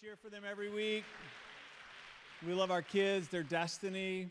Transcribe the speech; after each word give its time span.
cheer 0.00 0.16
for 0.20 0.28
them 0.28 0.42
every 0.50 0.70
week. 0.70 1.04
We 2.44 2.52
love 2.52 2.72
our 2.72 2.82
kids, 2.82 3.28
their 3.28 3.44
destiny. 3.44 4.28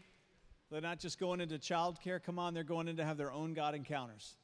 They're 0.69 0.81
not 0.81 0.99
just 0.99 1.19
going 1.19 1.39
into 1.39 1.57
childcare. 1.57 2.21
Come 2.21 2.37
on, 2.37 2.53
they're 2.53 2.65
going 2.65 2.89
in 2.89 2.97
to 2.97 3.05
have 3.05 3.15
their 3.17 3.31
own 3.31 3.53
God 3.53 3.73
encounters. 3.73 4.35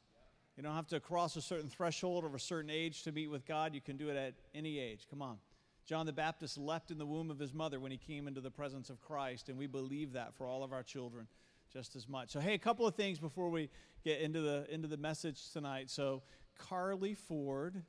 You 0.55 0.63
don't 0.63 0.75
have 0.75 0.87
to 0.87 0.99
cross 1.01 1.35
a 1.35 1.41
certain 1.41 1.67
threshold 1.69 2.23
of 2.23 2.35
a 2.35 2.39
certain 2.39 2.69
age 2.69 3.03
to 3.03 3.11
meet 3.11 3.27
with 3.27 3.45
God. 3.45 3.73
You 3.73 3.81
can 3.81 3.97
do 3.97 4.09
it 4.09 4.15
at 4.15 4.33
any 4.55 4.79
age. 4.79 5.07
Come 5.09 5.21
on. 5.21 5.37
John 5.85 6.05
the 6.05 6.13
Baptist 6.13 6.57
leapt 6.57 6.89
in 6.89 6.97
the 6.97 7.05
womb 7.05 7.31
of 7.31 7.39
his 7.39 7.53
mother 7.53 7.81
when 7.81 7.91
he 7.91 7.97
came 7.97 8.27
into 8.27 8.39
the 8.39 8.51
presence 8.51 8.89
of 8.89 9.01
Christ, 9.01 9.49
and 9.49 9.57
we 9.57 9.67
believe 9.67 10.13
that 10.13 10.35
for 10.35 10.47
all 10.47 10.63
of 10.63 10.71
our 10.71 10.83
children 10.83 11.27
just 11.73 11.97
as 11.97 12.07
much. 12.07 12.29
So, 12.29 12.39
hey, 12.39 12.53
a 12.53 12.59
couple 12.59 12.87
of 12.87 12.95
things 12.95 13.19
before 13.19 13.49
we 13.49 13.69
get 14.05 14.21
into 14.21 14.39
the 14.39 14.65
into 14.69 14.87
the 14.87 14.97
message 14.97 15.51
tonight. 15.51 15.89
So, 15.89 16.21
Carly 16.57 17.13
Ford 17.13 17.83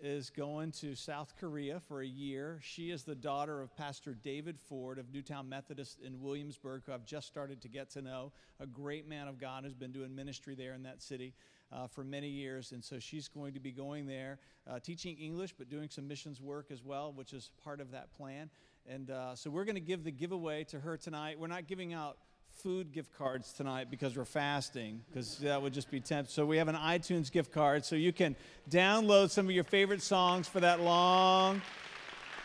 is 0.00 0.30
going 0.30 0.72
to 0.72 0.94
South 0.94 1.34
Korea 1.38 1.80
for 1.80 2.02
a 2.02 2.06
year. 2.06 2.58
She 2.62 2.90
is 2.90 3.04
the 3.04 3.14
daughter 3.14 3.60
of 3.60 3.76
Pastor 3.76 4.14
David 4.14 4.58
Ford 4.58 4.98
of 4.98 5.12
Newtown 5.12 5.48
Methodist 5.48 6.00
in 6.00 6.20
Williamsburg, 6.20 6.82
who 6.86 6.92
I've 6.92 7.04
just 7.04 7.26
started 7.26 7.60
to 7.62 7.68
get 7.68 7.90
to 7.90 8.02
know. 8.02 8.32
A 8.60 8.66
great 8.66 9.08
man 9.08 9.28
of 9.28 9.38
God 9.38 9.64
who's 9.64 9.74
been 9.74 9.92
doing 9.92 10.14
ministry 10.14 10.54
there 10.54 10.74
in 10.74 10.82
that 10.84 11.02
city 11.02 11.34
uh, 11.72 11.86
for 11.86 12.04
many 12.04 12.28
years. 12.28 12.72
And 12.72 12.84
so 12.84 12.98
she's 12.98 13.28
going 13.28 13.54
to 13.54 13.60
be 13.60 13.72
going 13.72 14.06
there, 14.06 14.38
uh, 14.68 14.78
teaching 14.78 15.16
English, 15.18 15.54
but 15.56 15.68
doing 15.68 15.88
some 15.90 16.06
missions 16.06 16.40
work 16.40 16.70
as 16.70 16.84
well, 16.84 17.12
which 17.12 17.32
is 17.32 17.50
part 17.62 17.80
of 17.80 17.90
that 17.92 18.12
plan. 18.12 18.50
And 18.88 19.10
uh, 19.10 19.34
so 19.34 19.50
we're 19.50 19.64
going 19.64 19.74
to 19.74 19.80
give 19.80 20.04
the 20.04 20.12
giveaway 20.12 20.64
to 20.64 20.80
her 20.80 20.96
tonight. 20.96 21.38
We're 21.38 21.48
not 21.48 21.66
giving 21.66 21.92
out 21.92 22.18
food 22.62 22.92
gift 22.92 23.16
cards 23.16 23.52
tonight 23.52 23.90
because 23.90 24.16
we're 24.16 24.24
fasting, 24.24 25.02
because 25.08 25.38
that 25.38 25.60
would 25.60 25.74
just 25.74 25.90
be 25.90 26.00
tempting. 26.00 26.32
So 26.32 26.46
we 26.46 26.56
have 26.56 26.68
an 26.68 26.74
iTunes 26.74 27.30
gift 27.30 27.52
card, 27.52 27.84
so 27.84 27.96
you 27.96 28.12
can 28.12 28.34
download 28.70 29.30
some 29.30 29.46
of 29.46 29.52
your 29.52 29.64
favorite 29.64 30.02
songs 30.02 30.48
for 30.48 30.60
that 30.60 30.80
long 30.80 31.60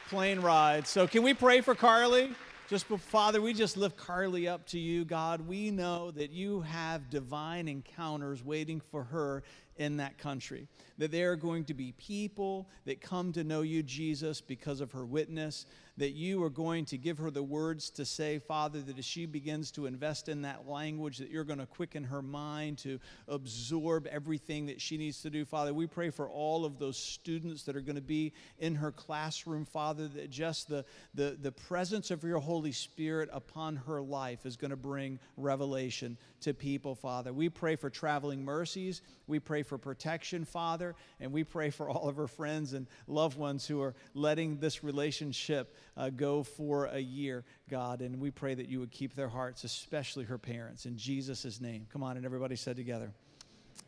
plane 0.10 0.42
ride. 0.42 0.86
So 0.86 1.08
can 1.08 1.24
we 1.24 1.34
pray 1.34 1.62
for 1.62 1.76
Carly? 1.76 2.32
Just, 2.68 2.86
Father, 2.86 3.42
we 3.42 3.54
just 3.54 3.76
lift 3.78 3.98
Carly 3.98 4.48
up 4.48 4.66
to 4.68 4.80
you, 4.80 5.04
God. 5.04 5.48
We 5.48 5.72
know 5.72 6.12
that 6.12 6.32
you 6.32 6.62
have 6.62 7.10
divine 7.10 7.68
encounters 7.68 8.44
waiting 8.44 8.82
for 8.92 9.04
her 9.06 9.44
in 9.78 9.98
that 9.98 10.18
country. 10.18 10.68
That 10.98 11.12
there 11.12 11.32
are 11.32 11.36
going 11.36 11.66
to 11.66 11.74
be 11.74 11.94
people 11.94 12.70
that 12.86 13.02
come 13.02 13.34
to 13.34 13.44
know 13.44 13.62
you, 13.62 13.84
Jesus, 13.84 14.40
because 14.40 14.80
of 14.80 14.92
her 14.92 15.06
witness 15.06 15.66
that 16.02 16.14
you 16.14 16.44
are 16.44 16.50
going 16.50 16.84
to 16.84 16.98
give 16.98 17.20
her 17.20 17.30
the 17.30 17.44
words 17.44 17.92
to 17.92 18.04
say, 18.04 18.40
Father, 18.40 18.82
that 18.82 18.98
as 18.98 19.06
she 19.06 19.28
begins 19.28 19.70
to 19.70 19.86
invest 19.86 20.30
in 20.30 20.42
that 20.42 20.68
language, 20.68 21.20
that 21.20 21.30
you're 21.30 21.44
going 21.44 21.60
to 21.60 21.68
quicken 21.68 22.04
her 22.04 22.24
mind 22.24 22.80
to 22.80 23.00
absorb 23.28 24.08
everything 24.08 24.66
that 24.66 24.82
she 24.82 24.98
needs 24.98 25.22
to 25.22 25.30
do. 25.30 25.46
Father, 25.46 25.76
we 25.76 25.86
pray 25.86 26.10
for 26.10 26.28
all 26.28 26.66
of 26.66 26.80
those 26.80 26.98
students 26.98 27.66
that 27.66 27.76
are 27.76 27.82
going 27.82 27.98
to 27.98 28.02
be 28.02 28.34
in 28.58 28.74
her 28.74 28.92
classroom, 28.92 29.64
Father, 29.64 30.08
that 30.08 30.32
just 30.32 30.68
the, 30.68 30.84
the, 31.14 31.38
the 31.40 31.52
presence 31.52 32.10
of 32.10 32.24
your 32.24 32.40
Holy 32.40 32.72
Spirit 32.72 33.30
upon 33.32 33.76
her 33.76 34.02
life 34.02 34.48
is 34.48 34.58
going 34.58 34.72
to 34.72 34.76
bring 34.76 35.20
revelation 35.38 36.18
to 36.40 36.56
people, 36.56 36.96
Father. 36.96 37.32
We 37.32 37.50
pray 37.50 37.76
for 37.76 37.92
traveling 37.92 38.44
mercies. 38.44 39.04
We 39.28 39.40
pray 39.40 39.62
for 39.62 39.78
protection, 39.78 40.46
Father, 40.46 40.96
and 41.20 41.32
we 41.32 41.44
pray 41.44 41.70
for 41.70 41.90
all 41.90 42.10
of 42.10 42.16
her 42.16 42.28
friends 42.28 42.74
and 42.74 42.88
loved 43.08 43.38
ones 43.38 43.68
who 43.68 43.82
are 43.84 43.94
letting 44.16 44.58
this 44.58 44.84
relationship 44.84 45.76
uh, 45.98 46.10
go 46.10 46.44
for 46.44 46.86
a 46.86 47.00
year, 47.00 47.44
God. 47.70 48.02
And 48.02 48.20
we 48.20 48.32
pray 48.32 48.54
that 48.54 48.68
you 48.68 48.80
would 48.80 48.92
keep 48.92 49.16
their 49.16 49.30
hearts, 49.30 49.64
especially 49.64 50.26
her 50.26 50.38
parents, 50.38 50.86
in 50.86 50.98
Jesus' 50.98 51.60
name. 51.62 51.88
Come 51.92 52.04
on, 52.04 52.18
and 52.18 52.26
everybody 52.26 52.56
said 52.56 52.76
together. 52.76 53.12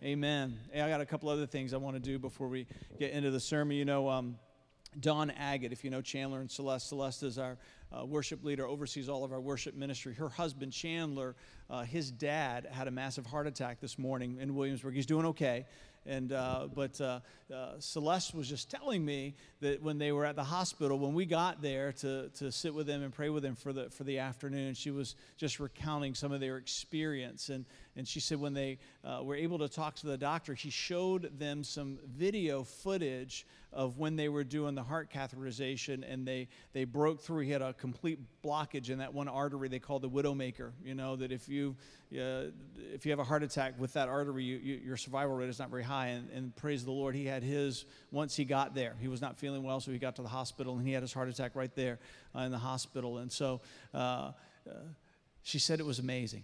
Amen. 0.04 0.60
Hey, 0.72 0.82
I 0.82 0.90
got 0.90 1.02
a 1.02 1.06
couple 1.06 1.30
other 1.30 1.46
things 1.46 1.74
I 1.74 1.78
want 1.78 1.96
to 1.96 2.02
do 2.02 2.20
before 2.20 2.48
we 2.48 2.68
get 3.00 3.12
into 3.12 3.32
the 3.32 3.40
sermon. 3.40 3.78
You 3.78 3.86
know, 3.86 4.10
um, 4.10 4.38
Dawn 5.00 5.32
Agate, 5.32 5.72
if 5.72 5.84
you 5.84 5.90
know 5.90 6.02
Chandler 6.02 6.40
and 6.42 6.52
Celeste, 6.52 6.90
Celeste 6.90 7.24
is 7.24 7.38
our 7.38 7.58
uh, 7.92 8.06
worship 8.06 8.44
leader, 8.44 8.68
oversees 8.68 9.08
all 9.08 9.24
of 9.24 9.32
our 9.32 9.40
worship 9.40 9.76
ministry. 9.76 10.14
Her 10.14 10.30
husband, 10.30 10.74
Chandler, 10.74 11.36
uh, 11.70 11.84
his 11.84 12.12
dad 12.12 12.68
had 12.72 12.88
a 12.88 12.92
massive 12.92 13.26
heart 13.26 13.48
attack 13.48 13.80
this 13.80 13.98
morning 13.98 14.38
in 14.40 14.56
Williamsburg. 14.56 14.94
He's 14.94 15.06
doing 15.06 15.26
okay. 15.28 15.66
And 16.06 16.34
uh, 16.34 16.68
but 16.74 17.00
uh, 17.00 17.20
uh, 17.54 17.80
Celeste 17.80 18.36
was 18.36 18.50
just 18.50 18.70
telling 18.70 19.06
me 19.06 19.36
that 19.62 19.82
when 19.82 19.98
they 19.98 20.12
were 20.12 20.26
at 20.26 20.36
the 20.36 20.44
hospital, 20.44 21.00
when 21.00 21.14
we 21.14 21.26
got 21.26 21.62
there 21.62 21.94
to, 21.94 22.30
to 22.40 22.52
sit 22.52 22.74
with 22.74 22.88
them 22.88 23.04
and 23.04 23.14
pray 23.14 23.30
with 23.30 23.44
them 23.44 23.56
for 23.56 23.72
the 23.72 23.90
for 23.90 24.04
the 24.04 24.20
afternoon, 24.20 24.74
she 24.74 24.92
was 24.92 25.16
just 25.38 25.60
recounting 25.60 26.14
some 26.14 26.32
of 26.32 26.42
their 26.42 26.58
experience. 26.58 27.50
And 27.50 27.66
and 27.96 28.08
she 28.08 28.20
said 28.20 28.40
when 28.40 28.54
they 28.54 28.80
uh, 29.04 29.22
were 29.24 29.36
able 29.36 29.60
to 29.60 29.70
talk 29.70 29.96
to 29.98 30.08
the 30.08 30.18
doctor, 30.18 30.54
he 30.54 30.70
showed 30.70 31.38
them 31.38 31.64
some 31.64 32.00
video 32.18 32.64
footage 32.64 33.46
of 33.72 33.98
when 33.98 34.16
they 34.16 34.30
were 34.30 34.44
doing 34.44 34.76
the 34.76 34.84
heart 34.84 35.12
catheterization, 35.12 36.04
and 36.08 36.28
they 36.28 36.48
they 36.74 36.86
broke 36.86 37.22
through. 37.22 37.40
He 37.40 37.52
had 37.52 37.62
a 37.62 37.74
complete 37.74 38.20
blockage 38.44 38.90
in 38.90 39.00
that 39.00 39.14
one 39.14 39.28
artery 39.28 39.68
they 39.68 39.80
call 39.80 40.00
the 40.00 40.10
widowmaker. 40.10 40.72
You 40.84 40.96
know 40.96 41.16
that 41.16 41.32
if 41.32 41.48
you 41.48 41.76
uh, 42.12 42.52
if 42.94 43.06
you 43.06 43.12
have 43.12 43.20
a 43.20 43.24
heart 43.24 43.44
attack 43.44 43.80
with 43.80 43.94
that 43.94 44.10
artery, 44.10 44.44
you, 44.44 44.58
you, 44.58 44.76
your 44.76 44.98
survival 44.98 45.36
rate 45.36 45.50
is 45.50 45.60
not 45.60 45.70
very 45.70 45.84
high. 45.84 46.08
And, 46.08 46.30
and, 46.32 46.56
praise 46.56 46.86
the 46.86 46.92
Lord, 46.92 47.16
he 47.16 47.26
had 47.26 47.42
his 47.42 47.86
once 48.12 48.36
he 48.36 48.46
got 48.46 48.76
there. 48.76 48.96
He 49.02 49.08
was 49.08 49.22
not 49.22 49.38
feeling 49.38 49.64
well, 49.64 49.80
so 49.80 49.92
he 49.92 49.98
got 49.98 50.16
to 50.18 50.22
the 50.22 50.28
hospital, 50.28 50.78
and 50.78 50.88
he 50.88 50.94
had 50.94 51.02
his 51.02 51.14
heart 51.14 51.30
attack 51.30 51.56
right 51.56 51.74
there 51.76 52.00
uh, 52.36 52.42
in 52.42 52.52
the 52.52 52.58
hospital. 52.58 53.18
And 53.18 53.32
so 53.32 53.62
uh, 53.94 54.32
uh 54.68 54.74
she 55.42 55.60
said 55.60 55.80
it 55.80 55.86
was 55.86 56.00
amazing. 56.00 56.44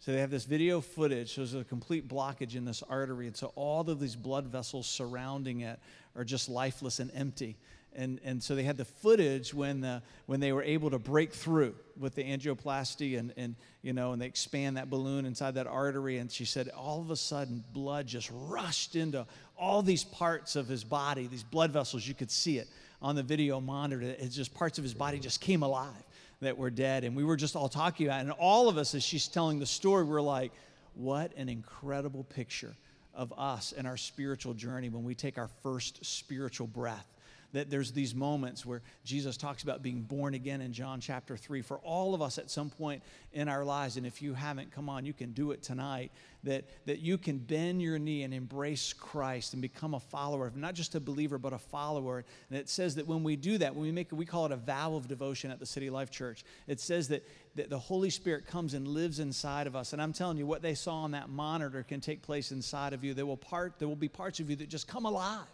So 0.00 0.12
they 0.12 0.20
have 0.20 0.30
this 0.30 0.44
video 0.44 0.80
footage 0.80 1.30
shows 1.30 1.54
a 1.54 1.64
complete 1.64 2.08
blockage 2.08 2.54
in 2.54 2.64
this 2.64 2.82
artery, 2.88 3.26
and 3.26 3.36
so 3.36 3.52
all 3.56 3.88
of 3.88 3.98
these 3.98 4.14
blood 4.14 4.46
vessels 4.46 4.86
surrounding 4.86 5.62
it 5.62 5.78
are 6.14 6.24
just 6.24 6.48
lifeless 6.48 7.00
and 7.00 7.10
empty 7.14 7.56
and, 7.98 8.20
and 8.22 8.42
so 8.42 8.54
they 8.54 8.62
had 8.62 8.76
the 8.76 8.84
footage 8.84 9.52
when, 9.52 9.80
the, 9.80 10.02
when 10.26 10.40
they 10.40 10.52
were 10.52 10.62
able 10.62 10.90
to 10.90 10.98
break 10.98 11.32
through 11.32 11.74
with 11.98 12.14
the 12.14 12.22
angioplasty 12.22 13.18
and, 13.18 13.32
and, 13.36 13.56
you 13.82 13.92
know, 13.92 14.12
and 14.12 14.22
they 14.22 14.26
expand 14.26 14.76
that 14.76 14.88
balloon 14.88 15.26
inside 15.26 15.54
that 15.54 15.66
artery. 15.66 16.18
And 16.18 16.30
she 16.30 16.44
said, 16.44 16.68
all 16.68 17.00
of 17.00 17.10
a 17.10 17.16
sudden, 17.16 17.64
blood 17.72 18.06
just 18.06 18.30
rushed 18.32 18.94
into 18.94 19.26
all 19.58 19.82
these 19.82 20.04
parts 20.04 20.54
of 20.54 20.68
his 20.68 20.84
body, 20.84 21.26
these 21.26 21.42
blood 21.42 21.72
vessels. 21.72 22.06
You 22.06 22.14
could 22.14 22.30
see 22.30 22.58
it 22.58 22.68
on 23.02 23.16
the 23.16 23.22
video 23.22 23.60
monitor. 23.60 24.02
It's 24.02 24.36
just 24.36 24.54
parts 24.54 24.78
of 24.78 24.84
his 24.84 24.94
body 24.94 25.18
just 25.18 25.40
came 25.40 25.62
alive 25.62 26.04
that 26.40 26.56
were 26.56 26.70
dead. 26.70 27.04
And 27.04 27.16
we 27.16 27.24
were 27.24 27.36
just 27.36 27.56
all 27.56 27.68
talking 27.68 28.06
about 28.06 28.18
it. 28.18 28.22
And 28.22 28.32
all 28.32 28.68
of 28.68 28.78
us, 28.78 28.94
as 28.94 29.02
she's 29.02 29.28
telling 29.28 29.58
the 29.58 29.66
story, 29.66 30.04
we're 30.04 30.20
like, 30.20 30.52
what 30.94 31.32
an 31.36 31.48
incredible 31.48 32.24
picture 32.24 32.74
of 33.14 33.32
us 33.36 33.72
and 33.76 33.86
our 33.86 33.96
spiritual 33.96 34.54
journey 34.54 34.88
when 34.88 35.04
we 35.04 35.14
take 35.14 35.38
our 35.38 35.48
first 35.62 36.04
spiritual 36.04 36.66
breath 36.66 37.06
that 37.52 37.70
there's 37.70 37.92
these 37.92 38.14
moments 38.14 38.66
where 38.66 38.82
Jesus 39.04 39.36
talks 39.36 39.62
about 39.62 39.82
being 39.82 40.02
born 40.02 40.34
again 40.34 40.60
in 40.60 40.72
John 40.72 41.00
chapter 41.00 41.36
3 41.36 41.62
for 41.62 41.78
all 41.78 42.14
of 42.14 42.20
us 42.20 42.38
at 42.38 42.50
some 42.50 42.68
point 42.68 43.02
in 43.32 43.48
our 43.48 43.64
lives. 43.64 43.96
And 43.96 44.06
if 44.06 44.20
you 44.20 44.34
haven't, 44.34 44.70
come 44.70 44.88
on, 44.88 45.06
you 45.06 45.12
can 45.12 45.32
do 45.32 45.52
it 45.52 45.62
tonight. 45.62 46.12
That, 46.44 46.64
that 46.86 47.00
you 47.00 47.18
can 47.18 47.38
bend 47.38 47.82
your 47.82 47.98
knee 47.98 48.22
and 48.22 48.32
embrace 48.32 48.92
Christ 48.92 49.54
and 49.54 49.62
become 49.62 49.94
a 49.94 50.00
follower, 50.00 50.52
not 50.54 50.74
just 50.74 50.94
a 50.94 51.00
believer, 51.00 51.36
but 51.36 51.52
a 51.52 51.58
follower. 51.58 52.24
And 52.48 52.58
it 52.58 52.68
says 52.68 52.94
that 52.94 53.08
when 53.08 53.24
we 53.24 53.34
do 53.34 53.58
that, 53.58 53.74
when 53.74 53.82
we 53.82 53.90
make 53.90 54.12
we 54.12 54.24
call 54.24 54.46
it 54.46 54.52
a 54.52 54.56
vow 54.56 54.94
of 54.94 55.08
devotion 55.08 55.50
at 55.50 55.58
the 55.58 55.66
City 55.66 55.90
Life 55.90 56.10
Church. 56.10 56.44
It 56.68 56.78
says 56.78 57.08
that, 57.08 57.26
that 57.56 57.70
the 57.70 57.78
Holy 57.78 58.10
Spirit 58.10 58.46
comes 58.46 58.74
and 58.74 58.86
lives 58.86 59.18
inside 59.18 59.66
of 59.66 59.74
us. 59.74 59.92
And 59.92 60.00
I'm 60.00 60.12
telling 60.12 60.36
you, 60.36 60.46
what 60.46 60.62
they 60.62 60.74
saw 60.74 61.02
on 61.02 61.10
that 61.10 61.28
monitor 61.28 61.82
can 61.82 62.00
take 62.00 62.22
place 62.22 62.52
inside 62.52 62.92
of 62.92 63.02
you. 63.02 63.14
There 63.14 63.26
will 63.26 63.36
part, 63.36 63.80
there 63.80 63.88
will 63.88 63.96
be 63.96 64.08
parts 64.08 64.38
of 64.38 64.48
you 64.48 64.56
that 64.56 64.68
just 64.68 64.86
come 64.86 65.06
alive 65.06 65.46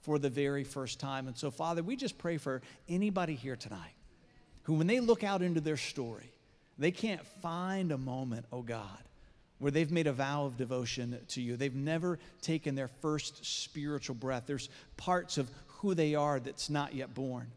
for 0.00 0.18
the 0.18 0.30
very 0.30 0.64
first 0.64 1.00
time. 1.00 1.26
And 1.26 1.36
so, 1.36 1.50
Father, 1.50 1.82
we 1.82 1.96
just 1.96 2.18
pray 2.18 2.36
for 2.36 2.62
anybody 2.88 3.34
here 3.34 3.56
tonight 3.56 3.94
who, 4.62 4.74
when 4.74 4.86
they 4.86 5.00
look 5.00 5.24
out 5.24 5.42
into 5.42 5.60
their 5.60 5.76
story, 5.76 6.32
they 6.78 6.90
can't 6.90 7.26
find 7.42 7.90
a 7.90 7.98
moment, 7.98 8.46
oh 8.52 8.62
God, 8.62 8.98
where 9.58 9.72
they've 9.72 9.90
made 9.90 10.06
a 10.06 10.12
vow 10.12 10.44
of 10.44 10.56
devotion 10.56 11.18
to 11.28 11.42
you. 11.42 11.56
They've 11.56 11.74
never 11.74 12.18
taken 12.40 12.74
their 12.74 12.88
first 12.88 13.44
spiritual 13.44 14.14
breath. 14.14 14.44
There's 14.46 14.68
parts 14.96 15.38
of 15.38 15.50
who 15.66 15.94
they 15.94 16.14
are 16.14 16.38
that's 16.38 16.70
not 16.70 16.94
yet 16.94 17.14
born, 17.14 17.50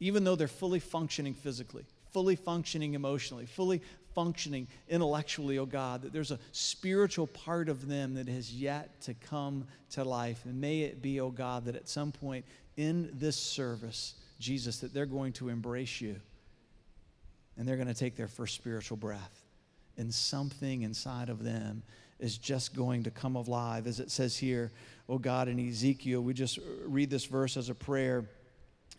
even 0.00 0.24
though 0.24 0.36
they're 0.36 0.48
fully 0.48 0.80
functioning 0.80 1.34
physically, 1.34 1.84
fully 2.12 2.36
functioning 2.36 2.94
emotionally, 2.94 3.46
fully 3.46 3.80
functioning 4.14 4.66
intellectually, 4.88 5.58
oh 5.58 5.66
God, 5.66 6.02
that 6.02 6.12
there's 6.12 6.30
a 6.30 6.38
spiritual 6.52 7.26
part 7.26 7.68
of 7.68 7.88
them 7.88 8.14
that 8.14 8.28
has 8.28 8.52
yet 8.52 9.00
to 9.02 9.14
come 9.14 9.66
to 9.90 10.04
life. 10.04 10.44
And 10.44 10.60
may 10.60 10.82
it 10.82 11.02
be, 11.02 11.20
oh 11.20 11.30
God, 11.30 11.64
that 11.66 11.76
at 11.76 11.88
some 11.88 12.12
point 12.12 12.44
in 12.76 13.10
this 13.14 13.36
service, 13.36 14.14
Jesus, 14.38 14.78
that 14.78 14.92
they're 14.92 15.06
going 15.06 15.32
to 15.34 15.48
embrace 15.48 16.00
you 16.00 16.16
and 17.56 17.66
they're 17.66 17.76
going 17.76 17.88
to 17.88 17.94
take 17.94 18.16
their 18.16 18.28
first 18.28 18.54
spiritual 18.54 18.96
breath. 18.96 19.44
And 19.96 20.12
something 20.12 20.82
inside 20.82 21.28
of 21.28 21.44
them 21.44 21.82
is 22.18 22.38
just 22.38 22.74
going 22.74 23.02
to 23.04 23.10
come 23.10 23.36
alive. 23.36 23.86
As 23.86 24.00
it 24.00 24.10
says 24.10 24.36
here, 24.36 24.72
oh 25.08 25.18
God, 25.18 25.48
in 25.48 25.68
Ezekiel, 25.68 26.22
we 26.22 26.32
just 26.32 26.58
read 26.86 27.10
this 27.10 27.26
verse 27.26 27.56
as 27.56 27.68
a 27.68 27.74
prayer 27.74 28.24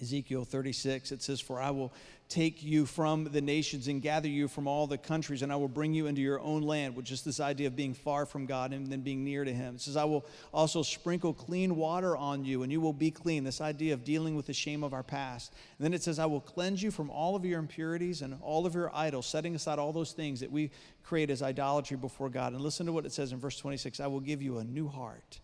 Ezekiel 0.02 0.46
36, 0.46 1.12
it 1.12 1.22
says, 1.22 1.40
For 1.40 1.62
I 1.62 1.70
will 1.70 1.94
take 2.28 2.64
you 2.64 2.86
from 2.86 3.26
the 3.26 3.42
nations 3.42 3.88
and 3.88 4.02
gather 4.02 4.28
you 4.28 4.48
from 4.48 4.66
all 4.66 4.88
the 4.88 4.98
countries, 4.98 5.42
and 5.42 5.52
I 5.52 5.58
will 5.58 5.68
bring 5.68 5.94
you 5.94 6.08
into 6.08 6.22
your 6.22 6.40
own 6.40 6.64
land, 6.64 6.96
which 6.96 7.12
is 7.12 7.22
this 7.22 7.40
idea 7.40 7.68
of 7.68 7.76
being 7.76 7.94
far 7.94 8.26
from 8.26 8.46
God 8.46 8.74
and 8.74 8.88
then 8.88 9.02
being 9.02 9.24
near 9.24 9.44
to 9.44 9.54
Him. 9.54 9.76
It 9.76 9.82
says, 9.82 9.98
I 9.98 10.06
will 10.06 10.26
also 10.54 10.82
sprinkle 10.82 11.34
clean 11.34 11.76
water 11.76 12.18
on 12.18 12.46
you, 12.46 12.64
and 12.64 12.72
you 12.72 12.82
will 12.82 12.94
be 12.94 13.12
clean. 13.12 13.44
This 13.44 13.62
idea 13.62 13.94
of 13.94 14.04
dealing 14.04 14.36
with 14.36 14.48
the 14.48 14.54
shame 14.54 14.84
of 14.84 14.94
our 14.94 15.04
past. 15.04 15.54
And 15.78 15.86
then 15.86 15.94
it 15.94 16.02
says, 16.02 16.18
I 16.18 16.26
will 16.26 16.42
cleanse 16.42 16.82
you 16.82 16.90
from 16.90 17.12
all 17.12 17.36
of 17.36 17.46
your 17.46 17.60
impurities 17.60 18.22
and 18.22 18.38
all 18.42 18.66
of 18.66 18.74
your 18.74 18.96
idols, 18.96 19.28
setting 19.28 19.54
aside 19.54 19.78
all 19.78 19.94
those 19.94 20.14
things 20.14 20.40
that 20.40 20.52
we 20.52 20.72
create 21.04 21.30
as 21.30 21.44
idolatry 21.44 21.98
before 21.98 22.30
God. 22.30 22.54
And 22.54 22.62
listen 22.62 22.86
to 22.86 22.94
what 22.94 23.06
it 23.06 23.12
says 23.12 23.34
in 23.34 23.40
verse 23.40 23.58
26 23.58 24.00
I 24.00 24.08
will 24.08 24.20
give 24.20 24.42
you 24.42 24.58
a 24.58 24.64
new 24.64 24.88
heart, 24.88 25.40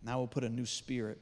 and 0.00 0.08
I 0.08 0.16
will 0.16 0.28
put 0.28 0.44
a 0.44 0.48
new 0.48 0.66
spirit 0.66 1.18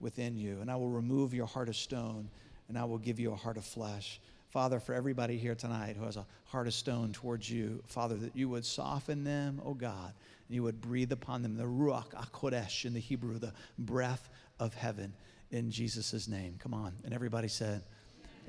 within 0.00 0.36
you, 0.36 0.58
and 0.60 0.70
I 0.70 0.76
will 0.76 0.88
remove 0.88 1.34
your 1.34 1.46
heart 1.46 1.68
of 1.68 1.76
stone, 1.76 2.28
and 2.68 2.78
I 2.78 2.84
will 2.84 2.98
give 2.98 3.20
you 3.20 3.32
a 3.32 3.36
heart 3.36 3.56
of 3.56 3.64
flesh. 3.64 4.20
Father, 4.50 4.80
for 4.80 4.94
everybody 4.94 5.38
here 5.38 5.54
tonight 5.54 5.96
who 5.96 6.04
has 6.04 6.16
a 6.16 6.26
heart 6.46 6.66
of 6.66 6.74
stone 6.74 7.12
towards 7.12 7.48
you, 7.48 7.82
Father, 7.86 8.16
that 8.16 8.34
you 8.34 8.48
would 8.48 8.64
soften 8.64 9.22
them, 9.22 9.60
oh 9.64 9.74
God, 9.74 10.12
and 10.48 10.54
you 10.54 10.62
would 10.62 10.80
breathe 10.80 11.12
upon 11.12 11.42
them 11.42 11.56
the 11.56 11.64
Ruach 11.64 12.10
HaKodesh 12.10 12.84
in 12.84 12.92
the 12.92 13.00
Hebrew, 13.00 13.38
the 13.38 13.52
breath 13.78 14.28
of 14.58 14.74
heaven 14.74 15.12
in 15.50 15.70
Jesus' 15.70 16.26
name. 16.28 16.56
Come 16.58 16.74
on. 16.74 16.92
And 17.04 17.14
everybody 17.14 17.48
said, 17.48 17.82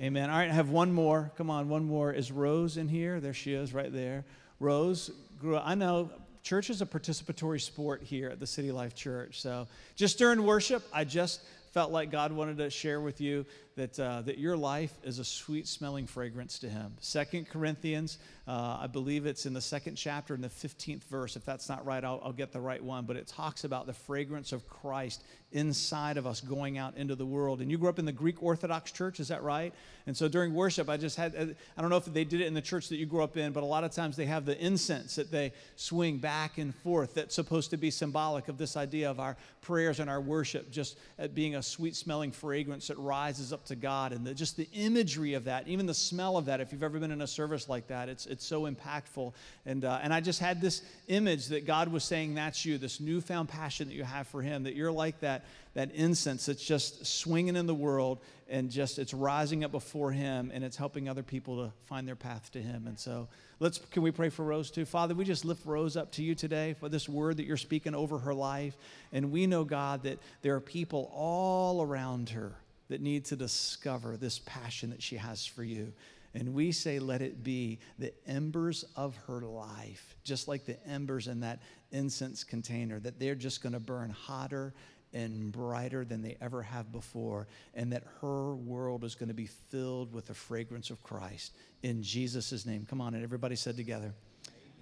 Amen. 0.02 0.32
All 0.32 0.38
right, 0.38 0.50
I 0.50 0.54
have 0.54 0.70
one 0.70 0.92
more. 0.92 1.32
Come 1.38 1.52
on, 1.52 1.70
one 1.70 1.86
more. 1.86 2.12
Is 2.12 2.32
Rose 2.32 2.78
in 2.78 2.88
here? 2.88 3.20
There 3.20 3.36
she 3.36 3.54
is, 3.54 3.72
right 3.72 3.94
there. 3.94 4.26
Rose 4.60 5.12
grew 5.40 5.58
up. 5.58 5.64
I 5.66 5.76
know 5.76 6.10
church 6.44 6.70
is 6.70 6.82
a 6.82 6.86
participatory 6.86 7.62
sport 7.62 8.02
here 8.04 8.30
at 8.30 8.40
the 8.40 8.48
City 8.48 8.72
Life 8.72 8.96
Church. 8.96 9.42
So 9.42 9.68
just 9.96 10.18
during 10.18 10.44
worship, 10.44 10.84
I 10.94 11.04
just 11.04 11.42
felt 11.72 11.92
like 11.92 12.12
God 12.12 12.32
wanted 12.32 12.58
to 12.58 12.70
share 12.70 13.00
with 13.00 13.22
you 13.22 13.46
that, 13.76 14.00
uh, 14.00 14.22
that 14.24 14.38
your 14.38 14.58
life 14.58 14.94
is 15.04 15.20
a 15.20 15.24
sweet 15.24 15.68
smelling 15.68 16.06
fragrance 16.06 16.60
to 16.60 16.70
Him. 16.70 16.94
Second 17.00 17.50
Corinthians, 17.50 18.18
uh, 18.48 18.80
I 18.82 18.88
believe 18.88 19.26
it's 19.26 19.46
in 19.46 19.54
the 19.54 19.62
second 19.62 19.96
chapter 19.96 20.36
in 20.36 20.42
the 20.42 20.50
15th 20.50 21.04
verse. 21.06 21.36
If 21.36 21.46
that's 21.46 21.70
not 21.70 21.86
right, 21.86 22.04
I'll, 22.04 22.20
I'll 22.24 22.34
get 22.34 22.52
the 22.52 22.60
right 22.60 22.84
one. 22.84 23.06
But 23.06 23.16
it 23.16 23.28
talks 23.28 23.64
about 23.64 23.88
the 23.88 23.94
fragrance 23.94 24.52
of 24.52 24.68
Christ 24.68 25.24
inside 25.54 26.18
of 26.18 26.26
us 26.26 26.40
going 26.42 26.78
out 26.78 26.96
into 26.96 27.16
the 27.16 27.26
world. 27.26 27.62
And 27.62 27.70
you 27.70 27.78
grew 27.78 27.90
up 27.90 28.00
in 28.00 28.06
the 28.06 28.12
Greek 28.12 28.42
Orthodox 28.42 28.92
Church, 28.92 29.20
is 29.20 29.28
that 29.28 29.44
right? 29.44 29.74
And 30.08 30.16
so 30.16 30.28
during 30.28 30.54
worship, 30.54 30.90
I 30.90 30.98
just 30.98 31.18
had, 31.18 31.36
uh, 31.36 31.46
I 31.78 31.82
don't 31.82 31.90
know 31.90 31.98
if 31.98 32.06
they 32.06 32.24
did 32.24 32.42
it 32.42 32.48
in 32.48 32.54
the 32.54 32.62
church 32.62 32.90
that 32.90 32.96
you 32.96 33.06
grew 33.06 33.24
up 33.24 33.38
in, 33.38 33.52
but 33.52 33.64
a 33.64 33.66
lot 33.66 33.84
of 33.84 33.92
times 33.92 34.16
they 34.16 34.26
have 34.26 34.46
the 34.46 34.58
incense 34.64 35.16
that 35.16 35.30
they 35.30 35.52
swing 35.76 36.18
back 36.18 36.58
and 36.58 36.74
forth 36.74 37.14
that's 37.14 37.36
supposed 37.36 37.70
to 37.72 37.78
be 37.78 37.92
symbolic 37.92 38.48
of 38.48 38.58
this 38.58 38.78
idea 38.78 39.10
of 39.10 39.20
our 39.20 39.36
prayers 39.62 40.00
and 40.00 40.10
our 40.10 40.22
worship 40.22 40.72
just 40.72 40.98
being 41.34 41.56
a 41.56 41.64
sweet 41.64 41.96
smelling 41.96 42.32
fragrance 42.32 42.88
that 42.88 42.98
rises 42.98 43.52
up 43.52 43.61
to 43.66 43.76
God. 43.76 44.12
And 44.12 44.26
the, 44.26 44.34
just 44.34 44.58
the 44.58 44.68
imagery 44.74 45.34
of 45.34 45.46
that, 45.46 45.68
even 45.68 45.86
the 45.86 45.94
smell 45.94 46.38
of 46.38 46.46
that, 46.46 46.62
if 46.62 46.72
you've 46.72 46.84
ever 46.84 47.00
been 47.00 47.12
in 47.12 47.22
a 47.22 47.28
service 47.28 47.70
like 47.70 47.88
that, 47.88 48.10
it's, 48.10 48.26
it's 48.26 48.46
so 48.46 48.64
impactful. 48.64 49.34
And, 49.66 49.86
uh, 49.86 50.00
and 50.02 50.14
I 50.14 50.22
just 50.22 50.40
had 50.40 50.62
this 50.62 50.82
image 51.08 51.48
that 51.48 51.66
God 51.66 51.90
was 51.90 52.04
saying, 52.04 52.36
That's 52.36 52.66
you, 52.66 52.78
this 52.78 53.00
newfound 53.00 53.50
passion 53.50 53.88
that 53.88 53.94
you 53.94 54.04
have 54.04 54.28
for 54.28 54.42
Him, 54.42 54.64
that 54.64 54.76
you're 54.76 54.92
like 54.92 55.20
that, 55.22 55.46
that 55.74 55.92
incense 55.94 56.46
that's 56.46 56.66
just 56.66 57.06
swinging 57.06 57.56
in 57.56 57.66
the 57.66 57.76
world 57.76 58.20
and 58.50 58.70
just 58.70 59.00
it's 59.00 59.14
rising 59.14 59.64
up 59.64 59.72
before 59.72 60.12
Him 60.12 60.52
and 60.54 60.64
it's 60.64 60.78
helping 60.78 61.08
other 61.08 61.24
people 61.24 61.66
to 61.66 61.72
find 61.86 62.08
their 62.08 62.16
path 62.16 62.52
to 62.52 62.62
Him. 62.62 62.88
And 62.88 63.00
so, 63.00 63.28
Let's 63.62 63.78
can 63.78 64.02
we 64.02 64.10
pray 64.10 64.30
for 64.30 64.44
Rose 64.44 64.72
too? 64.72 64.86
Father, 64.86 65.14
we 65.14 65.24
just 65.24 65.46
lift 65.46 65.68
Rose 65.68 65.96
up 65.96 66.12
to 66.14 66.24
you 66.24 66.34
today 66.34 66.74
for 66.80 66.90
this 66.90 67.08
word 67.08 67.38
that 67.38 67.46
you're 67.46 67.58
speaking 67.58 67.94
over 67.94 68.18
her 68.18 68.34
life. 68.34 68.76
And 69.14 69.32
we 69.32 69.46
know, 69.46 69.64
God, 69.64 70.02
that 70.02 70.18
there 70.42 70.56
are 70.56 70.60
people 70.60 71.12
all 71.14 71.84
around 71.84 72.30
her 72.32 72.56
that 72.92 73.02
need 73.02 73.24
to 73.24 73.38
discover 73.38 74.18
this 74.18 74.40
passion 74.40 74.90
that 74.90 75.02
she 75.02 75.16
has 75.16 75.46
for 75.46 75.64
you. 75.64 75.94
And 76.34 76.54
we 76.54 76.74
say, 76.74 77.00
let 77.00 77.22
it 77.22 77.42
be 77.42 77.80
the 77.98 78.14
embers 78.28 78.84
of 78.98 79.16
her 79.28 79.42
life, 79.42 80.16
just 80.24 80.50
like 80.50 80.66
the 80.66 80.78
embers 80.86 81.28
in 81.28 81.40
that 81.40 81.62
incense 81.92 82.44
container, 82.44 83.00
that 83.00 83.18
they're 83.18 83.36
just 83.36 83.64
going 83.64 83.74
to 83.74 83.80
burn 83.80 84.10
hotter 84.10 84.74
and 85.14 85.52
brighter 85.54 86.04
than 86.04 86.22
they 86.22 86.36
ever 86.42 86.62
have 86.62 86.92
before, 86.92 87.48
and 87.76 87.94
that 87.94 88.04
her 88.20 88.56
world 88.56 89.06
is 89.06 89.16
going 89.16 89.30
to 89.30 89.36
be 89.36 89.48
filled 89.48 90.14
with 90.14 90.28
the 90.28 90.34
fragrance 90.34 90.90
of 90.90 91.02
Christ. 91.02 91.54
In 91.84 92.04
Jesus' 92.04 92.66
name. 92.66 92.86
Come 92.90 93.00
on, 93.00 93.14
and 93.14 93.24
everybody 93.24 93.56
said 93.56 93.78
together. 93.78 94.14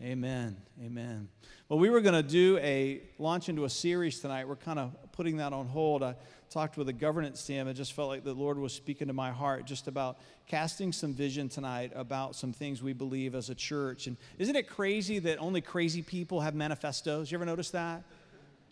Amen. 0.02 0.56
Amen. 0.84 1.28
Well, 1.68 1.78
we 1.78 1.90
were 1.90 2.02
going 2.02 2.16
to 2.16 2.28
do 2.28 2.58
a 2.60 3.02
launch 3.20 3.50
into 3.50 3.66
a 3.66 3.70
series 3.70 4.20
tonight. 4.20 4.48
We're 4.48 4.56
kind 4.56 4.80
of 4.80 5.09
putting 5.20 5.36
that 5.36 5.52
on 5.52 5.68
hold. 5.68 6.02
I 6.02 6.16
talked 6.50 6.78
with 6.78 6.88
the 6.88 6.94
governance 6.94 7.44
team. 7.44 7.68
I 7.68 7.74
just 7.74 7.92
felt 7.92 8.08
like 8.08 8.24
the 8.24 8.34
Lord 8.34 8.58
was 8.58 8.72
speaking 8.72 9.08
to 9.08 9.14
my 9.14 9.32
heart 9.32 9.66
just 9.66 9.90
about 9.90 10.18
casting 10.48 10.94
some 10.94 11.14
vision 11.14 11.50
tonight 11.50 11.92
about 11.94 12.38
some 12.38 12.54
things 12.54 12.82
we 12.82 12.94
believe 12.94 13.36
as 13.36 13.50
a 13.50 13.56
church. 13.56 14.08
And 14.08 14.16
isn't 14.38 14.56
it 14.56 14.70
crazy 14.70 15.20
that 15.20 15.38
only 15.40 15.60
crazy 15.60 16.02
people 16.02 16.40
have 16.40 16.56
manifestos? 16.56 17.30
You 17.30 17.38
ever 17.38 17.44
notice 17.44 17.72
that? 17.72 18.04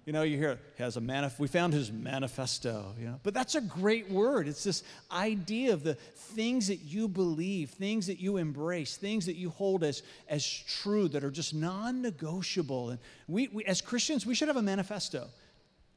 You 0.05 0.13
know, 0.13 0.21
you 0.21 0.37
hear 0.37 0.57
he 0.77 0.83
has 0.83 0.95
a 0.95 1.01
manif- 1.01 1.37
we 1.37 1.49
found 1.49 1.73
his 1.73 1.91
manifesto, 1.91 2.95
you 2.97 3.07
know. 3.07 3.19
But 3.23 3.33
that's 3.33 3.55
a 3.55 3.61
great 3.61 4.09
word. 4.09 4.47
It's 4.47 4.63
this 4.63 4.83
idea 5.11 5.73
of 5.73 5.83
the 5.83 5.95
things 5.95 6.69
that 6.69 6.77
you 6.77 7.09
believe, 7.09 7.71
things 7.71 8.07
that 8.07 8.21
you 8.21 8.37
embrace, 8.37 8.95
things 8.95 9.25
that 9.25 9.35
you 9.35 9.49
hold 9.49 9.83
as, 9.83 10.03
as 10.29 10.47
true 10.47 11.09
that 11.09 11.25
are 11.25 11.29
just 11.29 11.53
non-negotiable. 11.53 12.91
And 12.91 12.99
we, 13.27 13.49
we 13.49 13.65
as 13.65 13.81
Christians, 13.81 14.25
we 14.25 14.33
should 14.33 14.47
have 14.47 14.55
a 14.55 14.61
manifesto. 14.61 15.27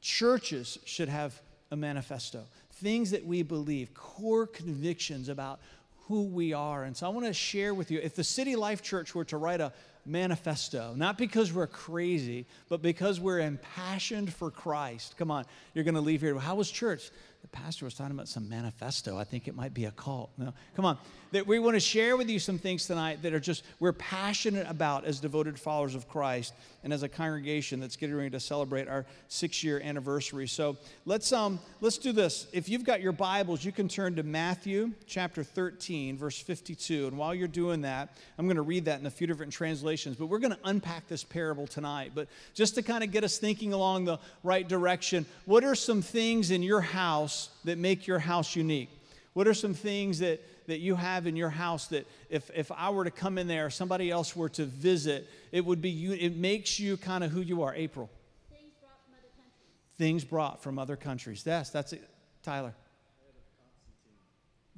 Churches 0.01 0.79
should 0.85 1.09
have 1.09 1.39
a 1.71 1.75
manifesto. 1.75 2.43
Things 2.73 3.11
that 3.11 3.25
we 3.25 3.43
believe, 3.43 3.93
core 3.93 4.47
convictions 4.47 5.29
about 5.29 5.59
who 6.07 6.23
we 6.23 6.51
are. 6.53 6.83
And 6.83 6.97
so 6.97 7.05
I 7.05 7.09
want 7.09 7.25
to 7.27 7.33
share 7.33 7.73
with 7.73 7.91
you 7.91 7.99
if 7.99 8.15
the 8.15 8.23
City 8.23 8.55
Life 8.55 8.81
Church 8.81 9.15
were 9.15 9.25
to 9.25 9.37
write 9.37 9.61
a 9.61 9.71
manifesto, 10.05 10.93
not 10.95 11.17
because 11.17 11.53
we're 11.53 11.67
crazy, 11.67 12.45
but 12.69 12.81
because 12.81 13.19
we're 13.19 13.39
impassioned 13.39 14.33
for 14.33 14.49
Christ. 14.49 15.15
Come 15.17 15.31
on, 15.31 15.45
you're 15.73 15.83
going 15.83 15.95
to 15.95 16.01
leave 16.01 16.21
here. 16.21 16.37
How 16.37 16.55
was 16.55 16.71
church? 16.71 17.11
The 17.41 17.47
pastor 17.47 17.85
was 17.85 17.93
talking 17.93 18.13
about 18.13 18.27
some 18.27 18.47
manifesto. 18.47 19.17
I 19.17 19.23
think 19.23 19.47
it 19.47 19.55
might 19.55 19.73
be 19.73 19.85
a 19.85 19.91
cult. 19.91 20.31
No, 20.37 20.53
come 20.75 20.85
on 20.85 20.97
that 21.31 21.47
we 21.47 21.59
want 21.59 21.75
to 21.75 21.79
share 21.79 22.17
with 22.17 22.29
you 22.29 22.39
some 22.39 22.57
things 22.57 22.85
tonight 22.85 23.21
that 23.21 23.33
are 23.33 23.39
just 23.39 23.63
we're 23.79 23.93
passionate 23.93 24.67
about 24.69 25.05
as 25.05 25.19
devoted 25.19 25.57
followers 25.57 25.95
of 25.95 26.07
Christ 26.09 26.53
and 26.83 26.91
as 26.91 27.03
a 27.03 27.09
congregation 27.09 27.79
that's 27.79 27.95
getting 27.95 28.15
ready 28.15 28.29
to 28.31 28.39
celebrate 28.39 28.87
our 28.87 29.05
six 29.29 29.63
year 29.63 29.79
anniversary. 29.79 30.47
So 30.47 30.77
let's 31.05 31.31
um 31.31 31.59
let's 31.79 31.97
do 31.97 32.11
this. 32.11 32.47
If 32.51 32.67
you've 32.67 32.83
got 32.83 33.01
your 33.01 33.13
Bibles, 33.13 33.63
you 33.63 33.71
can 33.71 33.87
turn 33.87 34.15
to 34.15 34.23
Matthew 34.23 34.91
chapter 35.05 35.43
13, 35.43 36.17
verse 36.17 36.39
52. 36.39 37.07
And 37.07 37.17
while 37.17 37.33
you're 37.33 37.47
doing 37.47 37.81
that, 37.81 38.09
I'm 38.37 38.45
going 38.45 38.57
to 38.57 38.61
read 38.61 38.85
that 38.85 38.99
in 38.99 39.05
a 39.05 39.11
few 39.11 39.27
different 39.27 39.53
translations, 39.53 40.17
but 40.17 40.25
we're 40.25 40.39
going 40.39 40.53
to 40.53 40.59
unpack 40.65 41.07
this 41.07 41.23
parable 41.23 41.67
tonight. 41.67 42.11
But 42.13 42.27
just 42.53 42.75
to 42.75 42.81
kind 42.81 43.03
of 43.03 43.11
get 43.11 43.23
us 43.23 43.37
thinking 43.37 43.73
along 43.73 44.05
the 44.05 44.19
right 44.43 44.67
direction, 44.67 45.25
what 45.45 45.63
are 45.63 45.75
some 45.75 46.01
things 46.01 46.51
in 46.51 46.61
your 46.61 46.81
house 46.81 47.30
that 47.65 47.77
make 47.77 48.07
your 48.07 48.19
house 48.19 48.55
unique? 48.55 48.89
What 49.33 49.47
are 49.47 49.53
some 49.53 49.73
things 49.73 50.19
that 50.19 50.41
that 50.67 50.79
you 50.79 50.95
have 50.95 51.27
in 51.27 51.35
your 51.35 51.49
house 51.49 51.87
that 51.87 52.07
if, 52.29 52.49
if 52.55 52.71
I 52.71 52.89
were 52.91 53.03
to 53.03 53.11
come 53.11 53.37
in 53.37 53.47
there, 53.47 53.69
somebody 53.69 54.09
else 54.09 54.35
were 54.35 54.49
to 54.49 54.65
visit, 54.65 55.27
it 55.51 55.65
would 55.65 55.81
be 55.81 55.89
you, 55.89 56.13
it 56.13 56.37
makes 56.37 56.79
you 56.79 56.97
kind 56.97 57.23
of 57.23 57.31
who 57.31 57.41
you 57.41 57.63
are. 57.63 57.73
April. 57.75 58.09
Things 58.49 58.73
brought 58.79 58.95
from 59.03 59.13
other 59.13 59.29
countries. 59.35 59.97
Things 59.97 60.23
brought 60.23 60.63
from 60.63 60.79
other 60.79 60.95
countries. 60.95 61.43
Yes, 61.45 61.69
that's 61.71 61.93
it. 61.93 62.07
Tyler. 62.43 62.73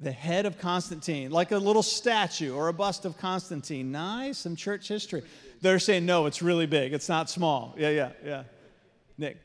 The 0.00 0.10
head 0.10 0.46
of 0.46 0.58
Constantine, 0.58 1.30
like 1.30 1.52
a 1.52 1.58
little 1.58 1.82
statue 1.82 2.52
or 2.52 2.66
a 2.68 2.72
bust 2.72 3.04
of 3.04 3.16
Constantine. 3.16 3.92
Nice, 3.92 4.38
some 4.38 4.56
church 4.56 4.88
history. 4.88 5.22
They're 5.60 5.78
saying, 5.78 6.04
no, 6.04 6.26
it's 6.26 6.42
really 6.42 6.66
big. 6.66 6.92
It's 6.92 7.08
not 7.08 7.30
small. 7.30 7.74
Yeah, 7.78 7.90
yeah, 7.90 8.10
yeah. 8.24 8.42
Nick. 9.16 9.36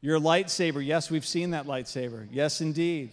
Your 0.00 0.20
lightsaber. 0.20 0.84
Yes, 0.84 1.10
we've 1.10 1.26
seen 1.26 1.50
that 1.50 1.66
lightsaber. 1.66 2.28
Yes, 2.30 2.60
indeed. 2.60 3.10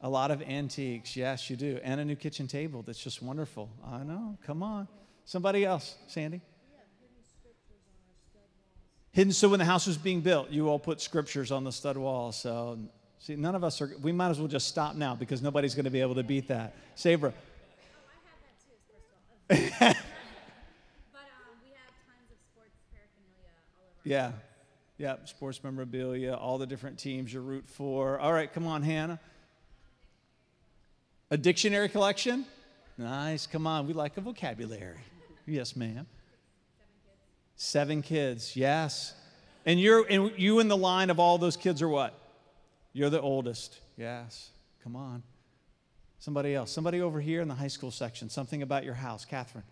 A 0.00 0.08
lot 0.08 0.30
of 0.30 0.42
antiques, 0.42 1.16
yes, 1.16 1.48
you 1.50 1.56
do. 1.56 1.80
And 1.82 2.00
a 2.00 2.04
new 2.04 2.16
kitchen 2.16 2.46
table 2.46 2.82
that's 2.82 2.98
just 3.02 3.22
wonderful. 3.22 3.70
I 3.84 4.02
know, 4.02 4.38
come 4.46 4.62
on. 4.62 4.88
Somebody 5.24 5.64
else, 5.64 5.96
Sandy? 6.06 6.40
Hidden, 9.12 9.32
so 9.32 9.48
when 9.48 9.58
the 9.58 9.64
house 9.64 9.86
was 9.86 9.96
being 9.96 10.20
built, 10.20 10.50
you 10.50 10.68
all 10.68 10.78
put 10.78 11.00
scriptures 11.00 11.50
on 11.50 11.64
the 11.64 11.72
stud 11.72 11.96
wall. 11.96 12.32
So, 12.32 12.78
see, 13.18 13.34
none 13.34 13.54
of 13.54 13.64
us 13.64 13.80
are, 13.80 13.90
we 14.02 14.12
might 14.12 14.28
as 14.28 14.38
well 14.38 14.48
just 14.48 14.68
stop 14.68 14.94
now 14.94 15.14
because 15.14 15.40
nobody's 15.40 15.74
going 15.74 15.86
to 15.86 15.90
be 15.90 16.02
able 16.02 16.16
to 16.16 16.22
beat 16.22 16.48
that. 16.48 16.76
Sabra. 16.94 17.32
Oh, 17.32 17.46
I 19.48 19.48
have 19.48 19.70
that 19.78 19.94
too, 19.94 19.98
but 21.12 21.20
um, 21.20 21.56
we 21.64 21.70
have 21.70 21.88
tons 22.04 22.30
of 22.30 22.36
sports 22.52 22.76
paraphernalia 22.92 23.56
all 23.72 23.86
over. 23.88 24.00
Yeah. 24.04 24.32
Yeah, 24.98 25.16
sports 25.24 25.62
memorabilia, 25.62 26.34
all 26.34 26.58
the 26.58 26.66
different 26.66 26.98
teams 26.98 27.32
you 27.32 27.40
root 27.40 27.68
for. 27.68 28.18
All 28.18 28.32
right, 28.32 28.50
come 28.52 28.66
on, 28.66 28.82
Hannah. 28.82 29.20
A 31.30 31.36
dictionary 31.36 31.88
collection? 31.88 32.46
Nice. 32.98 33.46
Come 33.46 33.66
on. 33.66 33.86
We 33.86 33.92
like 33.92 34.16
a 34.16 34.20
vocabulary. 34.20 35.00
Yes, 35.46 35.76
ma'am. 35.76 36.06
Seven 37.56 38.02
kids. 38.02 38.02
Seven 38.02 38.02
kids. 38.02 38.56
Yes. 38.56 39.14
And 39.66 39.80
you're 39.80 40.06
and 40.08 40.30
you 40.36 40.60
in 40.60 40.68
the 40.68 40.76
line 40.76 41.10
of 41.10 41.18
all 41.18 41.38
those 41.38 41.56
kids 41.56 41.82
are 41.82 41.88
what? 41.88 42.18
You're 42.92 43.10
the 43.10 43.20
oldest. 43.20 43.80
Yes. 43.96 44.50
Come 44.82 44.94
on. 44.96 45.22
Somebody 46.18 46.54
else. 46.54 46.70
Somebody 46.70 47.00
over 47.00 47.20
here 47.20 47.42
in 47.42 47.48
the 47.48 47.54
high 47.54 47.66
school 47.68 47.90
section. 47.90 48.30
Something 48.30 48.62
about 48.62 48.84
your 48.84 48.94
house. 48.94 49.24
Catherine. 49.24 49.64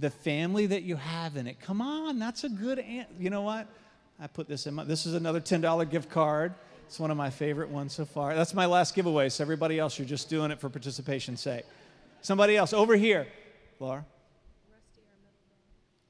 The 0.00 0.10
family 0.10 0.66
that 0.66 0.82
you 0.82 0.96
have 0.96 1.36
in 1.36 1.46
it. 1.46 1.60
Come 1.60 1.80
on. 1.80 2.18
That's 2.18 2.44
a 2.44 2.48
good 2.48 2.78
answer. 2.78 3.12
You 3.18 3.30
know 3.30 3.42
what? 3.42 3.66
I 4.20 4.26
put 4.26 4.48
this 4.48 4.66
in 4.66 4.74
my. 4.74 4.84
This 4.84 5.06
is 5.06 5.14
another 5.14 5.40
$10 5.40 5.90
gift 5.90 6.10
card. 6.10 6.54
It's 6.86 6.98
one 6.98 7.10
of 7.10 7.16
my 7.16 7.30
favorite 7.30 7.68
ones 7.68 7.92
so 7.92 8.04
far. 8.04 8.34
That's 8.34 8.54
my 8.54 8.66
last 8.66 8.94
giveaway. 8.94 9.28
So 9.28 9.44
everybody 9.44 9.78
else, 9.78 9.98
you're 9.98 10.08
just 10.08 10.30
doing 10.30 10.50
it 10.50 10.60
for 10.60 10.68
participation's 10.70 11.40
sake. 11.40 11.64
Somebody 12.22 12.56
else 12.56 12.72
over 12.72 12.96
here. 12.96 13.26
Laura. 13.78 14.04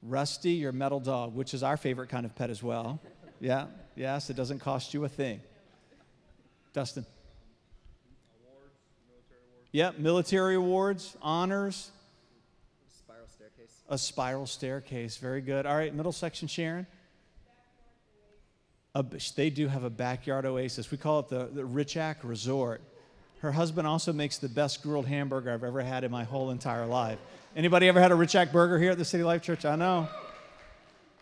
Rusty, 0.01 0.51
your 0.51 0.71
metal 0.71 0.99
dog, 0.99 1.35
which 1.35 1.53
is 1.53 1.63
our 1.63 1.75
favorite 1.75 2.09
kind 2.09 2.25
of 2.25 2.33
pet 2.35 2.49
as 2.49 2.63
well. 2.63 3.01
Yeah, 3.41 3.67
yes, 3.95 4.29
it 4.29 4.35
doesn't 4.35 4.59
cost 4.59 4.93
you 4.93 5.03
a 5.03 5.09
thing. 5.09 5.41
Dustin. 6.73 7.05
Awards, 8.45 8.75
military 9.09 9.41
awards. 9.51 9.69
Yep, 9.73 9.99
military 9.99 10.55
awards, 10.55 11.17
honors. 11.21 11.91
A 13.89 13.97
spiral 13.97 14.45
staircase. 14.45 15.17
Very 15.17 15.41
good. 15.41 15.65
All 15.65 15.75
right, 15.75 15.93
middle 15.93 16.11
section, 16.11 16.47
Sharon. 16.47 16.85
A, 18.95 19.05
they 19.35 19.49
do 19.49 19.67
have 19.67 19.83
a 19.83 19.89
backyard 19.89 20.45
oasis. 20.45 20.91
We 20.91 20.97
call 20.97 21.19
it 21.19 21.29
the, 21.29 21.49
the 21.51 21.63
Richak 21.63 22.17
Resort. 22.23 22.81
Her 23.39 23.51
husband 23.51 23.87
also 23.87 24.11
makes 24.13 24.37
the 24.37 24.49
best 24.49 24.83
grilled 24.83 25.07
hamburger 25.07 25.51
I've 25.51 25.63
ever 25.63 25.81
had 25.81 26.03
in 26.03 26.11
my 26.11 26.23
whole 26.23 26.51
entire 26.51 26.85
life. 26.85 27.19
Anybody 27.55 27.87
ever 27.87 27.99
had 27.99 28.11
a 28.11 28.15
Richak 28.15 28.51
burger 28.51 28.77
here 28.77 28.91
at 28.91 28.97
the 28.97 29.05
City 29.05 29.23
Life 29.23 29.41
Church? 29.41 29.65
I 29.65 29.75
know. 29.75 30.07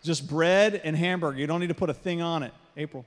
Just 0.02 0.28
bread 0.28 0.80
and 0.84 0.96
hamburger. 0.96 1.38
You 1.38 1.46
don't 1.46 1.60
need 1.60 1.68
to 1.68 1.74
put 1.74 1.90
a 1.90 1.94
thing 1.94 2.20
on 2.20 2.42
it. 2.42 2.52
April. 2.76 3.04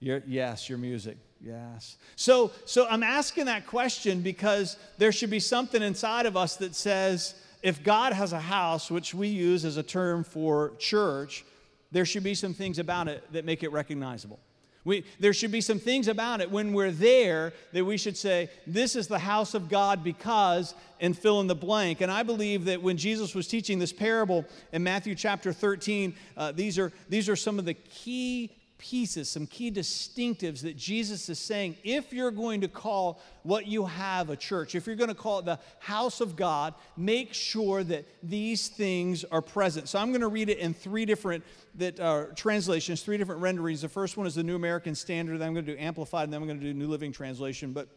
Your, 0.00 0.22
yes, 0.26 0.68
your 0.68 0.78
music. 0.78 1.16
Yes. 1.40 1.96
So, 2.16 2.52
so 2.64 2.86
I'm 2.88 3.02
asking 3.02 3.46
that 3.46 3.66
question 3.66 4.22
because 4.22 4.76
there 4.98 5.12
should 5.12 5.30
be 5.30 5.40
something 5.40 5.82
inside 5.82 6.26
of 6.26 6.36
us 6.36 6.56
that 6.56 6.74
says 6.74 7.34
if 7.62 7.82
God 7.82 8.12
has 8.12 8.32
a 8.32 8.40
house, 8.40 8.90
which 8.90 9.14
we 9.14 9.28
use 9.28 9.64
as 9.64 9.76
a 9.76 9.82
term 9.82 10.24
for 10.24 10.72
church, 10.78 11.44
there 11.92 12.04
should 12.04 12.24
be 12.24 12.34
some 12.34 12.54
things 12.54 12.78
about 12.78 13.08
it 13.08 13.24
that 13.32 13.44
make 13.44 13.62
it 13.62 13.72
recognizable. 13.72 14.38
We, 14.84 15.04
there 15.18 15.32
should 15.32 15.50
be 15.50 15.60
some 15.60 15.80
things 15.80 16.06
about 16.06 16.40
it 16.40 16.48
when 16.48 16.72
we're 16.72 16.92
there 16.92 17.52
that 17.72 17.84
we 17.84 17.96
should 17.96 18.16
say, 18.16 18.48
This 18.68 18.94
is 18.94 19.08
the 19.08 19.18
house 19.18 19.54
of 19.54 19.68
God 19.68 20.04
because, 20.04 20.74
and 21.00 21.18
fill 21.18 21.40
in 21.40 21.48
the 21.48 21.56
blank. 21.56 22.00
And 22.00 22.10
I 22.10 22.22
believe 22.22 22.66
that 22.66 22.80
when 22.80 22.96
Jesus 22.96 23.34
was 23.34 23.48
teaching 23.48 23.80
this 23.80 23.92
parable 23.92 24.44
in 24.72 24.84
Matthew 24.84 25.16
chapter 25.16 25.52
13, 25.52 26.14
uh, 26.36 26.52
these, 26.52 26.78
are, 26.78 26.92
these 27.08 27.28
are 27.28 27.34
some 27.34 27.58
of 27.58 27.64
the 27.64 27.74
key 27.74 28.52
pieces, 28.78 29.28
some 29.28 29.46
key 29.46 29.70
distinctives 29.70 30.62
that 30.62 30.76
Jesus 30.76 31.28
is 31.28 31.38
saying. 31.38 31.76
If 31.84 32.12
you're 32.12 32.30
going 32.30 32.60
to 32.60 32.68
call 32.68 33.20
what 33.42 33.66
you 33.66 33.86
have 33.86 34.30
a 34.30 34.36
church, 34.36 34.74
if 34.74 34.86
you're 34.86 34.96
going 34.96 35.08
to 35.08 35.14
call 35.14 35.38
it 35.38 35.44
the 35.44 35.58
house 35.78 36.20
of 36.20 36.36
God, 36.36 36.74
make 36.96 37.32
sure 37.32 37.82
that 37.84 38.04
these 38.22 38.68
things 38.68 39.24
are 39.24 39.42
present. 39.42 39.88
So 39.88 39.98
I'm 39.98 40.10
going 40.10 40.20
to 40.20 40.28
read 40.28 40.48
it 40.48 40.58
in 40.58 40.74
three 40.74 41.04
different 41.04 41.44
that 41.76 42.00
uh, 42.00 42.24
translations, 42.34 43.02
three 43.02 43.18
different 43.18 43.40
renderings. 43.40 43.82
The 43.82 43.88
first 43.88 44.16
one 44.16 44.26
is 44.26 44.34
the 44.34 44.42
New 44.42 44.56
American 44.56 44.94
Standard. 44.94 45.38
Then 45.38 45.48
I'm 45.48 45.54
going 45.54 45.66
to 45.66 45.74
do 45.74 45.78
Amplified, 45.78 46.24
and 46.24 46.32
then 46.32 46.40
I'm 46.40 46.48
going 46.48 46.60
to 46.60 46.64
do 46.64 46.72
New 46.72 46.88
Living 46.88 47.12
Translation. 47.12 47.72
But 47.72 47.88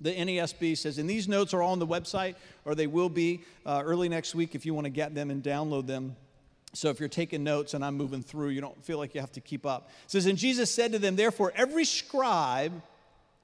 the 0.00 0.14
NASB 0.14 0.76
says, 0.78 0.98
and 0.98 1.10
these 1.10 1.26
notes 1.26 1.52
are 1.52 1.62
all 1.62 1.72
on 1.72 1.78
the 1.80 1.86
website, 1.86 2.36
or 2.64 2.74
they 2.74 2.86
will 2.86 3.08
be 3.08 3.42
uh, 3.66 3.82
early 3.84 4.08
next 4.08 4.34
week 4.34 4.54
if 4.54 4.64
you 4.64 4.74
want 4.74 4.84
to 4.84 4.90
get 4.90 5.14
them 5.14 5.30
and 5.30 5.42
download 5.42 5.86
them. 5.86 6.16
So 6.74 6.90
if 6.90 7.00
you're 7.00 7.08
taking 7.08 7.42
notes 7.42 7.74
and 7.74 7.84
I'm 7.84 7.96
moving 7.96 8.22
through, 8.22 8.50
you 8.50 8.60
don't 8.60 8.84
feel 8.84 8.98
like 8.98 9.14
you 9.14 9.20
have 9.20 9.32
to 9.32 9.40
keep 9.40 9.64
up. 9.64 9.90
It 10.04 10.10
says, 10.10 10.26
And 10.26 10.36
Jesus 10.36 10.72
said 10.72 10.92
to 10.92 10.98
them, 10.98 11.16
Therefore, 11.16 11.52
every 11.56 11.84
scribe 11.84 12.82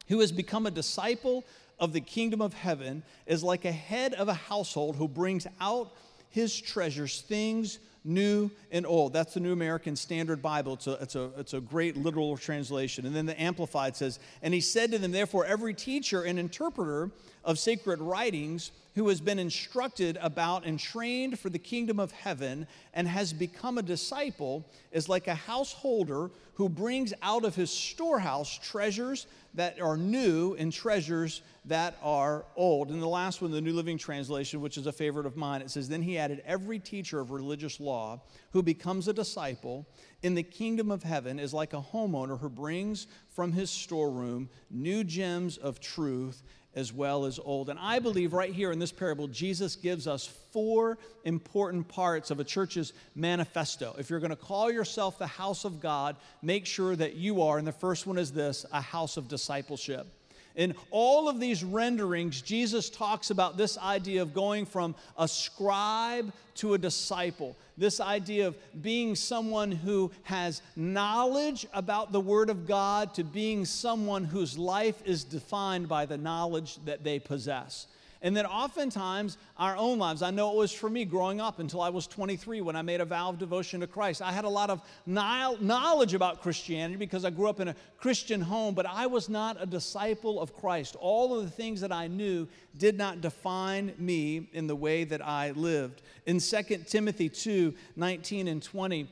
who 0.09 0.21
has 0.21 0.31
become 0.31 0.67
a 0.67 0.71
disciple 0.71 1.45
of 1.79 1.93
the 1.93 2.01
kingdom 2.01 2.41
of 2.43 2.55
heaven 2.55 3.03
is 3.27 3.43
like 3.43 3.65
a 3.65 3.73
head 3.73 4.15
of 4.15 4.29
a 4.29 4.35
household 4.35 4.97
who 4.97 5.09
brings 5.09 5.47
out 5.61 5.93
his 6.29 6.61
treasures, 6.61 7.23
things 7.23 7.79
new 8.05 8.51
and 8.71 8.87
old. 8.87 9.13
That's 9.13 9.35
the 9.35 9.41
New 9.41 9.53
American 9.53 9.97
Standard 9.97 10.43
Bible. 10.43 10.75
It's 10.75 10.87
a, 10.87 10.93
it's, 11.01 11.15
a, 11.17 11.31
it's 11.39 11.55
a 11.55 11.61
great 11.61 11.97
literal 11.97 12.37
translation. 12.37 13.07
And 13.07 13.17
then 13.17 13.27
the 13.27 13.41
Amplified 13.41 13.97
says, 13.97 14.19
And 14.43 14.53
he 14.53 14.61
said 14.61 14.91
to 14.93 14.99
them, 14.99 15.11
Therefore, 15.11 15.47
every 15.47 15.73
teacher 15.73 16.23
and 16.23 16.39
interpreter 16.39 17.11
of 17.45 17.59
sacred 17.59 18.01
writings 18.01 18.71
who 18.95 19.09
has 19.09 19.21
been 19.21 19.39
instructed 19.39 20.17
about 20.21 20.65
and 20.65 20.79
trained 20.79 21.39
for 21.39 21.51
the 21.51 21.59
kingdom 21.59 21.99
of 21.99 22.13
heaven 22.13 22.67
and 22.93 23.09
has 23.09 23.33
become 23.33 23.77
a 23.77 23.83
disciple 23.83 24.65
is 24.93 25.09
like 25.09 25.27
a 25.27 25.35
householder 25.35 26.31
who 26.55 26.69
brings 26.69 27.13
out 27.21 27.45
of 27.45 27.57
his 27.57 27.71
storehouse 27.71 28.59
treasures 28.63 29.27
that 29.55 29.81
are 29.81 29.97
new 29.97 30.55
and 30.55 30.73
treasures 30.73 31.43
that 31.65 31.97
are 32.03 32.45
old. 32.55 32.91
And 32.91 33.03
the 33.03 33.09
last 33.09 33.43
one, 33.43 33.51
the 33.51 33.61
New 33.61 33.73
Living 33.73 33.99
Translation, 33.99 34.61
which 34.61 34.77
is 34.77 34.87
a 34.87 34.93
favorite 34.93 35.27
of 35.27 35.37
mine, 35.37 35.63
it 35.63 35.71
says, 35.71 35.89
Then 35.89 36.03
he 36.03 36.19
added, 36.19 36.43
Every 36.45 36.79
teacher 36.79 37.19
of 37.19 37.33
religious 37.33 37.81
law 37.81 38.21
who 38.53 38.63
becomes 38.63 39.09
a 39.09 39.13
disciple 39.13 39.87
in 40.23 40.35
the 40.35 40.43
kingdom 40.43 40.91
of 40.91 41.03
heaven 41.03 41.39
is 41.41 41.53
like 41.53 41.73
a 41.73 41.83
homeowner 41.83 42.39
who 42.39 42.49
brings 42.49 43.09
from 43.31 43.53
his 43.53 43.71
storeroom 43.71 44.49
new 44.71 45.03
gems 45.03 45.57
of 45.57 45.81
truth 45.81 46.43
as 46.77 46.93
well 46.93 47.25
as 47.25 47.39
old. 47.39 47.69
And 47.69 47.79
I 47.79 47.99
believe 47.99 48.33
right 48.33 48.53
here 48.53 48.73
in 48.73 48.79
this 48.79 48.93
parable, 48.93 49.29
Jesus 49.29 49.77
gives 49.77 50.07
us 50.07 50.27
four 50.53 50.99
important 51.25 51.89
parts 51.89 52.31
of 52.31 52.41
a 52.41 52.45
church's 52.45 52.93
manifesto. 53.15 53.95
If 53.99 54.11
you're 54.11 54.21
going 54.21 54.31
to 54.31 54.37
call 54.37 54.71
yourself 54.71 55.19
the 55.19 55.27
house 55.27 55.65
of 55.65 55.81
God, 55.81 56.17
make 56.43 56.67
sure 56.67 56.97
that 56.97 57.15
you 57.15 57.43
are, 57.43 57.59
and 57.59 57.67
the 57.67 57.73
first 57.73 58.07
one 58.07 58.19
is 58.19 58.33
this 58.33 58.67
a 58.73 58.81
house 58.81 59.17
of 59.17 59.29
discipleship. 59.29 60.07
In 60.57 60.75
all 60.91 61.29
of 61.29 61.41
these 61.41 61.65
renderings, 61.65 62.41
Jesus 62.41 62.89
talks 62.89 63.31
about 63.31 63.57
this 63.57 63.77
idea 63.77 64.23
of 64.23 64.33
going 64.33 64.67
from 64.67 64.95
a 65.19 65.27
scribe 65.27 66.33
to 66.57 66.75
a 66.75 66.79
disciple. 66.79 67.57
This 67.77 67.99
idea 67.99 68.47
of 68.47 68.57
being 68.81 69.17
someone 69.17 69.73
who 69.73 70.13
has 70.23 70.63
knowledge 70.77 71.67
about 71.73 72.13
the 72.13 72.21
Word 72.21 72.51
of 72.51 72.69
God 72.69 73.15
to 73.15 73.25
being 73.25 73.65
someone 73.65 74.25
whose 74.25 74.57
life 74.57 75.03
is 75.05 75.25
defined 75.25 75.89
by 75.89 76.07
the 76.07 76.19
knowledge 76.19 76.77
that 76.85 77.03
they 77.03 77.19
possess. 77.19 77.89
And 78.25 78.35
then 78.35 78.47
oftentimes, 78.47 79.37
our 79.59 79.77
own 79.77 79.99
lives, 79.99 80.23
I 80.23 80.31
know 80.31 80.51
it 80.51 80.57
was 80.57 80.73
for 80.73 80.89
me 80.89 81.05
growing 81.05 81.43
up 81.43 81.59
until 81.59 81.83
I 81.83 81.91
was 81.91 82.07
23 82.07 82.63
when 82.63 82.75
I 82.75 82.81
made 82.81 83.03
a 83.03 83.05
vow 83.05 83.29
of 83.29 83.39
devotion 83.39 83.81
to 83.81 83.87
Christ. 83.87 84.23
I 84.23 84.33
had 84.33 84.47
a 84.47 84.49
lot 84.49 84.71
of 84.71 84.81
knowledge 85.05 86.15
about 86.15 86.41
Christianity 86.41 86.97
because 86.97 87.27
I 87.27 87.31
grew 87.31 87.51
up 87.51 87.61
in 87.61 87.69
a 87.69 87.77
Christian 87.99 88.41
home, 88.41 88.75
but 88.75 88.87
I 88.87 89.07
was 89.07 89.29
not 89.29 89.59
a 89.61 89.67
disciple 89.67 90.41
of 90.41 90.57
Christ. 90.57 90.97
All 90.99 91.39
of 91.39 91.45
the 91.45 91.51
things 91.51 91.83
that 91.83 91.93
I 91.93 92.07
knew 92.07 92.49
did 92.79 92.97
not 92.97 93.21
define 93.21 93.93
me 93.99 94.49
in 94.55 94.69
the 94.69 94.77
way 94.77 95.05
that 95.05 95.21
I 95.21 95.51
lived. 95.51 96.01
In 96.25 96.41
2 96.41 96.63
Timothy 96.87 97.29
2 97.29 97.75
19 97.95 98.49
and 98.49 98.63
20, 98.63 99.07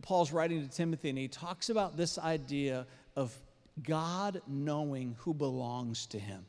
Paul's 0.00 0.30
writing 0.30 0.62
to 0.62 0.72
Timothy 0.72 1.08
and 1.08 1.18
he 1.18 1.26
talks 1.26 1.70
about 1.70 1.96
this 1.96 2.18
idea 2.18 2.86
of 3.16 3.36
God 3.82 4.42
knowing 4.46 5.16
who 5.18 5.34
belongs 5.34 6.06
to 6.06 6.20
him. 6.20 6.46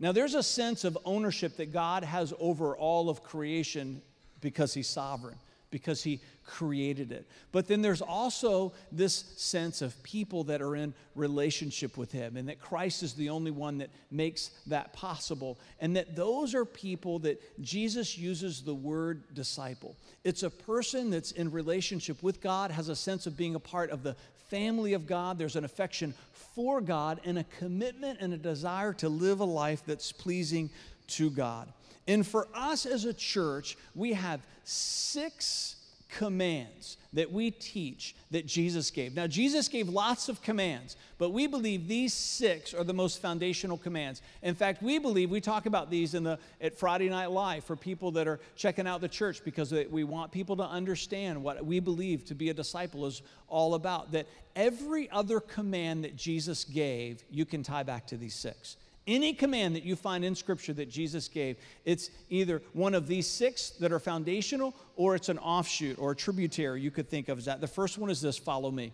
Now, 0.00 0.12
there's 0.12 0.34
a 0.34 0.42
sense 0.42 0.84
of 0.84 0.96
ownership 1.04 1.56
that 1.56 1.72
God 1.72 2.04
has 2.04 2.32
over 2.38 2.76
all 2.76 3.10
of 3.10 3.22
creation 3.22 4.00
because 4.40 4.72
He's 4.72 4.86
sovereign, 4.86 5.38
because 5.70 6.02
He 6.04 6.20
created 6.46 7.10
it. 7.10 7.26
But 7.50 7.66
then 7.66 7.82
there's 7.82 8.00
also 8.00 8.72
this 8.92 9.24
sense 9.36 9.82
of 9.82 10.00
people 10.02 10.44
that 10.44 10.62
are 10.62 10.76
in 10.76 10.94
relationship 11.16 11.96
with 11.96 12.12
Him, 12.12 12.36
and 12.36 12.48
that 12.48 12.60
Christ 12.60 13.02
is 13.02 13.14
the 13.14 13.30
only 13.30 13.50
one 13.50 13.78
that 13.78 13.90
makes 14.10 14.50
that 14.68 14.92
possible. 14.92 15.58
And 15.80 15.96
that 15.96 16.14
those 16.14 16.54
are 16.54 16.64
people 16.64 17.18
that 17.20 17.42
Jesus 17.60 18.16
uses 18.16 18.62
the 18.62 18.74
word 18.74 19.34
disciple. 19.34 19.96
It's 20.22 20.44
a 20.44 20.50
person 20.50 21.10
that's 21.10 21.32
in 21.32 21.50
relationship 21.50 22.22
with 22.22 22.40
God, 22.40 22.70
has 22.70 22.88
a 22.88 22.96
sense 22.96 23.26
of 23.26 23.36
being 23.36 23.56
a 23.56 23.60
part 23.60 23.90
of 23.90 24.04
the 24.04 24.14
family 24.48 24.92
of 24.92 25.06
God. 25.06 25.38
There's 25.38 25.56
an 25.56 25.64
affection 25.64 26.14
for 26.54 26.80
God 26.80 27.20
and 27.24 27.38
a 27.38 27.44
commitment 27.58 28.18
and 28.20 28.32
a 28.34 28.36
desire 28.36 28.92
to 28.94 29.08
live 29.08 29.40
a 29.40 29.44
life 29.44 29.82
that's 29.86 30.12
pleasing 30.12 30.70
to 31.08 31.30
God. 31.30 31.72
And 32.06 32.26
for 32.26 32.48
us 32.54 32.86
as 32.86 33.04
a 33.04 33.14
church, 33.14 33.76
we 33.94 34.12
have 34.12 34.40
six 34.64 35.76
commands 36.08 36.97
that 37.12 37.32
we 37.32 37.50
teach 37.50 38.14
that 38.30 38.46
Jesus 38.46 38.90
gave. 38.90 39.14
Now, 39.14 39.26
Jesus 39.26 39.68
gave 39.68 39.88
lots 39.88 40.28
of 40.28 40.42
commands, 40.42 40.96
but 41.16 41.30
we 41.30 41.46
believe 41.46 41.88
these 41.88 42.12
six 42.12 42.74
are 42.74 42.84
the 42.84 42.92
most 42.92 43.22
foundational 43.22 43.78
commands. 43.78 44.20
In 44.42 44.54
fact, 44.54 44.82
we 44.82 44.98
believe 44.98 45.30
we 45.30 45.40
talk 45.40 45.66
about 45.66 45.90
these 45.90 46.14
in 46.14 46.22
the 46.22 46.38
at 46.60 46.76
Friday 46.78 47.08
Night 47.08 47.30
Live 47.30 47.64
for 47.64 47.76
people 47.76 48.10
that 48.12 48.28
are 48.28 48.40
checking 48.56 48.86
out 48.86 49.00
the 49.00 49.08
church 49.08 49.42
because 49.44 49.72
we 49.90 50.04
want 50.04 50.32
people 50.32 50.56
to 50.56 50.64
understand 50.64 51.42
what 51.42 51.64
we 51.64 51.80
believe 51.80 52.24
to 52.26 52.34
be 52.34 52.50
a 52.50 52.54
disciple 52.54 53.06
is 53.06 53.22
all 53.48 53.74
about. 53.74 54.12
That 54.12 54.26
every 54.54 55.10
other 55.10 55.40
command 55.40 56.04
that 56.04 56.16
Jesus 56.16 56.64
gave, 56.64 57.22
you 57.30 57.46
can 57.46 57.62
tie 57.62 57.84
back 57.84 58.06
to 58.08 58.16
these 58.16 58.34
six. 58.34 58.76
Any 59.08 59.32
command 59.32 59.74
that 59.74 59.84
you 59.84 59.96
find 59.96 60.22
in 60.22 60.34
Scripture 60.34 60.74
that 60.74 60.90
Jesus 60.90 61.28
gave, 61.28 61.56
it's 61.86 62.10
either 62.28 62.62
one 62.74 62.94
of 62.94 63.06
these 63.06 63.26
six 63.26 63.70
that 63.80 63.90
are 63.90 63.98
foundational 63.98 64.74
or 64.96 65.14
it's 65.14 65.30
an 65.30 65.38
offshoot 65.38 65.98
or 65.98 66.10
a 66.10 66.16
tributary 66.16 66.82
you 66.82 66.90
could 66.90 67.08
think 67.08 67.30
of 67.30 67.38
as 67.38 67.46
that. 67.46 67.62
The 67.62 67.66
first 67.66 67.96
one 67.96 68.10
is 68.10 68.20
this 68.20 68.36
follow 68.36 68.70
me. 68.70 68.92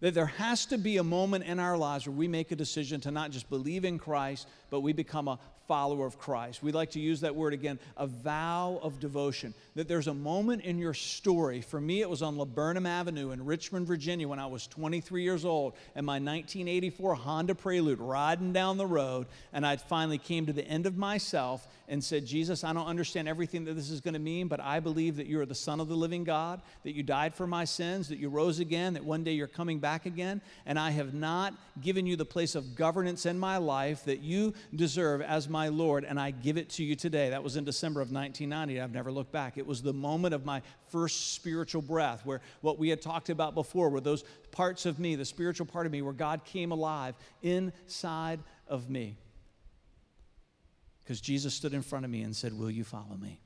That 0.00 0.14
there 0.14 0.24
has 0.24 0.64
to 0.66 0.78
be 0.78 0.96
a 0.96 1.04
moment 1.04 1.44
in 1.44 1.58
our 1.58 1.76
lives 1.76 2.06
where 2.06 2.16
we 2.16 2.26
make 2.28 2.50
a 2.50 2.56
decision 2.56 2.98
to 3.02 3.10
not 3.10 3.30
just 3.30 3.50
believe 3.50 3.84
in 3.84 3.98
Christ, 3.98 4.48
but 4.70 4.80
we 4.80 4.94
become 4.94 5.28
a 5.28 5.38
follower 5.72 6.04
of 6.04 6.18
Christ. 6.18 6.62
We 6.62 6.70
like 6.70 6.90
to 6.90 7.00
use 7.00 7.22
that 7.22 7.34
word 7.34 7.54
again, 7.54 7.78
a 7.96 8.06
vow 8.06 8.78
of 8.82 9.00
devotion. 9.00 9.54
That 9.74 9.88
there's 9.88 10.06
a 10.06 10.12
moment 10.12 10.64
in 10.64 10.76
your 10.76 10.92
story. 10.92 11.62
For 11.62 11.80
me, 11.80 12.02
it 12.02 12.10
was 12.10 12.20
on 12.20 12.36
Laburnum 12.36 12.84
Avenue 12.84 13.30
in 13.30 13.42
Richmond, 13.42 13.86
Virginia, 13.86 14.28
when 14.28 14.38
I 14.38 14.44
was 14.44 14.66
23 14.66 15.22
years 15.22 15.46
old, 15.46 15.72
and 15.94 16.04
my 16.04 16.16
1984 16.16 17.14
Honda 17.14 17.54
Prelude 17.54 18.00
riding 18.00 18.52
down 18.52 18.76
the 18.76 18.86
road, 18.86 19.28
and 19.54 19.66
I 19.66 19.76
finally 19.76 20.18
came 20.18 20.44
to 20.44 20.52
the 20.52 20.66
end 20.66 20.84
of 20.84 20.98
myself 20.98 21.66
and 21.88 22.02
said, 22.02 22.26
Jesus, 22.26 22.64
I 22.64 22.72
don't 22.72 22.86
understand 22.86 23.28
everything 23.28 23.64
that 23.64 23.74
this 23.74 23.90
is 23.90 24.00
going 24.00 24.14
to 24.14 24.20
mean, 24.20 24.48
but 24.48 24.60
I 24.60 24.80
believe 24.80 25.16
that 25.16 25.26
you 25.26 25.40
are 25.40 25.46
the 25.46 25.54
Son 25.54 25.80
of 25.80 25.88
the 25.88 25.94
living 25.94 26.24
God, 26.24 26.60
that 26.84 26.92
you 26.94 27.02
died 27.02 27.34
for 27.34 27.46
my 27.46 27.64
sins, 27.64 28.08
that 28.08 28.18
you 28.18 28.28
rose 28.28 28.60
again, 28.60 28.94
that 28.94 29.04
one 29.04 29.24
day 29.24 29.32
you're 29.32 29.46
coming 29.46 29.78
back 29.78 30.06
again, 30.06 30.40
and 30.64 30.78
I 30.78 30.90
have 30.90 31.12
not 31.12 31.54
given 31.80 32.06
you 32.06 32.16
the 32.16 32.24
place 32.24 32.54
of 32.54 32.74
governance 32.76 33.26
in 33.26 33.38
my 33.38 33.56
life 33.56 34.04
that 34.04 34.20
you 34.20 34.54
deserve 34.74 35.20
as 35.22 35.48
my 35.48 35.61
Lord, 35.68 36.04
and 36.04 36.18
I 36.18 36.30
give 36.30 36.56
it 36.56 36.70
to 36.70 36.84
you 36.84 36.94
today. 36.96 37.30
That 37.30 37.42
was 37.42 37.56
in 37.56 37.64
December 37.64 38.00
of 38.00 38.12
1990. 38.12 38.80
I've 38.80 38.92
never 38.92 39.12
looked 39.12 39.32
back. 39.32 39.58
It 39.58 39.66
was 39.66 39.82
the 39.82 39.92
moment 39.92 40.34
of 40.34 40.44
my 40.44 40.62
first 40.90 41.34
spiritual 41.34 41.82
breath, 41.82 42.24
where 42.24 42.40
what 42.60 42.78
we 42.78 42.88
had 42.88 43.02
talked 43.02 43.30
about 43.30 43.54
before 43.54 43.90
were 43.90 44.00
those 44.00 44.24
parts 44.50 44.86
of 44.86 44.98
me, 44.98 45.14
the 45.14 45.24
spiritual 45.24 45.66
part 45.66 45.86
of 45.86 45.92
me, 45.92 46.02
where 46.02 46.12
God 46.12 46.44
came 46.44 46.72
alive 46.72 47.14
inside 47.42 48.40
of 48.68 48.88
me 48.88 49.16
because 51.04 51.20
Jesus 51.20 51.54
stood 51.54 51.74
in 51.74 51.82
front 51.82 52.04
of 52.04 52.10
me 52.10 52.22
and 52.22 52.34
said, 52.34 52.58
Will 52.58 52.70
you 52.70 52.84
follow 52.84 53.16
me? 53.20 53.40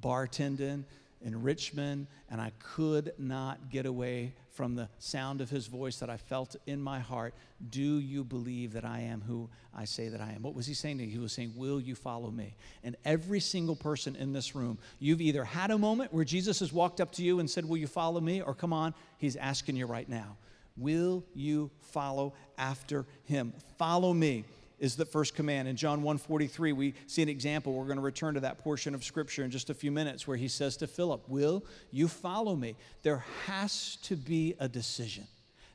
Bartending 0.00 0.84
in 1.24 1.42
Richmond, 1.42 2.06
and 2.30 2.40
I 2.40 2.52
could 2.58 3.12
not 3.18 3.70
get 3.70 3.86
away 3.86 4.34
from 4.50 4.74
the 4.74 4.88
sound 4.98 5.40
of 5.40 5.48
his 5.48 5.66
voice 5.66 5.96
that 5.98 6.10
I 6.10 6.16
felt 6.16 6.56
in 6.66 6.80
my 6.80 6.98
heart. 6.98 7.34
Do 7.70 7.98
you 7.98 8.22
believe 8.22 8.72
that 8.74 8.84
I 8.84 9.00
am 9.00 9.22
who 9.22 9.48
I 9.74 9.84
say 9.84 10.08
that 10.08 10.20
I 10.20 10.32
am? 10.32 10.42
What 10.42 10.54
was 10.54 10.66
he 10.66 10.74
saying 10.74 10.98
to 10.98 11.04
you? 11.04 11.10
He 11.10 11.18
was 11.18 11.32
saying, 11.32 11.54
Will 11.56 11.80
you 11.80 11.94
follow 11.94 12.30
me? 12.30 12.54
And 12.84 12.96
every 13.04 13.40
single 13.40 13.76
person 13.76 14.14
in 14.16 14.32
this 14.32 14.54
room, 14.54 14.78
you've 14.98 15.20
either 15.20 15.44
had 15.44 15.70
a 15.70 15.78
moment 15.78 16.12
where 16.12 16.24
Jesus 16.24 16.60
has 16.60 16.72
walked 16.72 17.00
up 17.00 17.12
to 17.12 17.22
you 17.22 17.40
and 17.40 17.50
said, 17.50 17.64
Will 17.64 17.78
you 17.78 17.86
follow 17.86 18.20
me? 18.20 18.42
Or 18.42 18.54
come 18.54 18.72
on, 18.72 18.94
he's 19.18 19.36
asking 19.36 19.76
you 19.76 19.86
right 19.86 20.08
now, 20.08 20.36
Will 20.76 21.24
you 21.34 21.70
follow 21.80 22.34
after 22.58 23.06
him? 23.24 23.52
Follow 23.78 24.12
me 24.12 24.44
is 24.82 24.96
the 24.96 25.06
first 25.06 25.36
command. 25.36 25.68
In 25.68 25.76
John 25.76 26.02
1:43, 26.02 26.72
we 26.72 26.94
see 27.06 27.22
an 27.22 27.28
example. 27.28 27.72
We're 27.72 27.84
going 27.84 27.98
to 27.98 28.02
return 28.02 28.34
to 28.34 28.40
that 28.40 28.58
portion 28.58 28.96
of 28.96 29.04
scripture 29.04 29.44
in 29.44 29.50
just 29.52 29.70
a 29.70 29.74
few 29.74 29.92
minutes 29.92 30.26
where 30.26 30.36
he 30.36 30.48
says 30.48 30.76
to 30.78 30.88
Philip, 30.88 31.28
"Will 31.28 31.64
you 31.92 32.08
follow 32.08 32.56
me?" 32.56 32.74
There 33.02 33.24
has 33.46 33.96
to 34.02 34.16
be 34.16 34.56
a 34.58 34.68
decision. 34.68 35.28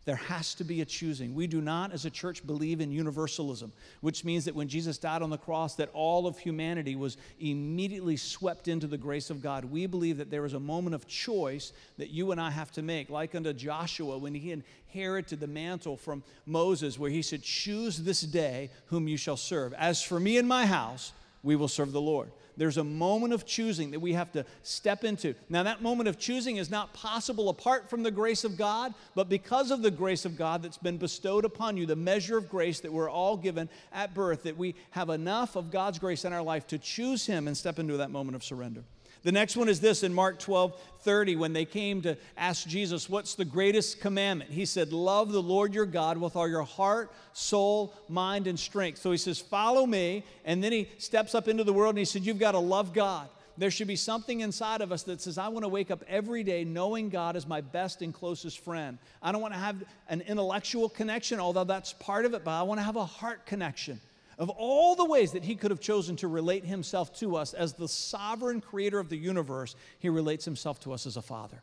There 0.08 0.16
has 0.16 0.54
to 0.54 0.64
be 0.64 0.80
a 0.80 0.86
choosing. 0.86 1.36
We 1.36 1.48
do 1.48 1.60
not, 1.60 1.92
as 1.92 2.06
a 2.06 2.10
church, 2.10 2.48
believe 2.48 2.80
in 2.80 2.94
universalism, 2.94 3.74
which 4.00 4.24
means 4.24 4.46
that 4.46 4.56
when 4.56 4.70
Jesus 4.70 4.98
died 4.98 5.22
on 5.22 5.30
the 5.30 5.38
cross, 5.38 5.76
that 5.76 5.90
all 5.92 6.28
of 6.28 6.40
humanity 6.40 6.96
was 6.96 7.18
immediately 7.42 8.16
swept 8.16 8.70
into 8.70 8.88
the 8.88 8.98
grace 8.98 9.30
of 9.30 9.42
God. 9.42 9.66
We 9.66 9.86
believe 9.86 10.18
that 10.20 10.32
there 10.32 10.46
is 10.46 10.54
a 10.54 10.62
moment 10.62 10.96
of 10.96 11.08
choice 11.08 11.74
that 11.98 12.10
you 12.10 12.32
and 12.32 12.40
I 12.40 12.52
have 12.52 12.72
to 12.72 12.82
make, 12.82 13.10
like 13.10 13.36
unto 13.36 13.52
Joshua 13.52 14.18
when 14.18 14.34
he 14.34 14.54
inherited 14.54 15.42
the 15.42 15.48
mantle 15.48 15.98
from 15.98 16.24
Moses, 16.46 16.98
where 16.98 17.12
he 17.12 17.22
said, 17.22 17.44
Choose 17.44 17.98
this 17.98 18.22
day 18.22 18.70
whom 18.86 19.10
you 19.10 19.18
shall 19.18 19.36
serve. 19.36 19.74
As 19.74 20.02
for 20.02 20.22
me 20.22 20.38
and 20.38 20.48
my 20.48 20.66
house, 20.66 21.12
we 21.44 21.56
will 21.56 21.68
serve 21.68 21.92
the 21.92 22.02
Lord 22.02 22.32
there's 22.58 22.78
a 22.78 22.84
moment 22.84 23.34
of 23.34 23.46
choosing 23.46 23.92
that 23.92 24.00
we 24.00 24.14
have 24.14 24.32
to 24.34 24.44
step 24.64 25.04
into. 25.04 25.36
Now, 25.48 25.64
that 25.64 25.82
moment 25.82 26.10
of 26.10 26.18
choosing 26.18 26.58
is 26.58 26.70
not 26.70 26.94
possible 26.94 27.50
apart 27.50 27.90
from 27.90 28.04
the 28.04 28.12
grace 28.12 28.44
of 28.44 28.58
God, 28.58 28.94
but 29.16 29.30
because 29.30 29.72
of 29.72 29.84
the 29.84 29.92
grace 29.92 30.26
of 30.26 30.38
God 30.38 30.64
that's 30.64 30.78
been 30.78 30.98
bestowed 30.98 31.46
upon 31.46 31.78
you, 31.78 31.86
the 31.86 31.96
measure 31.96 32.38
of 32.38 32.50
grace 32.50 32.80
that 32.82 32.92
we're 32.92 33.10
all 33.10 33.38
given 33.38 33.70
at 33.94 34.14
birth, 34.14 34.44
that 34.44 34.58
we 34.58 34.76
have 34.92 35.10
enough 35.10 35.56
of 35.56 35.72
God's 35.72 36.00
grace 36.00 36.26
in 36.26 36.34
our 36.34 36.42
life 36.42 36.68
to 36.68 36.80
choose 36.80 37.26
Him 37.26 37.48
and 37.48 37.56
step 37.56 37.80
into 37.80 37.98
that 37.98 38.12
moment 38.12 38.36
of 38.36 38.44
surrender. 38.44 38.84
The 39.24 39.32
next 39.32 39.58
one 39.58 39.70
is 39.70 39.80
this 39.80 40.04
in 40.04 40.14
Mark 40.14 40.40
12 40.40 40.80
30, 41.02 41.38
when 41.38 41.54
they 41.54 41.64
came 41.64 42.02
to 42.02 42.18
ask 42.36 42.68
Jesus, 42.68 43.10
What's 43.10 43.36
the 43.36 43.46
greatest 43.46 44.02
commandment? 44.02 44.52
He 44.52 44.66
said, 44.66 44.92
Love 44.92 45.32
the 45.32 45.42
Lord 45.42 45.74
your 45.74 45.86
God 45.86 46.18
with 46.18 46.36
all 46.36 46.48
your 46.48 46.64
heart, 46.64 47.12
soul, 47.34 47.94
mind, 48.10 48.48
and 48.48 48.60
strength. 48.60 49.00
So 49.00 49.12
he 49.12 49.18
says, 49.18 49.40
Follow 49.40 49.86
me. 49.86 50.24
And 50.44 50.64
then 50.64 50.72
he 50.72 50.90
steps 50.98 51.34
up 51.36 51.48
into 51.48 51.64
the 51.64 51.74
world 51.74 51.92
and 51.92 52.00
he 52.00 52.06
said, 52.06 52.24
You've 52.24 52.40
got 52.40 52.52
to 52.52 52.60
love 52.60 52.94
God. 52.94 53.30
There 53.58 53.72
should 53.72 53.88
be 53.88 53.96
something 53.96 54.42
inside 54.42 54.82
of 54.82 54.92
us 54.92 55.04
that 55.04 55.20
says, 55.20 55.38
I 55.38 55.48
want 55.48 55.64
to 55.64 55.70
wake 55.70 55.90
up 55.90 56.04
every 56.08 56.44
day 56.44 56.64
knowing 56.64 57.10
God 57.10 57.36
as 57.36 57.48
my 57.48 57.62
best 57.62 58.04
and 58.04 58.14
closest 58.14 58.60
friend. 58.60 59.00
I 59.22 59.32
don't 59.32 59.42
want 59.42 59.56
to 59.56 59.60
have 59.60 59.84
an 60.10 60.22
intellectual 60.22 60.90
connection, 60.90 61.40
although 61.40 61.64
that's 61.64 61.94
part 61.94 62.26
of 62.26 62.36
it, 62.36 62.44
but 62.44 62.52
I 62.52 62.62
want 62.62 62.80
to 62.80 62.84
have 62.84 62.98
a 62.98 63.06
heart 63.06 63.48
connection. 63.48 64.00
Of 64.38 64.50
all 64.52 64.96
the 64.96 65.06
ways 65.06 65.32
that 65.32 65.44
he 65.44 65.56
could 65.56 65.72
have 65.72 65.80
chosen 65.80 66.16
to 66.18 66.28
relate 66.28 66.64
himself 66.64 67.18
to 67.20 67.36
us 67.36 67.54
as 67.54 67.74
the 67.74 67.88
sovereign 67.88 68.62
creator 68.62 69.00
of 69.00 69.10
the 69.10 69.18
universe, 69.18 69.76
he 70.00 70.10
relates 70.10 70.46
himself 70.46 70.80
to 70.82 70.94
us 70.94 71.08
as 71.08 71.18
a 71.18 71.22
father. 71.22 71.62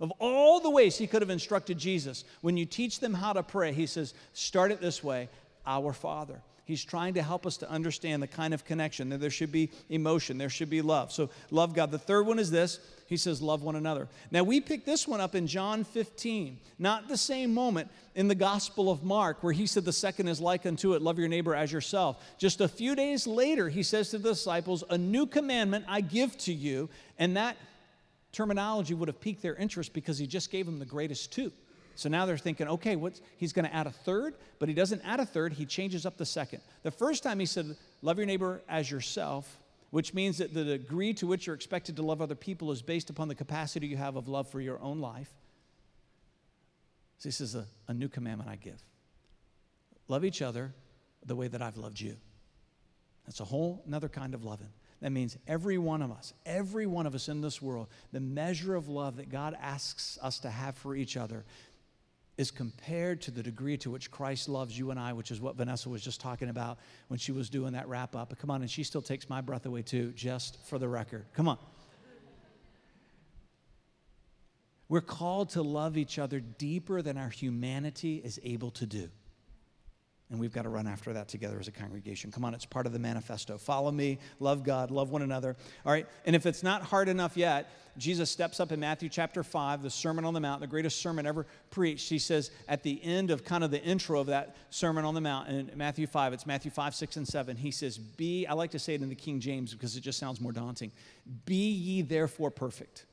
Of 0.00 0.10
all 0.18 0.58
the 0.60 0.70
ways 0.70 0.96
he 0.96 1.06
could 1.06 1.22
have 1.22 1.30
instructed 1.30 1.78
Jesus, 1.78 2.24
when 2.40 2.56
you 2.56 2.64
teach 2.64 2.98
them 3.00 3.14
how 3.14 3.34
to 3.34 3.42
pray, 3.42 3.72
he 3.72 3.86
says, 3.86 4.14
start 4.32 4.72
it 4.72 4.80
this 4.80 5.04
way 5.04 5.28
Our 5.66 5.92
Father. 5.92 6.40
He's 6.66 6.82
trying 6.82 7.14
to 7.14 7.22
help 7.22 7.44
us 7.44 7.58
to 7.58 7.70
understand 7.70 8.22
the 8.22 8.26
kind 8.26 8.54
of 8.54 8.64
connection 8.64 9.10
that 9.10 9.20
there 9.20 9.30
should 9.30 9.52
be 9.52 9.70
emotion, 9.90 10.38
there 10.38 10.48
should 10.48 10.70
be 10.70 10.80
love. 10.80 11.12
So, 11.12 11.28
love 11.50 11.74
God. 11.74 11.90
The 11.90 11.98
third 11.98 12.26
one 12.26 12.38
is 12.38 12.50
this 12.50 12.78
He 13.06 13.18
says, 13.18 13.42
love 13.42 13.62
one 13.62 13.76
another. 13.76 14.08
Now, 14.30 14.44
we 14.44 14.60
pick 14.60 14.86
this 14.86 15.06
one 15.06 15.20
up 15.20 15.34
in 15.34 15.46
John 15.46 15.84
15, 15.84 16.58
not 16.78 17.08
the 17.08 17.18
same 17.18 17.52
moment 17.52 17.90
in 18.14 18.28
the 18.28 18.34
Gospel 18.34 18.90
of 18.90 19.04
Mark, 19.04 19.42
where 19.42 19.52
he 19.52 19.66
said, 19.66 19.84
The 19.84 19.92
second 19.92 20.28
is 20.28 20.40
like 20.40 20.64
unto 20.64 20.94
it, 20.94 21.02
love 21.02 21.18
your 21.18 21.28
neighbor 21.28 21.54
as 21.54 21.70
yourself. 21.70 22.24
Just 22.38 22.60
a 22.60 22.68
few 22.68 22.94
days 22.94 23.26
later, 23.26 23.68
he 23.68 23.82
says 23.82 24.10
to 24.10 24.18
the 24.18 24.30
disciples, 24.30 24.84
A 24.88 24.96
new 24.96 25.26
commandment 25.26 25.84
I 25.86 26.00
give 26.00 26.36
to 26.38 26.52
you. 26.52 26.88
And 27.18 27.36
that 27.36 27.56
terminology 28.32 28.94
would 28.94 29.08
have 29.08 29.20
piqued 29.20 29.42
their 29.42 29.54
interest 29.54 29.92
because 29.92 30.18
he 30.18 30.26
just 30.26 30.50
gave 30.50 30.66
them 30.66 30.78
the 30.78 30.86
greatest 30.86 31.30
two. 31.30 31.52
So 31.94 32.08
now 32.08 32.26
they're 32.26 32.36
thinking, 32.36 32.68
okay, 32.68 32.96
what's, 32.96 33.20
he's 33.36 33.52
going 33.52 33.66
to 33.66 33.74
add 33.74 33.86
a 33.86 33.90
third, 33.90 34.34
but 34.58 34.68
he 34.68 34.74
doesn't 34.74 35.02
add 35.04 35.20
a 35.20 35.26
third, 35.26 35.52
he 35.52 35.64
changes 35.64 36.04
up 36.04 36.16
the 36.16 36.26
second. 36.26 36.60
The 36.82 36.90
first 36.90 37.22
time 37.22 37.38
he 37.38 37.46
said, 37.46 37.76
love 38.02 38.18
your 38.18 38.26
neighbor 38.26 38.62
as 38.68 38.90
yourself, 38.90 39.58
which 39.90 40.12
means 40.12 40.38
that 40.38 40.52
the 40.52 40.64
degree 40.64 41.14
to 41.14 41.26
which 41.26 41.46
you're 41.46 41.54
expected 41.54 41.96
to 41.96 42.02
love 42.02 42.20
other 42.20 42.34
people 42.34 42.72
is 42.72 42.82
based 42.82 43.10
upon 43.10 43.28
the 43.28 43.34
capacity 43.34 43.86
you 43.86 43.96
have 43.96 44.16
of 44.16 44.28
love 44.28 44.48
for 44.48 44.60
your 44.60 44.80
own 44.80 45.00
life. 45.00 45.30
So 47.18 47.30
says, 47.30 47.54
a, 47.54 47.66
a 47.88 47.94
new 47.94 48.08
commandment 48.08 48.50
I 48.50 48.56
give 48.56 48.82
love 50.08 50.24
each 50.24 50.42
other 50.42 50.74
the 51.24 51.34
way 51.34 51.48
that 51.48 51.62
I've 51.62 51.78
loved 51.78 51.98
you. 51.98 52.16
That's 53.24 53.40
a 53.40 53.44
whole 53.44 53.82
another 53.86 54.08
kind 54.08 54.34
of 54.34 54.44
loving. 54.44 54.68
That 55.00 55.12
means 55.12 55.36
every 55.46 55.78
one 55.78 56.02
of 56.02 56.10
us, 56.10 56.34
every 56.44 56.86
one 56.86 57.06
of 57.06 57.14
us 57.14 57.28
in 57.28 57.40
this 57.40 57.60
world, 57.62 57.88
the 58.12 58.20
measure 58.20 58.74
of 58.74 58.88
love 58.88 59.16
that 59.16 59.30
God 59.30 59.56
asks 59.60 60.18
us 60.22 60.38
to 60.40 60.50
have 60.50 60.76
for 60.76 60.94
each 60.94 61.16
other 61.16 61.44
is 62.36 62.50
compared 62.50 63.20
to 63.22 63.30
the 63.30 63.42
degree 63.42 63.76
to 63.78 63.90
which 63.90 64.10
Christ 64.10 64.48
loves 64.48 64.76
you 64.76 64.90
and 64.90 64.98
I, 64.98 65.12
which 65.12 65.30
is 65.30 65.40
what 65.40 65.56
Vanessa 65.56 65.88
was 65.88 66.02
just 66.02 66.20
talking 66.20 66.48
about 66.48 66.78
when 67.08 67.18
she 67.18 67.32
was 67.32 67.48
doing 67.48 67.72
that 67.74 67.88
wrap 67.88 68.16
up. 68.16 68.30
But 68.30 68.38
come 68.38 68.50
on, 68.50 68.62
and 68.62 68.70
she 68.70 68.82
still 68.82 69.02
takes 69.02 69.28
my 69.28 69.40
breath 69.40 69.66
away 69.66 69.82
too, 69.82 70.12
just 70.12 70.58
for 70.66 70.78
the 70.78 70.88
record. 70.88 71.26
Come 71.34 71.48
on. 71.48 71.58
We're 74.88 75.00
called 75.00 75.50
to 75.50 75.62
love 75.62 75.96
each 75.96 76.18
other 76.18 76.40
deeper 76.40 77.02
than 77.02 77.16
our 77.16 77.30
humanity 77.30 78.20
is 78.22 78.38
able 78.42 78.70
to 78.72 78.86
do. 78.86 79.08
And 80.34 80.40
we've 80.40 80.52
got 80.52 80.62
to 80.62 80.68
run 80.68 80.88
after 80.88 81.12
that 81.12 81.28
together 81.28 81.60
as 81.60 81.68
a 81.68 81.70
congregation. 81.70 82.32
Come 82.32 82.44
on, 82.44 82.54
it's 82.54 82.64
part 82.64 82.86
of 82.86 82.92
the 82.92 82.98
manifesto. 82.98 83.56
Follow 83.56 83.92
me, 83.92 84.18
love 84.40 84.64
God, 84.64 84.90
love 84.90 85.10
one 85.10 85.22
another. 85.22 85.54
All 85.86 85.92
right, 85.92 86.08
and 86.26 86.34
if 86.34 86.44
it's 86.44 86.64
not 86.64 86.82
hard 86.82 87.08
enough 87.08 87.36
yet, 87.36 87.70
Jesus 87.96 88.32
steps 88.32 88.58
up 88.58 88.72
in 88.72 88.80
Matthew 88.80 89.08
chapter 89.08 89.44
5, 89.44 89.82
the 89.82 89.90
Sermon 89.90 90.24
on 90.24 90.34
the 90.34 90.40
Mount, 90.40 90.60
the 90.60 90.66
greatest 90.66 91.00
sermon 91.00 91.24
ever 91.24 91.46
preached. 91.70 92.08
He 92.08 92.18
says 92.18 92.50
at 92.66 92.82
the 92.82 93.00
end 93.04 93.30
of 93.30 93.44
kind 93.44 93.62
of 93.62 93.70
the 93.70 93.80
intro 93.80 94.18
of 94.18 94.26
that 94.26 94.56
Sermon 94.70 95.04
on 95.04 95.14
the 95.14 95.20
Mount 95.20 95.50
in 95.50 95.70
Matthew 95.76 96.08
5, 96.08 96.32
it's 96.32 96.46
Matthew 96.46 96.72
5, 96.72 96.96
6, 96.96 97.16
and 97.16 97.28
7. 97.28 97.56
He 97.56 97.70
says, 97.70 97.96
Be, 97.96 98.44
I 98.48 98.54
like 98.54 98.72
to 98.72 98.80
say 98.80 98.94
it 98.94 99.02
in 99.02 99.08
the 99.08 99.14
King 99.14 99.38
James 99.38 99.72
because 99.72 99.96
it 99.96 100.00
just 100.00 100.18
sounds 100.18 100.40
more 100.40 100.50
daunting. 100.50 100.90
Be 101.44 101.70
ye 101.70 102.02
therefore 102.02 102.50
perfect. 102.50 103.06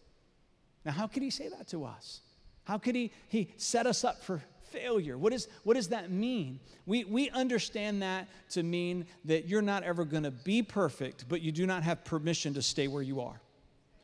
Now, 0.86 0.94
how 0.94 1.06
could 1.06 1.22
he 1.22 1.30
say 1.30 1.50
that 1.50 1.68
to 1.68 1.86
us? 1.86 2.22
How 2.64 2.80
could 2.80 2.96
he, 2.96 3.12
he 3.28 3.54
set 3.58 3.86
us 3.86 4.04
up 4.04 4.24
for 4.24 4.42
failure. 4.72 5.18
What, 5.18 5.34
is, 5.34 5.48
what 5.64 5.76
does 5.76 5.90
that 5.90 6.12
mean? 6.12 6.60
We, 6.86 7.04
we 7.04 7.30
understand 7.30 8.02
that 8.02 8.28
to 8.52 8.64
mean 8.64 9.06
that 9.26 9.48
you're 9.48 9.62
not 9.62 9.84
ever 9.84 10.06
going 10.06 10.24
to 10.24 10.32
be 10.32 10.64
perfect, 10.64 11.26
but 11.30 11.42
you 11.42 11.52
do 11.52 11.66
not 11.66 11.84
have 11.84 12.04
permission 12.04 12.54
to 12.56 12.62
stay 12.62 12.88
where 12.88 13.04
you 13.04 13.22
are. 13.22 13.40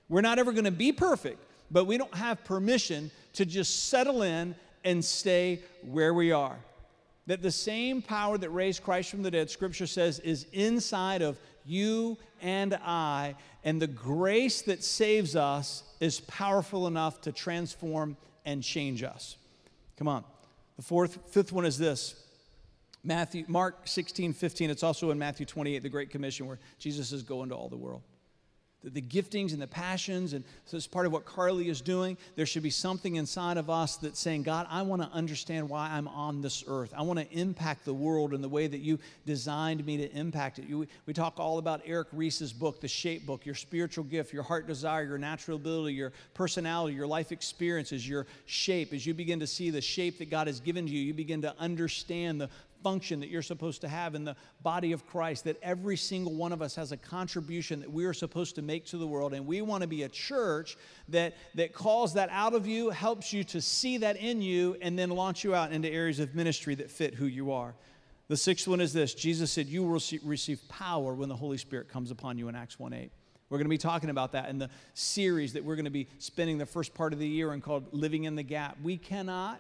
We're 0.09 0.21
not 0.21 0.39
ever 0.39 0.51
going 0.51 0.65
to 0.65 0.71
be 0.71 0.91
perfect, 0.91 1.43
but 1.71 1.85
we 1.85 1.97
don't 1.97 2.15
have 2.15 2.43
permission 2.43 3.11
to 3.33 3.45
just 3.45 3.89
settle 3.89 4.21
in 4.21 4.55
and 4.83 5.03
stay 5.03 5.61
where 5.85 6.13
we 6.13 6.31
are. 6.31 6.57
That 7.27 7.41
the 7.41 7.51
same 7.51 8.01
power 8.01 8.37
that 8.37 8.49
raised 8.51 8.83
Christ 8.83 9.11
from 9.11 9.21
the 9.21 9.31
dead, 9.31 9.49
Scripture 9.49 9.87
says, 9.87 10.19
is 10.19 10.45
inside 10.53 11.21
of 11.21 11.37
you 11.65 12.17
and 12.41 12.73
I, 12.75 13.35
and 13.63 13.81
the 13.81 13.87
grace 13.87 14.61
that 14.61 14.83
saves 14.83 15.35
us 15.35 15.83
is 15.99 16.21
powerful 16.21 16.87
enough 16.87 17.19
to 17.21 17.33
transform 17.33 18.15
and 18.45 18.63
change 18.63 19.03
us. 19.03 19.35
Come 19.97 20.07
on. 20.07 20.23
The 20.77 20.83
fourth, 20.83 21.19
fifth 21.31 21.51
one 21.51 21.65
is 21.65 21.77
this. 21.77 22.15
Matthew, 23.03 23.45
Mark 23.47 23.87
16, 23.87 24.33
15. 24.33 24.69
It's 24.69 24.83
also 24.83 25.11
in 25.11 25.19
Matthew 25.19 25.45
28, 25.45 25.83
the 25.83 25.89
Great 25.89 26.09
Commission, 26.09 26.45
where 26.45 26.59
Jesus 26.79 27.11
is 27.11 27.23
going 27.23 27.49
to 27.49 27.55
all 27.55 27.69
the 27.69 27.77
world 27.77 28.01
the, 28.89 29.01
giftings 29.01 29.53
and 29.53 29.61
the 29.61 29.67
passions. 29.67 30.33
And 30.33 30.43
so, 30.65 30.77
it's 30.77 30.87
part 30.87 31.05
of 31.05 31.11
what 31.11 31.25
Carly 31.25 31.69
is 31.69 31.81
doing, 31.81 32.17
there 32.35 32.45
should 32.45 32.63
be 32.63 32.69
something 32.69 33.15
inside 33.15 33.57
of 33.57 33.69
us 33.69 33.97
that's 33.97 34.19
saying, 34.19 34.43
God, 34.43 34.67
I 34.69 34.81
want 34.81 35.01
to 35.01 35.09
understand 35.09 35.69
why 35.69 35.89
I'm 35.89 36.07
on 36.07 36.41
this 36.41 36.63
earth. 36.67 36.93
I 36.95 37.01
want 37.01 37.19
to 37.19 37.31
impact 37.31 37.85
the 37.85 37.93
world 37.93 38.33
in 38.33 38.41
the 38.41 38.49
way 38.49 38.67
that 38.67 38.79
you 38.79 38.99
designed 39.25 39.85
me 39.85 39.97
to 39.97 40.11
impact 40.15 40.59
it. 40.59 40.67
You, 40.67 40.87
we 41.05 41.13
talk 41.13 41.39
all 41.39 41.57
about 41.57 41.81
Erik 41.85 42.07
Rees's 42.11 42.53
book, 42.53 42.81
The 42.81 42.87
Shape 42.87 43.25
Book, 43.25 43.45
your 43.45 43.55
spiritual 43.55 44.03
gift, 44.03 44.33
your 44.33 44.43
heart 44.43 44.67
desire, 44.67 45.03
your 45.03 45.17
natural 45.17 45.57
ability, 45.57 45.95
your 45.95 46.13
personality, 46.33 46.95
your 46.95 47.07
life 47.07 47.31
experiences, 47.31 48.07
your 48.07 48.27
shape. 48.45 48.93
As 48.93 49.05
you 49.05 49.13
begin 49.13 49.39
to 49.39 49.47
see 49.47 49.69
the 49.69 49.81
shape 49.81 50.17
that 50.19 50.29
God 50.29 50.47
has 50.47 50.59
given 50.59 50.85
to 50.85 50.91
you, 50.91 51.01
you 51.01 51.13
begin 51.13 51.41
to 51.41 51.55
understand 51.59 52.41
the 52.41 52.49
function 52.87 53.19
that 53.19 53.27
you're 53.27 53.41
supposed 53.41 53.81
to 53.81 53.87
have 53.89 54.15
in 54.15 54.23
the 54.23 54.33
body 54.63 54.93
of 54.93 55.05
Christ, 55.05 55.43
that 55.43 55.57
every 55.61 55.97
single 55.97 56.33
one 56.33 56.53
of 56.53 56.61
us 56.61 56.73
has 56.75 56.93
a 56.93 56.97
contribution 56.97 57.81
that 57.81 57.91
we 57.91 58.05
are 58.05 58.13
supposed 58.13 58.55
to 58.55 58.61
make 58.61 58.85
to 58.85 58.97
the 58.97 59.05
world. 59.05 59.33
And 59.33 59.45
we 59.45 59.61
want 59.61 59.81
to 59.81 59.89
be 59.89 60.03
a 60.03 60.07
church 60.07 60.77
that, 61.09 61.35
that 61.55 61.73
calls 61.73 62.13
that 62.13 62.29
out 62.31 62.53
of 62.53 62.65
you, 62.65 62.89
helps 62.89 63.33
you 63.33 63.43
to 63.43 63.59
see 63.59 63.97
that 63.97 64.15
in 64.15 64.41
you, 64.41 64.77
and 64.81 64.97
then 64.97 65.09
launch 65.09 65.43
you 65.43 65.53
out 65.53 65.73
into 65.73 65.89
areas 65.89 66.21
of 66.21 66.33
ministry 66.33 66.75
that 66.75 66.89
fit 66.89 67.13
who 67.13 67.25
you 67.25 67.51
are. 67.51 67.75
The 68.29 68.37
sixth 68.37 68.69
one 68.69 68.79
is 68.79 68.93
this 68.93 69.13
Jesus 69.13 69.51
said, 69.51 69.67
You 69.67 69.83
will 69.83 69.99
receive 70.23 70.61
power 70.69 71.13
when 71.13 71.27
the 71.27 71.35
Holy 71.35 71.57
Spirit 71.57 71.89
comes 71.89 72.09
upon 72.09 72.37
you 72.37 72.47
in 72.47 72.55
Acts 72.55 72.79
1 72.79 72.93
8. 72.93 73.11
We're 73.49 73.57
going 73.57 73.65
to 73.65 73.69
be 73.69 73.77
talking 73.77 74.11
about 74.11 74.31
that 74.31 74.47
in 74.47 74.59
the 74.59 74.69
series 74.93 75.51
that 75.53 75.63
we're 75.65 75.75
going 75.75 75.83
to 75.83 75.91
be 75.91 76.07
spending 76.19 76.57
the 76.57 76.65
first 76.65 76.93
part 76.93 77.11
of 77.11 77.19
the 77.19 77.27
year 77.27 77.53
in 77.53 77.59
called 77.59 77.87
Living 77.91 78.23
in 78.23 78.37
the 78.37 78.43
Gap. 78.43 78.77
We 78.81 78.95
cannot 78.95 79.59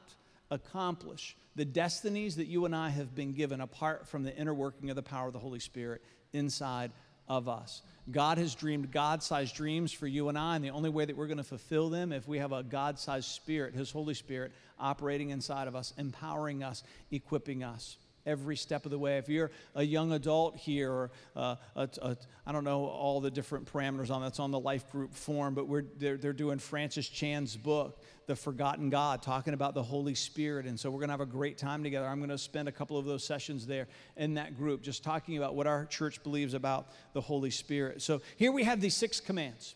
accomplish 0.49 1.35
the 1.57 1.65
destinies 1.65 2.35
that 2.35 2.45
you 2.45 2.65
and 2.65 2.75
I 2.75 2.89
have 2.89 3.15
been 3.15 3.33
given 3.33 3.61
apart 3.61 4.07
from 4.07 4.23
the 4.23 4.33
inner 4.37 4.53
working 4.53 4.91
of 4.91 4.95
the 4.95 5.01
power 5.01 5.25
of 5.27 5.33
the 5.33 5.39
Holy 5.39 5.59
Spirit 5.59 6.03
inside 6.31 6.91
of 7.27 7.49
us. 7.49 7.81
God 8.11 8.37
has 8.37 8.53
dreamed 8.53 8.91
God 8.91 9.23
sized 9.23 9.55
dreams 9.55 9.91
for 9.91 10.05
you 10.05 10.29
and 10.29 10.37
I, 10.37 10.55
and 10.55 10.63
the 10.63 10.69
only 10.69 10.91
way 10.91 11.03
that 11.03 11.17
we're 11.17 11.25
going 11.25 11.37
to 11.37 11.43
fulfill 11.43 11.89
them 11.89 12.13
if 12.13 12.27
we 12.27 12.37
have 12.37 12.51
a 12.51 12.61
God 12.61 12.99
sized 12.99 13.29
Spirit, 13.29 13.73
His 13.73 13.89
Holy 13.89 14.13
Spirit, 14.13 14.51
operating 14.79 15.31
inside 15.31 15.67
of 15.67 15.75
us, 15.75 15.93
empowering 15.97 16.63
us, 16.63 16.83
equipping 17.09 17.63
us 17.63 17.97
every 18.27 18.55
step 18.55 18.85
of 18.85 18.91
the 18.91 18.99
way. 18.99 19.17
If 19.17 19.29
you're 19.29 19.49
a 19.73 19.81
young 19.81 20.11
adult 20.11 20.57
here, 20.57 20.91
or 20.91 21.11
uh, 21.35 21.55
a, 21.75 21.89
a, 22.01 22.17
I 22.45 22.51
don't 22.51 22.63
know 22.63 22.85
all 22.85 23.21
the 23.21 23.31
different 23.31 23.71
parameters 23.71 24.11
on 24.11 24.21
that's 24.21 24.39
on 24.39 24.51
the 24.51 24.59
life 24.59 24.91
group 24.91 25.13
form, 25.13 25.55
but 25.55 25.67
we're, 25.67 25.85
they're, 25.97 26.17
they're 26.17 26.33
doing 26.33 26.59
Francis 26.59 27.07
Chan's 27.07 27.55
book, 27.55 28.03
The 28.27 28.35
Forgotten 28.35 28.89
God, 28.89 29.23
talking 29.23 29.53
about 29.53 29.73
the 29.73 29.83
Holy 29.83 30.13
Spirit. 30.13 30.65
And 30.65 30.79
so 30.79 30.91
we're 30.91 30.99
going 30.99 31.09
to 31.09 31.13
have 31.13 31.21
a 31.21 31.25
great 31.25 31.57
time 31.57 31.81
together. 31.83 32.05
I'm 32.05 32.19
going 32.19 32.29
to 32.29 32.37
spend 32.37 32.67
a 32.67 32.71
couple 32.71 32.97
of 32.97 33.05
those 33.05 33.23
sessions 33.23 33.65
there 33.65 33.87
in 34.17 34.35
that 34.35 34.57
group, 34.57 34.83
just 34.83 35.03
talking 35.03 35.37
about 35.37 35.55
what 35.55 35.65
our 35.65 35.85
church 35.85 36.21
believes 36.21 36.53
about 36.53 36.89
the 37.13 37.21
Holy 37.21 37.49
Spirit. 37.49 38.01
So 38.01 38.21
here 38.35 38.51
we 38.51 38.63
have 38.65 38.81
these 38.81 38.95
six 38.95 39.19
commands. 39.19 39.75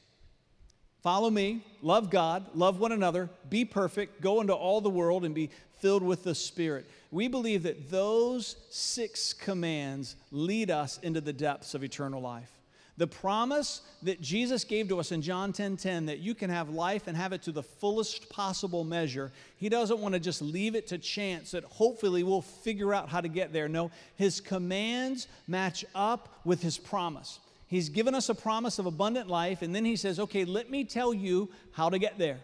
Follow 1.02 1.32
me, 1.32 1.64
love 1.82 2.12
God, 2.12 2.46
love 2.54 2.80
one 2.80 2.92
another, 2.92 3.30
be 3.50 3.66
perfect, 3.66 4.22
go 4.22 4.40
into 4.40 4.54
all 4.54 4.82
the 4.82 4.90
world 4.90 5.26
and 5.26 5.34
be 5.34 5.50
filled 5.80 6.04
with 6.04 6.24
the 6.24 6.36
Spirit. 6.36 6.86
We 7.10 7.28
believe 7.28 7.64
that 7.64 7.90
those 7.90 8.56
six 8.70 9.34
commands 9.34 10.16
lead 10.32 10.70
us 10.70 11.00
into 11.00 11.20
the 11.20 11.34
depths 11.34 11.74
of 11.74 11.84
eternal 11.84 12.22
life. 12.22 12.52
The 12.98 13.08
promise 13.08 13.82
that 14.04 14.22
Jesus 14.22 14.64
gave 14.64 14.90
to 14.90 15.00
us 15.00 15.12
in 15.12 15.24
John 15.24 15.54
10:10 15.54 15.56
10, 15.56 15.78
10, 15.78 16.06
that 16.06 16.20
you 16.20 16.36
can 16.36 16.52
have 16.52 16.70
life 16.70 17.08
and 17.08 17.18
have 17.18 17.34
it 17.34 17.42
to 17.44 17.52
the 17.52 17.64
fullest 17.64 18.30
possible 18.30 18.84
measure. 18.84 19.32
He 19.58 19.70
doesn't 19.70 20.00
want 20.00 20.14
to 20.14 20.20
just 20.20 20.40
leave 20.40 20.76
it 20.76 20.86
to 20.88 21.00
chance 21.00 21.50
that 21.52 21.64
hopefully 21.64 22.22
we'll 22.22 22.44
figure 22.44 22.94
out 22.94 23.10
how 23.10 23.22
to 23.22 23.28
get 23.28 23.54
there. 23.54 23.68
No, 23.68 23.90
his 24.18 24.40
commands 24.40 25.28
match 25.48 25.84
up 25.96 26.42
with 26.46 26.62
his 26.62 26.78
promise. 26.78 27.40
He's 27.72 27.88
given 27.88 28.14
us 28.16 28.28
a 28.28 28.36
promise 28.36 28.80
of 28.80 28.86
abundant 28.86 29.30
life, 29.30 29.62
and 29.62 29.74
then 29.74 29.86
He 29.86 29.96
says, 29.96 30.20
Okay, 30.20 30.44
let 30.44 30.70
me 30.70 30.84
tell 30.84 31.14
you 31.14 31.50
how 31.72 31.90
to 31.90 31.98
get 31.98 32.18
there. 32.18 32.42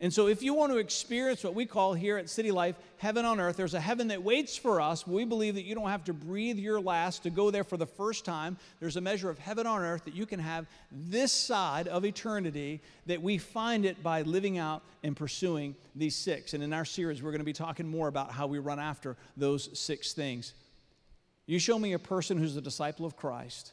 And 0.00 0.12
so, 0.12 0.26
if 0.26 0.42
you 0.42 0.52
want 0.52 0.72
to 0.72 0.78
experience 0.78 1.44
what 1.44 1.54
we 1.54 1.64
call 1.64 1.94
here 1.94 2.18
at 2.18 2.28
City 2.28 2.50
Life 2.50 2.74
heaven 2.96 3.24
on 3.24 3.38
earth, 3.38 3.56
there's 3.56 3.74
a 3.74 3.80
heaven 3.80 4.08
that 4.08 4.24
waits 4.24 4.56
for 4.56 4.80
us. 4.80 5.06
We 5.06 5.24
believe 5.24 5.54
that 5.54 5.62
you 5.62 5.76
don't 5.76 5.88
have 5.88 6.02
to 6.06 6.12
breathe 6.12 6.58
your 6.58 6.80
last 6.80 7.22
to 7.22 7.30
go 7.30 7.52
there 7.52 7.62
for 7.62 7.76
the 7.76 7.86
first 7.86 8.24
time. 8.24 8.56
There's 8.80 8.96
a 8.96 9.00
measure 9.00 9.30
of 9.30 9.38
heaven 9.38 9.64
on 9.64 9.80
earth 9.80 10.06
that 10.06 10.14
you 10.14 10.26
can 10.26 10.40
have 10.40 10.66
this 10.90 11.30
side 11.30 11.86
of 11.86 12.04
eternity, 12.04 12.80
that 13.06 13.22
we 13.22 13.38
find 13.38 13.84
it 13.84 14.02
by 14.02 14.22
living 14.22 14.58
out 14.58 14.82
and 15.04 15.16
pursuing 15.16 15.76
these 15.94 16.16
six. 16.16 16.52
And 16.52 16.64
in 16.64 16.72
our 16.72 16.84
series, 16.84 17.22
we're 17.22 17.30
going 17.30 17.38
to 17.38 17.44
be 17.44 17.52
talking 17.52 17.86
more 17.86 18.08
about 18.08 18.32
how 18.32 18.48
we 18.48 18.58
run 18.58 18.80
after 18.80 19.16
those 19.36 19.78
six 19.78 20.14
things. 20.14 20.52
You 21.46 21.60
show 21.60 21.78
me 21.78 21.92
a 21.92 21.98
person 22.00 22.38
who's 22.38 22.56
a 22.56 22.60
disciple 22.60 23.06
of 23.06 23.14
Christ 23.14 23.70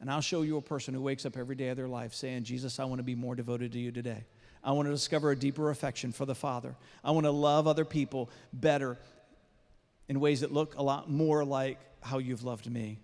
and 0.00 0.10
I'll 0.10 0.20
show 0.20 0.42
you 0.42 0.56
a 0.56 0.62
person 0.62 0.94
who 0.94 1.02
wakes 1.02 1.26
up 1.26 1.36
every 1.36 1.56
day 1.56 1.68
of 1.68 1.76
their 1.76 1.88
life 1.88 2.14
saying, 2.14 2.44
Jesus, 2.44 2.78
I 2.78 2.84
want 2.84 3.00
to 3.00 3.04
be 3.04 3.14
more 3.14 3.34
devoted 3.34 3.72
to 3.72 3.78
you 3.78 3.90
today. 3.90 4.24
I 4.62 4.72
want 4.72 4.86
to 4.86 4.92
discover 4.92 5.30
a 5.30 5.36
deeper 5.36 5.70
affection 5.70 6.12
for 6.12 6.24
the 6.24 6.34
Father. 6.34 6.74
I 7.02 7.10
want 7.12 7.24
to 7.24 7.30
love 7.30 7.66
other 7.66 7.84
people 7.84 8.30
better 8.52 8.96
in 10.08 10.20
ways 10.20 10.40
that 10.40 10.52
look 10.52 10.76
a 10.76 10.82
lot 10.82 11.10
more 11.10 11.44
like 11.44 11.78
how 12.00 12.18
you've 12.18 12.44
loved 12.44 12.70
me. 12.70 12.98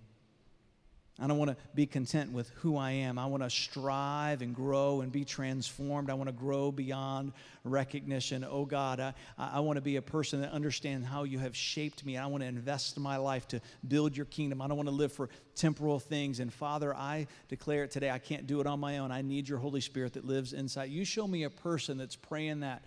I 1.21 1.29
don't 1.29 1.39
want 1.39 1.53
to 1.53 1.57
be 1.77 1.87
content 1.87 2.33
with 2.33 2.49
who 2.57 2.77
I 2.77 2.91
am. 2.91 3.21
I 3.21 3.27
want 3.27 3.45
to 3.45 3.51
strive 3.51 4.43
and 4.43 4.53
grow 4.53 5.01
and 5.01 5.13
be 5.13 5.25
transformed. 5.25 6.11
I 6.11 6.15
want 6.15 6.29
to 6.29 6.33
grow 6.33 6.73
beyond 6.73 7.33
recognition. 7.63 8.45
Oh 8.49 8.65
God, 8.65 8.99
I, 8.99 9.15
I 9.39 9.61
want 9.61 9.77
to 9.77 9.81
be 9.81 9.95
a 9.95 10.03
person 10.03 10.41
that 10.41 10.51
understands 10.51 11.07
how 11.07 11.23
you 11.23 11.39
have 11.39 11.55
shaped 11.55 12.05
me. 12.05 12.17
I 12.17 12.27
want 12.27 12.43
to 12.43 12.49
invest 12.49 12.99
my 12.99 13.17
life 13.17 13.47
to 13.49 13.61
build 13.87 14.17
your 14.17 14.27
kingdom. 14.27 14.61
I 14.61 14.67
don't 14.67 14.77
want 14.77 14.89
to 14.89 14.95
live 14.95 15.13
for 15.13 15.29
temporal 15.55 16.01
things. 16.01 16.41
And 16.41 16.53
Father, 16.53 16.93
I 16.93 17.29
declare 17.49 17.85
it 17.85 17.93
today. 17.93 18.11
I 18.11 18.19
can't 18.19 18.49
do 18.49 18.61
it 18.61 18.67
on 18.67 18.81
my 18.81 18.99
own. 18.99 19.13
I 19.13 19.23
need 19.23 19.49
your 19.49 19.59
Holy 19.59 19.81
Spirit 19.81 20.15
that 20.15 20.25
lives 20.25 20.53
inside. 20.53 20.91
You 20.91 21.05
show 21.05 21.29
me 21.29 21.45
a 21.45 21.51
person 21.51 21.97
that's 21.97 22.17
praying 22.17 22.61
that, 22.61 22.83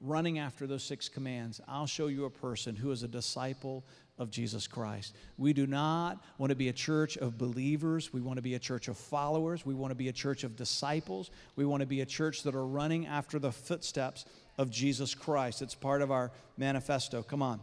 running 0.00 0.38
after 0.38 0.68
those 0.68 0.84
six 0.84 1.08
commands. 1.08 1.60
I'll 1.66 1.86
show 1.86 2.06
you 2.06 2.24
a 2.24 2.30
person 2.30 2.76
who 2.76 2.92
is 2.92 3.02
a 3.02 3.08
disciple 3.08 3.84
of 4.20 4.30
Jesus 4.30 4.68
Christ. 4.68 5.16
We 5.38 5.52
do 5.52 5.66
not 5.66 6.22
want 6.38 6.50
to 6.50 6.56
be 6.56 6.68
a 6.68 6.72
church 6.72 7.16
of 7.16 7.38
believers. 7.38 8.12
We 8.12 8.20
want 8.20 8.36
to 8.36 8.42
be 8.42 8.54
a 8.54 8.58
church 8.58 8.86
of 8.86 8.96
followers. 8.96 9.64
We 9.64 9.74
want 9.74 9.90
to 9.90 9.96
be 9.96 10.08
a 10.08 10.12
church 10.12 10.44
of 10.44 10.54
disciples. 10.54 11.30
We 11.56 11.64
want 11.64 11.80
to 11.80 11.86
be 11.86 12.02
a 12.02 12.06
church 12.06 12.42
that 12.42 12.54
are 12.54 12.66
running 12.66 13.06
after 13.06 13.38
the 13.38 13.50
footsteps 13.50 14.26
of 14.58 14.70
Jesus 14.70 15.14
Christ. 15.14 15.62
It's 15.62 15.74
part 15.74 16.02
of 16.02 16.10
our 16.10 16.30
manifesto. 16.58 17.22
Come 17.22 17.42
on. 17.42 17.60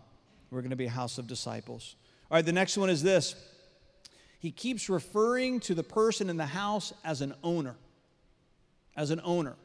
We're 0.49 0.61
going 0.61 0.71
to 0.71 0.75
be 0.75 0.87
a 0.87 0.89
house 0.89 1.19
of 1.19 1.27
disciples. 1.27 1.95
All 2.31 2.35
right, 2.35 2.45
the 2.45 2.51
next 2.51 2.75
one 2.75 2.89
is 2.89 3.03
this. 3.03 3.35
He 4.39 4.51
keeps 4.51 4.89
referring 4.89 5.59
to 5.61 5.75
the 5.75 5.83
person 5.83 6.29
in 6.29 6.37
the 6.37 6.45
house 6.47 6.91
as 7.05 7.21
an 7.21 7.35
owner. 7.43 7.75
As 8.95 9.11
an 9.11 9.21
owner 9.23 9.55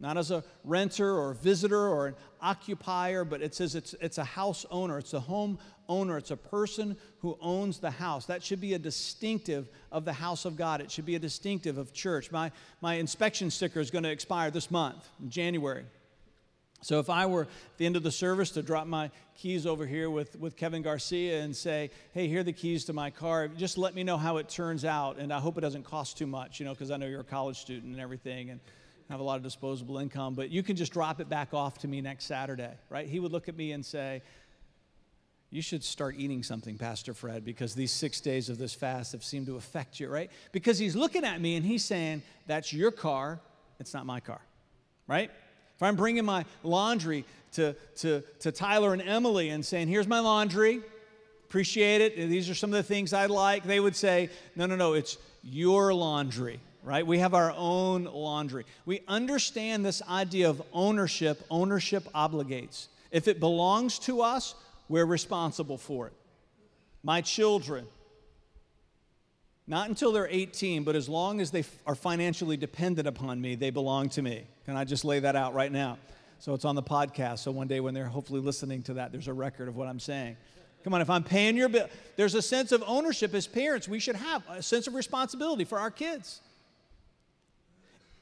not 0.00 0.16
as 0.16 0.30
a 0.30 0.42
renter 0.64 1.14
or 1.14 1.32
a 1.32 1.34
visitor 1.34 1.88
or 1.88 2.06
an 2.08 2.14
occupier, 2.40 3.24
but 3.24 3.42
it 3.42 3.54
says 3.54 3.74
it's, 3.74 3.94
it's 4.00 4.18
a 4.18 4.24
house 4.24 4.64
owner, 4.70 4.98
it's 4.98 5.12
a 5.12 5.20
home 5.20 5.58
owner, 5.88 6.16
it's 6.16 6.30
a 6.30 6.36
person 6.36 6.96
who 7.18 7.36
owns 7.40 7.78
the 7.78 7.90
house. 7.90 8.26
That 8.26 8.42
should 8.42 8.60
be 8.60 8.74
a 8.74 8.78
distinctive 8.78 9.68
of 9.92 10.04
the 10.06 10.12
house 10.12 10.46
of 10.46 10.56
God. 10.56 10.80
It 10.80 10.90
should 10.90 11.06
be 11.06 11.16
a 11.16 11.18
distinctive 11.18 11.76
of 11.76 11.92
church. 11.92 12.32
My, 12.32 12.50
my 12.80 12.94
inspection 12.94 13.50
sticker 13.50 13.78
is 13.78 13.90
going 13.90 14.04
to 14.04 14.10
expire 14.10 14.50
this 14.50 14.70
month, 14.70 15.06
January. 15.28 15.84
So 16.82 16.98
if 16.98 17.10
I 17.10 17.26
were 17.26 17.42
at 17.42 17.48
the 17.76 17.84
end 17.84 17.96
of 17.96 18.02
the 18.02 18.10
service 18.10 18.52
to 18.52 18.62
drop 18.62 18.86
my 18.86 19.10
keys 19.36 19.66
over 19.66 19.84
here 19.84 20.08
with, 20.08 20.38
with 20.38 20.56
Kevin 20.56 20.80
Garcia 20.80 21.42
and 21.42 21.54
say, 21.54 21.90
hey, 22.14 22.26
here 22.26 22.40
are 22.40 22.42
the 22.42 22.54
keys 22.54 22.86
to 22.86 22.94
my 22.94 23.10
car, 23.10 23.48
just 23.48 23.76
let 23.76 23.94
me 23.94 24.02
know 24.02 24.16
how 24.16 24.38
it 24.38 24.48
turns 24.48 24.86
out. 24.86 25.18
And 25.18 25.30
I 25.30 25.40
hope 25.40 25.58
it 25.58 25.60
doesn't 25.60 25.84
cost 25.84 26.16
too 26.16 26.26
much, 26.26 26.58
you 26.58 26.64
know, 26.64 26.72
because 26.72 26.90
I 26.90 26.96
know 26.96 27.04
you're 27.04 27.20
a 27.20 27.24
college 27.24 27.58
student 27.58 27.92
and 27.92 28.00
everything. 28.00 28.48
And 28.48 28.60
have 29.10 29.18
a 29.20 29.24
lot 29.24 29.36
of 29.36 29.42
disposable 29.42 29.98
income, 29.98 30.34
but 30.34 30.50
you 30.50 30.62
can 30.62 30.76
just 30.76 30.92
drop 30.92 31.20
it 31.20 31.28
back 31.28 31.52
off 31.52 31.78
to 31.78 31.88
me 31.88 32.00
next 32.00 32.26
Saturday, 32.26 32.72
right? 32.88 33.08
He 33.08 33.18
would 33.18 33.32
look 33.32 33.48
at 33.48 33.56
me 33.56 33.72
and 33.72 33.84
say, 33.84 34.22
You 35.50 35.62
should 35.62 35.82
start 35.82 36.14
eating 36.16 36.44
something, 36.44 36.78
Pastor 36.78 37.12
Fred, 37.12 37.44
because 37.44 37.74
these 37.74 37.90
six 37.90 38.20
days 38.20 38.48
of 38.48 38.56
this 38.56 38.72
fast 38.72 39.10
have 39.12 39.24
seemed 39.24 39.46
to 39.46 39.56
affect 39.56 39.98
you, 39.98 40.08
right? 40.08 40.30
Because 40.52 40.78
he's 40.78 40.94
looking 40.94 41.24
at 41.24 41.40
me 41.40 41.56
and 41.56 41.66
he's 41.66 41.84
saying, 41.84 42.22
That's 42.46 42.72
your 42.72 42.92
car, 42.92 43.40
it's 43.80 43.92
not 43.92 44.06
my 44.06 44.20
car, 44.20 44.40
right? 45.08 45.30
If 45.74 45.82
I'm 45.82 45.96
bringing 45.96 46.24
my 46.24 46.44
laundry 46.62 47.24
to, 47.52 47.74
to, 47.96 48.22
to 48.40 48.52
Tyler 48.52 48.92
and 48.92 49.02
Emily 49.02 49.48
and 49.48 49.66
saying, 49.66 49.88
Here's 49.88 50.06
my 50.06 50.20
laundry, 50.20 50.82
appreciate 51.48 52.00
it, 52.00 52.16
these 52.28 52.48
are 52.48 52.54
some 52.54 52.70
of 52.70 52.76
the 52.76 52.84
things 52.84 53.12
I 53.12 53.26
like, 53.26 53.64
they 53.64 53.80
would 53.80 53.96
say, 53.96 54.30
No, 54.54 54.66
no, 54.66 54.76
no, 54.76 54.92
it's 54.92 55.18
your 55.42 55.92
laundry 55.92 56.60
right? 56.82 57.06
We 57.06 57.18
have 57.18 57.34
our 57.34 57.52
own 57.56 58.04
laundry. 58.04 58.64
We 58.86 59.02
understand 59.08 59.84
this 59.84 60.02
idea 60.08 60.48
of 60.48 60.62
ownership. 60.72 61.44
Ownership 61.50 62.04
obligates. 62.14 62.88
If 63.10 63.28
it 63.28 63.40
belongs 63.40 63.98
to 64.00 64.22
us, 64.22 64.54
we're 64.88 65.06
responsible 65.06 65.78
for 65.78 66.06
it. 66.08 66.12
My 67.02 67.20
children, 67.20 67.86
not 69.66 69.88
until 69.88 70.12
they're 70.12 70.28
18, 70.28 70.84
but 70.84 70.96
as 70.96 71.08
long 71.08 71.40
as 71.40 71.50
they 71.50 71.64
are 71.86 71.94
financially 71.94 72.56
dependent 72.56 73.06
upon 73.08 73.40
me, 73.40 73.54
they 73.54 73.70
belong 73.70 74.08
to 74.10 74.22
me. 74.22 74.44
Can 74.64 74.76
I 74.76 74.84
just 74.84 75.04
lay 75.04 75.20
that 75.20 75.36
out 75.36 75.54
right 75.54 75.72
now? 75.72 75.98
So 76.40 76.54
it's 76.54 76.64
on 76.64 76.74
the 76.74 76.82
podcast. 76.82 77.40
So 77.40 77.50
one 77.50 77.68
day 77.68 77.80
when 77.80 77.94
they're 77.94 78.06
hopefully 78.06 78.40
listening 78.40 78.82
to 78.84 78.94
that, 78.94 79.12
there's 79.12 79.28
a 79.28 79.32
record 79.32 79.68
of 79.68 79.76
what 79.76 79.86
I'm 79.86 80.00
saying. 80.00 80.36
Come 80.82 80.94
on, 80.94 81.02
if 81.02 81.10
I'm 81.10 81.22
paying 81.22 81.56
your 81.56 81.68
bill, 81.68 81.88
there's 82.16 82.34
a 82.34 82.40
sense 82.40 82.72
of 82.72 82.82
ownership 82.86 83.34
as 83.34 83.46
parents. 83.46 83.86
We 83.86 83.98
should 83.98 84.16
have 84.16 84.42
a 84.48 84.62
sense 84.62 84.86
of 84.86 84.94
responsibility 84.94 85.64
for 85.64 85.78
our 85.78 85.90
kids. 85.90 86.40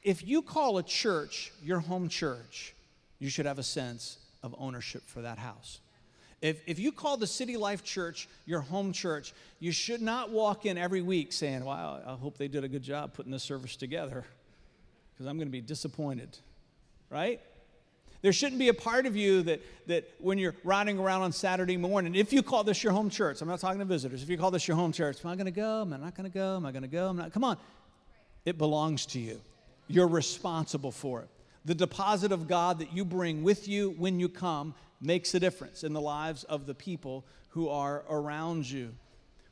If 0.02 0.26
you 0.26 0.42
call 0.42 0.78
a 0.78 0.82
church 0.82 1.52
your 1.62 1.80
home 1.80 2.08
church, 2.08 2.74
you 3.18 3.30
should 3.30 3.46
have 3.46 3.58
a 3.58 3.64
sense 3.64 4.18
of 4.42 4.54
ownership 4.58 5.02
for 5.06 5.22
that 5.22 5.38
house. 5.38 5.80
If, 6.40 6.60
if 6.66 6.78
you 6.78 6.92
call 6.92 7.16
the 7.16 7.26
City 7.26 7.56
Life 7.56 7.82
Church 7.82 8.28
your 8.46 8.60
home 8.60 8.92
church, 8.92 9.32
you 9.58 9.72
should 9.72 10.00
not 10.00 10.30
walk 10.30 10.66
in 10.66 10.78
every 10.78 11.02
week 11.02 11.32
saying, 11.32 11.64
Wow, 11.64 12.00
I 12.06 12.14
hope 12.14 12.38
they 12.38 12.46
did 12.46 12.62
a 12.62 12.68
good 12.68 12.82
job 12.82 13.12
putting 13.12 13.32
this 13.32 13.42
service 13.42 13.74
together 13.74 14.24
because 15.12 15.26
I'm 15.26 15.36
going 15.36 15.48
to 15.48 15.52
be 15.52 15.60
disappointed, 15.60 16.38
right? 17.10 17.40
There 18.22 18.32
shouldn't 18.32 18.58
be 18.58 18.68
a 18.68 18.74
part 18.74 19.06
of 19.06 19.16
you 19.16 19.42
that, 19.42 19.60
that 19.86 20.10
when 20.18 20.38
you're 20.38 20.54
riding 20.64 20.98
around 20.98 21.22
on 21.22 21.32
Saturday 21.32 21.76
morning, 21.76 22.14
if 22.14 22.32
you 22.32 22.42
call 22.42 22.64
this 22.64 22.82
your 22.82 22.92
home 22.92 23.10
church, 23.10 23.40
I'm 23.40 23.48
not 23.48 23.60
talking 23.60 23.78
to 23.78 23.84
visitors, 23.84 24.22
if 24.22 24.28
you 24.28 24.38
call 24.38 24.50
this 24.50 24.66
your 24.66 24.76
home 24.76 24.92
church, 24.92 25.24
am 25.24 25.30
I 25.30 25.34
going 25.34 25.46
to 25.46 25.52
go? 25.52 25.82
Am 25.82 25.92
I 25.92 25.96
not 25.96 26.14
going 26.16 26.28
to 26.28 26.34
go? 26.34 26.56
Am 26.56 26.66
I 26.66 26.72
going 26.72 26.82
to 26.82 26.88
go? 26.88 27.08
I'm 27.08 27.16
not. 27.16 27.32
Come 27.32 27.44
on. 27.44 27.56
It 28.44 28.58
belongs 28.58 29.06
to 29.06 29.20
you. 29.20 29.40
You're 29.88 30.08
responsible 30.08 30.92
for 30.92 31.22
it. 31.22 31.28
The 31.64 31.74
deposit 31.74 32.32
of 32.32 32.46
God 32.46 32.78
that 32.78 32.92
you 32.92 33.04
bring 33.04 33.42
with 33.42 33.68
you 33.68 33.90
when 33.98 34.20
you 34.20 34.28
come 34.28 34.74
makes 35.00 35.34
a 35.34 35.40
difference 35.40 35.84
in 35.84 35.92
the 35.92 36.00
lives 36.00 36.44
of 36.44 36.66
the 36.66 36.74
people 36.74 37.24
who 37.50 37.68
are 37.68 38.04
around 38.08 38.70
you. 38.70 38.94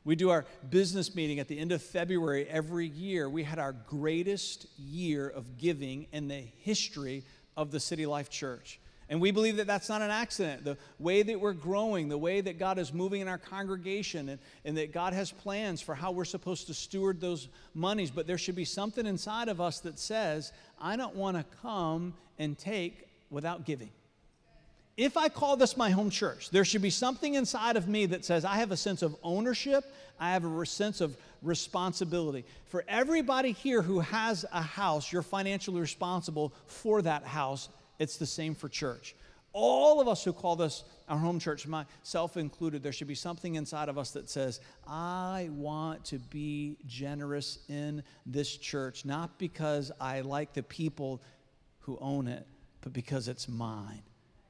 We 0.04 0.14
do 0.14 0.30
our 0.30 0.44
business 0.70 1.14
meeting 1.16 1.40
at 1.40 1.48
the 1.48 1.58
end 1.58 1.72
of 1.72 1.82
February 1.82 2.46
every 2.48 2.86
year. 2.86 3.28
We 3.28 3.42
had 3.42 3.58
our 3.58 3.72
greatest 3.72 4.66
year 4.78 5.28
of 5.28 5.58
giving 5.58 6.06
in 6.12 6.28
the 6.28 6.44
history 6.58 7.24
of 7.56 7.72
the 7.72 7.80
City 7.80 8.06
Life 8.06 8.30
Church. 8.30 8.78
And 9.08 9.20
we 9.20 9.30
believe 9.30 9.56
that 9.58 9.68
that's 9.68 9.88
not 9.88 10.02
an 10.02 10.10
accident. 10.10 10.64
The 10.64 10.76
way 10.98 11.22
that 11.22 11.38
we're 11.38 11.52
growing, 11.52 12.08
the 12.08 12.18
way 12.18 12.40
that 12.40 12.58
God 12.58 12.78
is 12.78 12.92
moving 12.92 13.20
in 13.20 13.28
our 13.28 13.38
congregation, 13.38 14.28
and, 14.30 14.38
and 14.64 14.76
that 14.76 14.92
God 14.92 15.12
has 15.12 15.30
plans 15.30 15.80
for 15.80 15.94
how 15.94 16.10
we're 16.10 16.24
supposed 16.24 16.66
to 16.66 16.74
steward 16.74 17.20
those 17.20 17.48
monies. 17.72 18.10
But 18.10 18.26
there 18.26 18.38
should 18.38 18.56
be 18.56 18.64
something 18.64 19.06
inside 19.06 19.48
of 19.48 19.60
us 19.60 19.78
that 19.80 20.00
says, 20.00 20.52
I 20.80 20.96
don't 20.96 21.14
want 21.14 21.36
to 21.36 21.44
come 21.62 22.14
and 22.38 22.58
take 22.58 23.06
without 23.30 23.64
giving. 23.64 23.90
If 24.96 25.16
I 25.16 25.28
call 25.28 25.56
this 25.56 25.76
my 25.76 25.90
home 25.90 26.10
church, 26.10 26.50
there 26.50 26.64
should 26.64 26.82
be 26.82 26.90
something 26.90 27.34
inside 27.34 27.76
of 27.76 27.86
me 27.86 28.06
that 28.06 28.24
says, 28.24 28.44
I 28.44 28.56
have 28.56 28.72
a 28.72 28.76
sense 28.76 29.02
of 29.02 29.14
ownership, 29.22 29.84
I 30.18 30.32
have 30.32 30.44
a 30.44 30.66
sense 30.66 31.02
of 31.02 31.16
responsibility. 31.42 32.44
For 32.64 32.82
everybody 32.88 33.52
here 33.52 33.82
who 33.82 34.00
has 34.00 34.46
a 34.52 34.62
house, 34.62 35.12
you're 35.12 35.22
financially 35.22 35.80
responsible 35.80 36.54
for 36.66 37.02
that 37.02 37.24
house. 37.24 37.68
It's 37.98 38.16
the 38.16 38.26
same 38.26 38.54
for 38.54 38.68
church. 38.68 39.14
All 39.52 40.00
of 40.00 40.08
us 40.08 40.22
who 40.22 40.34
call 40.34 40.56
this 40.56 40.84
our 41.08 41.16
home 41.16 41.38
church, 41.38 41.66
myself 41.66 42.36
included, 42.36 42.82
there 42.82 42.92
should 42.92 43.08
be 43.08 43.14
something 43.14 43.54
inside 43.54 43.88
of 43.88 43.96
us 43.96 44.10
that 44.10 44.28
says, 44.28 44.60
I 44.86 45.48
want 45.52 46.04
to 46.06 46.18
be 46.18 46.76
generous 46.86 47.60
in 47.68 48.02
this 48.26 48.54
church, 48.56 49.06
not 49.06 49.38
because 49.38 49.90
I 49.98 50.20
like 50.20 50.52
the 50.52 50.62
people 50.62 51.22
who 51.80 51.96
own 52.00 52.28
it, 52.28 52.46
but 52.82 52.92
because 52.92 53.28
it's 53.28 53.48
mine 53.48 54.02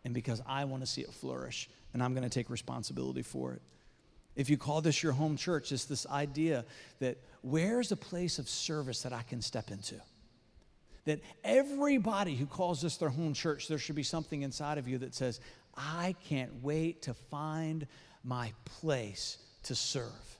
and 0.04 0.12
because 0.12 0.42
I 0.46 0.64
want 0.64 0.82
to 0.82 0.86
see 0.86 1.02
it 1.02 1.12
flourish 1.12 1.68
and 1.92 2.02
I'm 2.02 2.12
going 2.12 2.24
to 2.24 2.30
take 2.30 2.50
responsibility 2.50 3.22
for 3.22 3.52
it. 3.52 3.62
If 4.34 4.50
you 4.50 4.58
call 4.58 4.80
this 4.80 5.02
your 5.02 5.12
home 5.12 5.36
church, 5.36 5.72
it's 5.72 5.84
this 5.84 6.06
idea 6.08 6.64
that 6.98 7.18
where's 7.42 7.92
a 7.92 7.96
place 7.96 8.38
of 8.38 8.48
service 8.48 9.02
that 9.02 9.12
I 9.12 9.22
can 9.22 9.40
step 9.40 9.70
into? 9.70 9.94
That 11.06 11.20
everybody 11.42 12.36
who 12.36 12.46
calls 12.46 12.82
this 12.82 12.98
their 12.98 13.08
home 13.08 13.32
church, 13.32 13.66
there 13.66 13.78
should 13.78 13.96
be 13.96 14.02
something 14.02 14.42
inside 14.42 14.78
of 14.78 14.86
you 14.86 14.98
that 14.98 15.14
says, 15.14 15.40
I 15.74 16.14
can't 16.28 16.62
wait 16.62 17.02
to 17.02 17.14
find 17.14 17.86
my 18.22 18.52
place 18.64 19.38
to 19.64 19.74
serve 19.74 20.36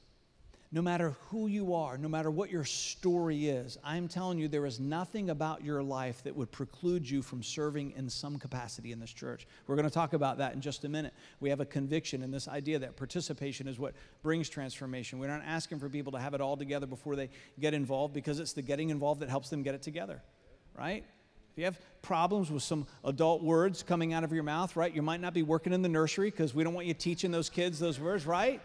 no 0.73 0.83
matter 0.83 1.15
who 1.31 1.47
you 1.47 1.75
are, 1.75 1.97
no 1.97 2.09
matter 2.09 2.31
what 2.31 2.51
your 2.51 2.65
story 2.65 3.49
is, 3.49 3.79
I'm 3.85 4.09
telling 4.09 4.39
you, 4.39 4.49
there 4.49 4.67
is 4.67 4.81
nothing 4.81 5.31
about 5.31 5.65
your 5.65 5.83
life 5.83 6.23
that 6.25 6.35
would 6.35 6.51
preclude 6.51 7.09
you 7.09 7.23
from 7.23 7.43
serving 7.43 7.93
in 7.97 8.11
some 8.11 8.39
capacity 8.39 8.93
in 8.93 8.99
this 8.99 9.13
church. 9.13 9.47
We're 9.67 9.77
going 9.77 9.89
to 9.89 9.95
talk 9.95 10.13
about 10.13 10.39
that 10.39 10.55
in 10.55 10.61
just 10.61 10.85
a 10.85 10.89
minute. 10.89 11.15
We 11.41 11.51
have 11.51 11.61
a 11.61 11.65
conviction 11.65 12.23
in 12.23 12.31
this 12.31 12.49
idea 12.49 12.79
that 12.81 12.97
participation 12.97 13.69
is 13.69 13.79
what 13.79 13.95
brings 14.23 14.49
transformation. 14.49 15.19
We're 15.19 15.29
not 15.29 15.45
asking 15.47 15.79
for 15.79 15.89
people 15.89 16.13
to 16.13 16.19
have 16.19 16.35
it 16.35 16.41
all 16.41 16.57
together 16.57 16.87
before 16.87 17.15
they 17.17 17.31
get 17.61 17.73
involved 17.73 18.13
because 18.13 18.41
it's 18.41 18.53
the 18.53 18.63
getting 18.63 18.91
involved 18.91 19.21
that 19.21 19.29
helps 19.29 19.49
them 19.51 19.63
get 19.63 19.75
it 19.75 19.83
together, 19.83 20.21
right? 20.79 21.05
If 21.53 21.59
you 21.59 21.65
have 21.65 21.79
problems 22.03 22.51
with 22.51 22.63
some 22.63 22.87
adult 23.05 23.43
words 23.43 23.83
coming 23.83 24.13
out 24.13 24.25
of 24.25 24.33
your 24.33 24.43
mouth, 24.43 24.77
right, 24.77 24.95
you 24.95 25.03
might 25.03 25.21
not 25.21 25.35
be 25.35 25.43
working 25.43 25.73
in 25.73 25.83
the 25.83 25.89
nursery 25.89 26.31
because 26.31 26.55
we 26.55 26.65
don't 26.65 26.75
want 26.75 26.87
you 26.87 26.95
teaching 26.95 27.31
those 27.31 27.49
kids 27.49 27.79
those 27.79 27.99
words, 27.99 28.27
right? 28.27 28.61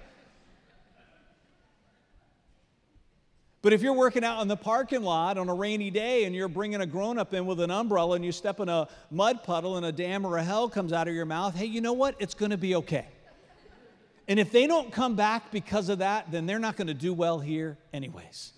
But 3.61 3.73
if 3.73 3.81
you're 3.81 3.93
working 3.93 4.23
out 4.23 4.41
in 4.41 4.47
the 4.47 4.57
parking 4.57 5.03
lot 5.03 5.37
on 5.37 5.47
a 5.47 5.53
rainy 5.53 5.91
day 5.91 6.23
and 6.25 6.35
you're 6.35 6.47
bringing 6.47 6.81
a 6.81 6.85
grown 6.85 7.19
up 7.19 7.33
in 7.33 7.45
with 7.45 7.59
an 7.59 7.69
umbrella 7.69 8.15
and 8.15 8.25
you 8.25 8.31
step 8.31 8.59
in 8.59 8.69
a 8.69 8.87
mud 9.11 9.43
puddle 9.43 9.77
and 9.77 9.85
a 9.85 9.91
dam 9.91 10.25
or 10.25 10.37
a 10.37 10.43
hell 10.43 10.67
comes 10.67 10.91
out 10.91 11.07
of 11.07 11.13
your 11.13 11.25
mouth, 11.25 11.55
hey, 11.55 11.65
you 11.65 11.79
know 11.79 11.93
what? 11.93 12.15
It's 12.17 12.33
going 12.33 12.49
to 12.49 12.57
be 12.57 12.75
okay. 12.75 13.05
And 14.27 14.39
if 14.39 14.51
they 14.51 14.65
don't 14.65 14.91
come 14.91 15.15
back 15.15 15.51
because 15.51 15.89
of 15.89 15.99
that, 15.99 16.31
then 16.31 16.45
they're 16.45 16.59
not 16.59 16.75
going 16.75 16.87
to 16.87 16.93
do 16.93 17.13
well 17.13 17.39
here, 17.39 17.77
anyways. 17.93 18.53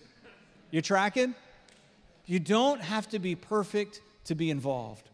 You 0.72 0.82
tracking? 0.82 1.36
You 2.26 2.40
don't 2.40 2.82
have 2.82 3.10
to 3.10 3.20
be 3.20 3.36
perfect 3.36 4.02
to 4.26 4.36
be 4.36 4.50
involved. 4.50 5.10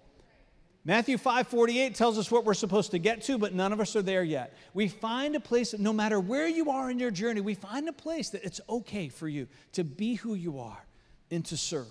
Matthew 0.85 1.17
5:48 1.17 1.93
tells 1.93 2.17
us 2.17 2.31
what 2.31 2.45
we're 2.45 2.53
supposed 2.53 2.91
to 2.91 2.99
get 2.99 3.21
to, 3.23 3.37
but 3.37 3.53
none 3.53 3.73
of 3.73 3.79
us 3.79 3.95
are 3.95 4.01
there 4.01 4.23
yet. 4.23 4.55
We 4.73 4.87
find 4.87 5.35
a 5.35 5.39
place 5.39 5.71
that 5.71 5.79
no 5.79 5.91
matter 5.91 6.19
where 6.19 6.47
you 6.47 6.71
are 6.71 6.89
in 6.89 6.99
your 6.99 7.11
journey, 7.11 7.41
we 7.41 7.53
find 7.53 7.87
a 7.89 7.93
place 7.93 8.29
that 8.29 8.43
it's 8.43 8.61
okay 8.69 9.09
for 9.09 9.27
you 9.27 9.47
to 9.73 9.83
be 9.83 10.15
who 10.15 10.35
you 10.35 10.59
are 10.59 10.85
and 11.29 11.45
to 11.45 11.57
serve 11.57 11.87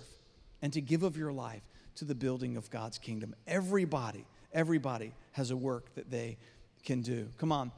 and 0.61 0.73
to 0.73 0.81
give 0.81 1.03
of 1.03 1.17
your 1.17 1.31
life 1.31 1.61
to 1.95 2.05
the 2.05 2.15
building 2.15 2.57
of 2.57 2.69
God's 2.69 2.97
kingdom. 2.97 3.35
Everybody, 3.45 4.25
everybody 4.53 5.13
has 5.33 5.51
a 5.51 5.57
work 5.57 5.93
that 5.95 6.09
they 6.09 6.37
can 6.83 7.01
do. 7.01 7.29
Come 7.37 7.51
on. 7.51 7.71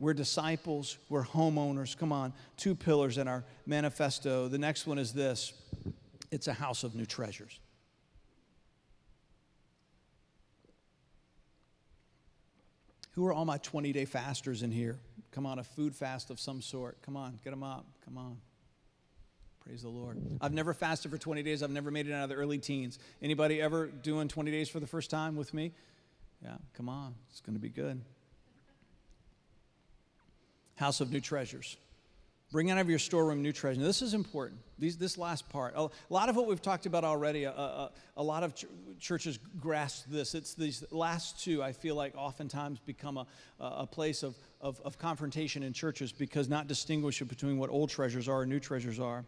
We're 0.00 0.14
disciples, 0.14 0.98
we're 1.08 1.24
homeowners. 1.24 1.96
Come 1.96 2.12
on. 2.12 2.32
Two 2.56 2.74
pillars 2.74 3.16
in 3.18 3.28
our 3.28 3.44
manifesto. 3.66 4.48
The 4.48 4.58
next 4.58 4.86
one 4.86 4.98
is 4.98 5.12
this. 5.12 5.52
It's 6.34 6.48
a 6.48 6.52
house 6.52 6.82
of 6.82 6.96
new 6.96 7.06
treasures. 7.06 7.60
Who 13.12 13.24
are 13.26 13.32
all 13.32 13.44
my 13.44 13.58
20 13.58 13.92
day 13.92 14.04
fasters 14.04 14.64
in 14.64 14.72
here? 14.72 14.98
Come 15.30 15.46
on, 15.46 15.60
a 15.60 15.62
food 15.64 15.94
fast 15.94 16.30
of 16.30 16.40
some 16.40 16.60
sort. 16.60 17.00
Come 17.02 17.16
on, 17.16 17.38
get 17.44 17.50
them 17.50 17.62
up. 17.62 17.86
Come 18.04 18.18
on. 18.18 18.38
Praise 19.64 19.82
the 19.82 19.88
Lord. 19.88 20.20
I've 20.40 20.52
never 20.52 20.74
fasted 20.74 21.12
for 21.12 21.18
20 21.18 21.44
days. 21.44 21.62
I've 21.62 21.70
never 21.70 21.92
made 21.92 22.08
it 22.08 22.12
out 22.12 22.24
of 22.24 22.30
the 22.30 22.34
early 22.34 22.58
teens. 22.58 22.98
Anybody 23.22 23.62
ever 23.62 23.86
doing 23.86 24.26
20 24.26 24.50
days 24.50 24.68
for 24.68 24.80
the 24.80 24.88
first 24.88 25.10
time 25.10 25.36
with 25.36 25.54
me? 25.54 25.70
Yeah, 26.42 26.56
come 26.76 26.88
on. 26.88 27.14
It's 27.30 27.42
going 27.42 27.54
to 27.54 27.62
be 27.62 27.68
good. 27.68 28.00
House 30.74 31.00
of 31.00 31.12
New 31.12 31.20
Treasures. 31.20 31.76
Bring 32.54 32.70
out 32.70 32.78
of 32.78 32.88
your 32.88 33.00
storeroom 33.00 33.42
new 33.42 33.50
treasure. 33.50 33.80
Now, 33.80 33.86
this 33.88 34.00
is 34.00 34.14
important. 34.14 34.60
These, 34.78 34.96
this 34.96 35.18
last 35.18 35.48
part. 35.48 35.74
A 35.76 35.88
lot 36.08 36.28
of 36.28 36.36
what 36.36 36.46
we've 36.46 36.62
talked 36.62 36.86
about 36.86 37.02
already, 37.02 37.42
a, 37.42 37.50
a, 37.50 37.90
a 38.16 38.22
lot 38.22 38.44
of 38.44 38.54
ch- 38.54 38.66
churches 39.00 39.40
grasp 39.58 40.04
this. 40.08 40.36
It's 40.36 40.54
these 40.54 40.84
last 40.92 41.42
two, 41.42 41.64
I 41.64 41.72
feel 41.72 41.96
like, 41.96 42.14
oftentimes 42.16 42.78
become 42.78 43.16
a, 43.16 43.26
a 43.58 43.88
place 43.88 44.22
of, 44.22 44.36
of, 44.60 44.80
of 44.84 44.98
confrontation 44.98 45.64
in 45.64 45.72
churches 45.72 46.12
because 46.12 46.48
not 46.48 46.68
distinguishing 46.68 47.26
between 47.26 47.58
what 47.58 47.70
old 47.70 47.90
treasures 47.90 48.28
are 48.28 48.42
and 48.42 48.50
new 48.52 48.60
treasures 48.60 49.00
are. 49.00 49.24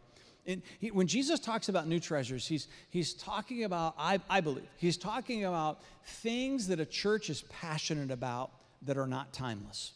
And 0.47 0.63
he, 0.79 0.93
when 0.93 1.09
Jesus 1.09 1.41
talks 1.41 1.69
about 1.69 1.89
new 1.89 1.99
treasures, 1.99 2.47
he's, 2.47 2.69
he's 2.91 3.13
talking 3.13 3.65
about, 3.65 3.97
I, 3.99 4.21
I 4.31 4.41
believe, 4.41 4.69
he's 4.77 4.97
talking 4.97 5.45
about 5.45 5.81
things 6.05 6.69
that 6.69 6.79
a 6.79 6.87
church 6.87 7.29
is 7.29 7.43
passionate 7.43 8.13
about 8.13 8.53
that 8.83 8.97
are 8.97 9.09
not 9.09 9.33
timeless. 9.33 9.95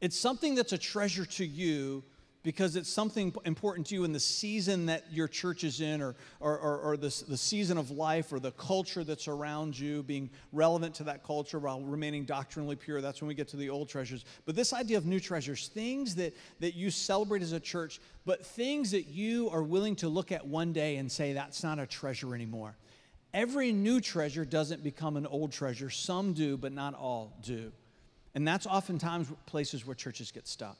It's 0.00 0.18
something 0.18 0.54
that's 0.54 0.72
a 0.72 0.78
treasure 0.78 1.24
to 1.24 1.46
you 1.46 2.04
because 2.46 2.76
it's 2.76 2.88
something 2.88 3.34
important 3.44 3.88
to 3.88 3.96
you 3.96 4.04
in 4.04 4.12
the 4.12 4.20
season 4.20 4.86
that 4.86 5.02
your 5.10 5.26
church 5.26 5.64
is 5.64 5.80
in 5.80 6.00
or, 6.00 6.14
or, 6.38 6.56
or, 6.56 6.78
or 6.78 6.96
the, 6.96 7.24
the 7.26 7.36
season 7.36 7.76
of 7.76 7.90
life 7.90 8.32
or 8.32 8.38
the 8.38 8.52
culture 8.52 9.02
that's 9.02 9.26
around 9.26 9.76
you, 9.76 10.04
being 10.04 10.30
relevant 10.52 10.94
to 10.94 11.02
that 11.02 11.24
culture 11.24 11.58
while 11.58 11.80
remaining 11.80 12.24
doctrinally 12.24 12.76
pure. 12.76 13.00
That's 13.00 13.20
when 13.20 13.26
we 13.26 13.34
get 13.34 13.48
to 13.48 13.56
the 13.56 13.68
old 13.68 13.88
treasures. 13.88 14.24
But 14.44 14.54
this 14.54 14.72
idea 14.72 14.96
of 14.96 15.06
new 15.06 15.18
treasures, 15.18 15.66
things 15.66 16.14
that, 16.14 16.36
that 16.60 16.76
you 16.76 16.88
celebrate 16.88 17.42
as 17.42 17.50
a 17.50 17.58
church, 17.58 18.00
but 18.24 18.46
things 18.46 18.92
that 18.92 19.08
you 19.08 19.50
are 19.50 19.64
willing 19.64 19.96
to 19.96 20.08
look 20.08 20.30
at 20.30 20.46
one 20.46 20.72
day 20.72 20.98
and 20.98 21.10
say, 21.10 21.32
that's 21.32 21.64
not 21.64 21.80
a 21.80 21.86
treasure 21.86 22.32
anymore. 22.32 22.76
Every 23.34 23.72
new 23.72 24.00
treasure 24.00 24.44
doesn't 24.44 24.84
become 24.84 25.16
an 25.16 25.26
old 25.26 25.50
treasure. 25.50 25.90
Some 25.90 26.32
do, 26.32 26.56
but 26.56 26.70
not 26.70 26.94
all 26.94 27.36
do. 27.42 27.72
And 28.36 28.46
that's 28.46 28.66
oftentimes 28.66 29.28
places 29.46 29.86
where 29.86 29.94
churches 29.94 30.30
get 30.30 30.46
stuck. 30.46 30.76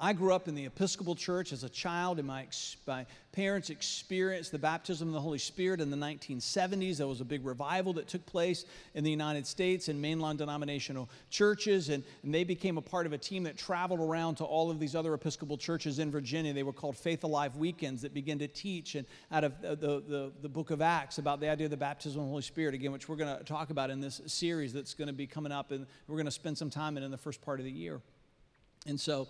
I 0.00 0.12
grew 0.12 0.32
up 0.32 0.46
in 0.46 0.54
the 0.54 0.64
Episcopal 0.64 1.16
Church 1.16 1.52
as 1.52 1.64
a 1.64 1.68
child, 1.68 2.18
and 2.18 2.28
my, 2.28 2.46
my 2.86 3.04
parents 3.32 3.68
experienced 3.68 4.52
the 4.52 4.58
baptism 4.58 5.08
of 5.08 5.14
the 5.14 5.20
Holy 5.20 5.38
Spirit 5.38 5.80
in 5.80 5.90
the 5.90 5.96
1970s. 5.96 6.98
There 6.98 7.08
was 7.08 7.20
a 7.20 7.24
big 7.24 7.44
revival 7.44 7.92
that 7.94 8.06
took 8.06 8.24
place 8.24 8.64
in 8.94 9.02
the 9.02 9.10
United 9.10 9.44
States 9.44 9.88
in 9.88 10.00
mainline 10.00 10.36
denominational 10.36 11.10
churches, 11.30 11.88
and, 11.88 12.04
and 12.22 12.32
they 12.32 12.44
became 12.44 12.78
a 12.78 12.80
part 12.80 13.06
of 13.06 13.12
a 13.12 13.18
team 13.18 13.42
that 13.42 13.58
traveled 13.58 13.98
around 13.98 14.36
to 14.36 14.44
all 14.44 14.70
of 14.70 14.78
these 14.78 14.94
other 14.94 15.14
Episcopal 15.14 15.58
churches 15.58 15.98
in 15.98 16.12
Virginia. 16.12 16.52
They 16.52 16.62
were 16.62 16.72
called 16.72 16.96
Faith 16.96 17.24
Alive 17.24 17.56
Weekends 17.56 18.02
that 18.02 18.14
began 18.14 18.38
to 18.38 18.46
teach 18.46 18.94
and 18.94 19.04
out 19.32 19.42
of 19.42 19.52
uh, 19.64 19.74
the, 19.74 20.00
the, 20.06 20.32
the 20.42 20.48
book 20.48 20.70
of 20.70 20.80
Acts 20.80 21.18
about 21.18 21.40
the 21.40 21.48
idea 21.48 21.66
of 21.66 21.72
the 21.72 21.76
baptism 21.76 22.20
of 22.20 22.26
the 22.26 22.30
Holy 22.30 22.42
Spirit, 22.42 22.72
again, 22.72 22.92
which 22.92 23.08
we're 23.08 23.16
going 23.16 23.36
to 23.36 23.42
talk 23.42 23.70
about 23.70 23.90
in 23.90 24.00
this 24.00 24.20
series 24.26 24.72
that's 24.72 24.94
going 24.94 25.08
to 25.08 25.12
be 25.12 25.26
coming 25.26 25.50
up, 25.50 25.72
and 25.72 25.88
we're 26.06 26.14
going 26.14 26.26
to 26.26 26.30
spend 26.30 26.56
some 26.56 26.70
time 26.70 26.96
in 26.96 27.02
in 27.02 27.10
the 27.10 27.18
first 27.18 27.42
part 27.42 27.58
of 27.58 27.64
the 27.64 27.72
year. 27.72 28.00
And 28.86 28.98
so, 28.98 29.26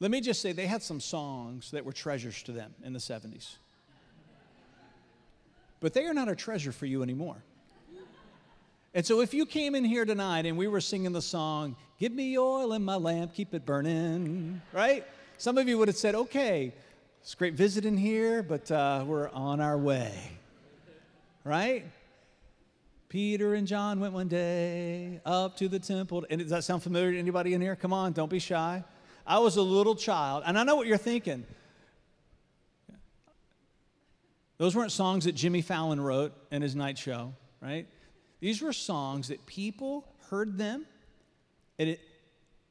let 0.00 0.10
me 0.10 0.20
just 0.20 0.40
say, 0.40 0.52
they 0.52 0.66
had 0.66 0.82
some 0.82 1.00
songs 1.00 1.72
that 1.72 1.84
were 1.84 1.92
treasures 1.92 2.42
to 2.44 2.52
them 2.52 2.74
in 2.84 2.92
the 2.92 2.98
70s. 2.98 3.56
But 5.80 5.92
they 5.92 6.06
are 6.06 6.14
not 6.14 6.28
a 6.28 6.36
treasure 6.36 6.72
for 6.72 6.86
you 6.86 7.02
anymore. 7.02 7.36
And 8.94 9.04
so, 9.04 9.20
if 9.20 9.34
you 9.34 9.44
came 9.46 9.74
in 9.74 9.84
here 9.84 10.04
tonight 10.04 10.46
and 10.46 10.56
we 10.56 10.66
were 10.66 10.80
singing 10.80 11.12
the 11.12 11.22
song, 11.22 11.76
Give 12.00 12.12
me 12.12 12.38
oil 12.38 12.72
in 12.72 12.84
my 12.84 12.94
lamp, 12.94 13.34
keep 13.34 13.52
it 13.54 13.66
burning, 13.66 14.62
right? 14.72 15.04
Some 15.36 15.58
of 15.58 15.68
you 15.68 15.78
would 15.78 15.88
have 15.88 15.96
said, 15.96 16.14
Okay, 16.14 16.72
it's 17.20 17.34
great 17.34 17.54
visiting 17.54 17.96
here, 17.96 18.42
but 18.42 18.70
uh, 18.70 19.04
we're 19.06 19.28
on 19.30 19.60
our 19.60 19.76
way, 19.76 20.12
right? 21.44 21.84
Peter 23.08 23.54
and 23.54 23.66
John 23.66 24.00
went 24.00 24.12
one 24.12 24.28
day 24.28 25.20
up 25.24 25.56
to 25.58 25.68
the 25.68 25.78
temple. 25.78 26.26
And 26.28 26.40
does 26.40 26.50
that 26.50 26.64
sound 26.64 26.82
familiar 26.82 27.12
to 27.12 27.18
anybody 27.18 27.54
in 27.54 27.60
here? 27.60 27.76
Come 27.76 27.92
on, 27.92 28.12
don't 28.12 28.30
be 28.30 28.38
shy. 28.38 28.82
I 29.28 29.38
was 29.40 29.56
a 29.56 29.62
little 29.62 29.94
child, 29.94 30.42
and 30.46 30.58
I 30.58 30.64
know 30.64 30.74
what 30.74 30.86
you're 30.86 30.96
thinking. 30.96 31.44
Those 34.56 34.74
weren't 34.74 34.90
songs 34.90 35.26
that 35.26 35.34
Jimmy 35.34 35.60
Fallon 35.60 36.00
wrote 36.00 36.32
in 36.50 36.62
his 36.62 36.74
night 36.74 36.96
show, 36.96 37.34
right? 37.60 37.86
These 38.40 38.62
were 38.62 38.72
songs 38.72 39.28
that 39.28 39.44
people 39.44 40.08
heard 40.30 40.56
them, 40.56 40.86
and, 41.78 41.90
it, 41.90 42.00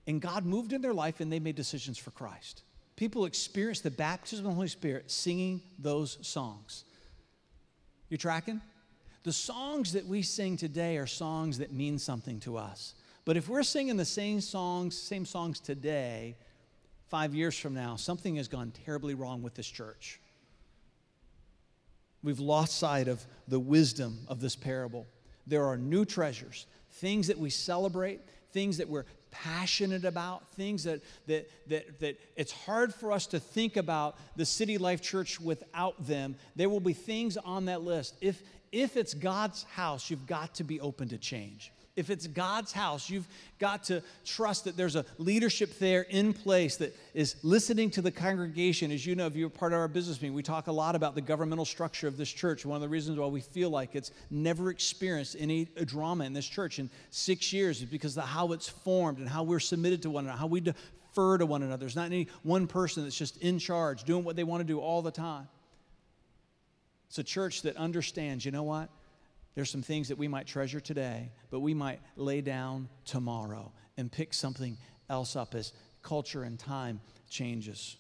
and 0.08 0.20
God 0.20 0.46
moved 0.46 0.74
in 0.74 0.82
their 0.82 0.96
life, 0.96 1.20
and 1.20 1.32
they 1.32 1.40
made 1.40 1.56
decisions 1.56 2.00
for 2.00 2.10
Christ. 2.10 2.64
People 2.96 3.26
experienced 3.26 3.84
the 3.84 3.92
baptism 3.92 4.48
of 4.48 4.52
the 4.52 4.56
Holy 4.56 4.68
Spirit 4.68 5.12
singing 5.12 5.62
those 5.78 6.18
songs. 6.24 6.86
You 8.10 8.18
tracking? 8.18 8.62
The 9.22 9.32
songs 9.32 9.94
that 9.94 10.08
we 10.08 10.24
sing 10.24 10.58
today 10.58 10.98
are 10.98 11.06
songs 11.06 11.60
that 11.60 11.72
mean 11.72 12.00
something 12.00 12.40
to 12.40 12.58
us. 12.58 12.96
But 13.26 13.38
if 13.38 13.48
we're 13.48 13.62
singing 13.62 13.98
the 13.98 14.06
same 14.06 14.42
songs, 14.42 14.98
same 14.98 15.26
songs 15.26 15.60
today, 15.60 16.38
five 17.10 17.34
years 17.34 17.58
from 17.58 17.74
now, 17.74 17.96
something 17.96 18.36
has 18.36 18.48
gone 18.48 18.72
terribly 18.86 19.14
wrong 19.14 19.42
with 19.42 19.56
this 19.56 19.68
church. 19.68 20.20
We've 22.24 22.40
lost 22.40 22.78
sight 22.78 23.08
of 23.08 23.26
the 23.48 23.60
wisdom 23.60 24.20
of 24.28 24.42
this 24.42 24.56
parable. 24.56 25.06
There 25.46 25.66
are 25.66 25.78
new 25.78 26.04
treasures, 26.04 26.66
things 26.92 27.28
that 27.28 27.38
we 27.38 27.50
celebrate, 27.50 28.22
things 28.52 28.78
that 28.78 28.90
we're 28.90 29.06
passionate 29.32 30.04
about, 30.04 30.50
things 30.52 30.84
that, 30.84 31.02
that, 31.28 31.50
that, 31.68 32.00
that 32.00 32.20
it's 32.36 32.52
hard 32.52 32.94
for 32.94 33.12
us 33.12 33.28
to 33.28 33.40
think 33.40 33.78
about 33.78 34.18
the 34.36 34.46
City 34.46 34.78
Life 34.78 35.02
Church 35.02 35.40
without 35.40 36.06
them. 36.06 36.36
There 36.56 36.70
will 36.70 36.80
be 36.80 36.94
things 36.94 37.38
on 37.38 37.66
that 37.66 37.82
list. 37.82 38.16
If, 38.20 38.42
if 38.72 38.98
it's 38.98 39.14
God's 39.14 39.64
house, 39.64 40.10
you've 40.10 40.28
got 40.28 40.56
to 40.56 40.64
be 40.64 40.82
open 40.82 41.10
to 41.10 41.18
change 41.18 41.72
if 41.98 42.12
it's 42.12 42.28
God's 42.28 42.72
house, 42.72 43.10
you've 43.10 43.28
got 43.58 43.84
to 43.86 44.04
trust 44.24 44.66
that 44.66 44.78
there's 44.78 44.96
a 44.96 45.04
leadership 45.18 45.80
there 45.80 46.04
in 46.04 46.32
place 46.32 46.78
that 46.78 46.96
is 47.16 47.36
listening 47.44 47.90
to 47.92 48.04
the 48.04 48.12
congregation. 48.12 48.92
As 48.92 49.06
you 49.06 49.16
know, 49.16 49.26
if 49.26 49.36
you're 49.36 49.50
part 49.50 49.74
of 49.74 49.80
our 49.80 49.88
business 49.88 50.22
meeting, 50.22 50.36
we 50.36 50.44
talk 50.44 50.68
a 50.68 50.72
lot 50.72 50.96
about 50.96 51.16
the 51.16 51.22
governmental 51.22 51.66
structure 51.66 52.08
of 52.08 52.16
this 52.16 52.30
church. 52.30 52.66
One 52.66 52.76
of 52.76 52.82
the 52.84 52.88
reasons 52.88 53.18
why 53.18 53.26
we 53.26 53.42
feel 53.42 53.72
like 53.72 53.96
it's 53.96 54.12
never 54.30 54.70
experienced 54.70 55.36
any 55.40 55.66
drama 55.86 56.24
in 56.26 56.34
this 56.34 56.48
church 56.48 56.78
in 56.78 56.90
six 57.10 57.52
years 57.52 57.80
is 57.80 57.86
because 57.86 58.16
of 58.16 58.26
how 58.26 58.54
it's 58.54 58.70
formed 58.70 59.18
and 59.18 59.28
how 59.28 59.42
we're 59.42 59.60
submitted 59.60 60.04
to 60.04 60.12
one 60.12 60.26
another, 60.26 60.38
how 60.38 60.48
we 60.48 60.62
defer 60.62 61.40
to 61.40 61.48
one 61.48 61.64
another. 61.64 61.80
There's 61.80 61.96
not 61.96 62.06
any 62.06 62.28
one 62.44 62.68
person 62.68 63.04
that's 63.04 63.18
just 63.18 63.38
in 63.38 63.58
charge, 63.58 64.04
doing 64.04 64.24
what 64.24 64.36
they 64.36 64.44
want 64.44 64.62
to 64.62 64.66
do 64.66 64.80
all 64.80 65.02
the 65.02 65.12
time. 65.12 65.48
It's 67.08 67.18
a 67.18 67.24
church 67.24 67.64
that 67.64 67.76
understands, 67.76 68.46
you 68.46 68.52
know 68.52 68.64
what? 68.64 68.90
There's 69.58 69.72
some 69.72 69.82
things 69.82 70.10
that 70.10 70.20
we 70.20 70.28
might 70.28 70.46
treasure 70.46 70.80
today, 70.80 71.32
but 71.50 71.62
we 71.62 71.74
might 71.74 72.00
lay 72.16 72.42
down 72.42 72.90
tomorrow 73.06 73.72
and 73.98 74.12
pick 74.12 74.36
something 74.36 74.78
else 75.10 75.36
up 75.36 75.56
as 75.56 75.74
culture 76.04 76.44
and 76.44 76.60
time 76.60 77.02
changes. 77.28 77.98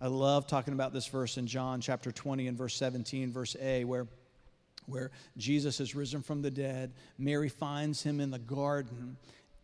I 0.00 0.06
love 0.06 0.46
talking 0.46 0.74
about 0.74 0.92
this 0.92 1.08
verse 1.08 1.38
in 1.38 1.48
John 1.48 1.80
chapter 1.80 2.12
20 2.12 2.46
and 2.46 2.56
verse 2.56 2.76
17, 2.76 3.32
verse 3.32 3.56
A, 3.60 3.82
where, 3.82 4.06
where 4.86 5.10
Jesus 5.36 5.78
has 5.78 5.92
risen 5.96 6.22
from 6.22 6.40
the 6.40 6.52
dead. 6.52 6.92
Mary 7.18 7.48
finds 7.48 8.00
him 8.00 8.20
in 8.20 8.30
the 8.30 8.38
garden, 8.38 9.16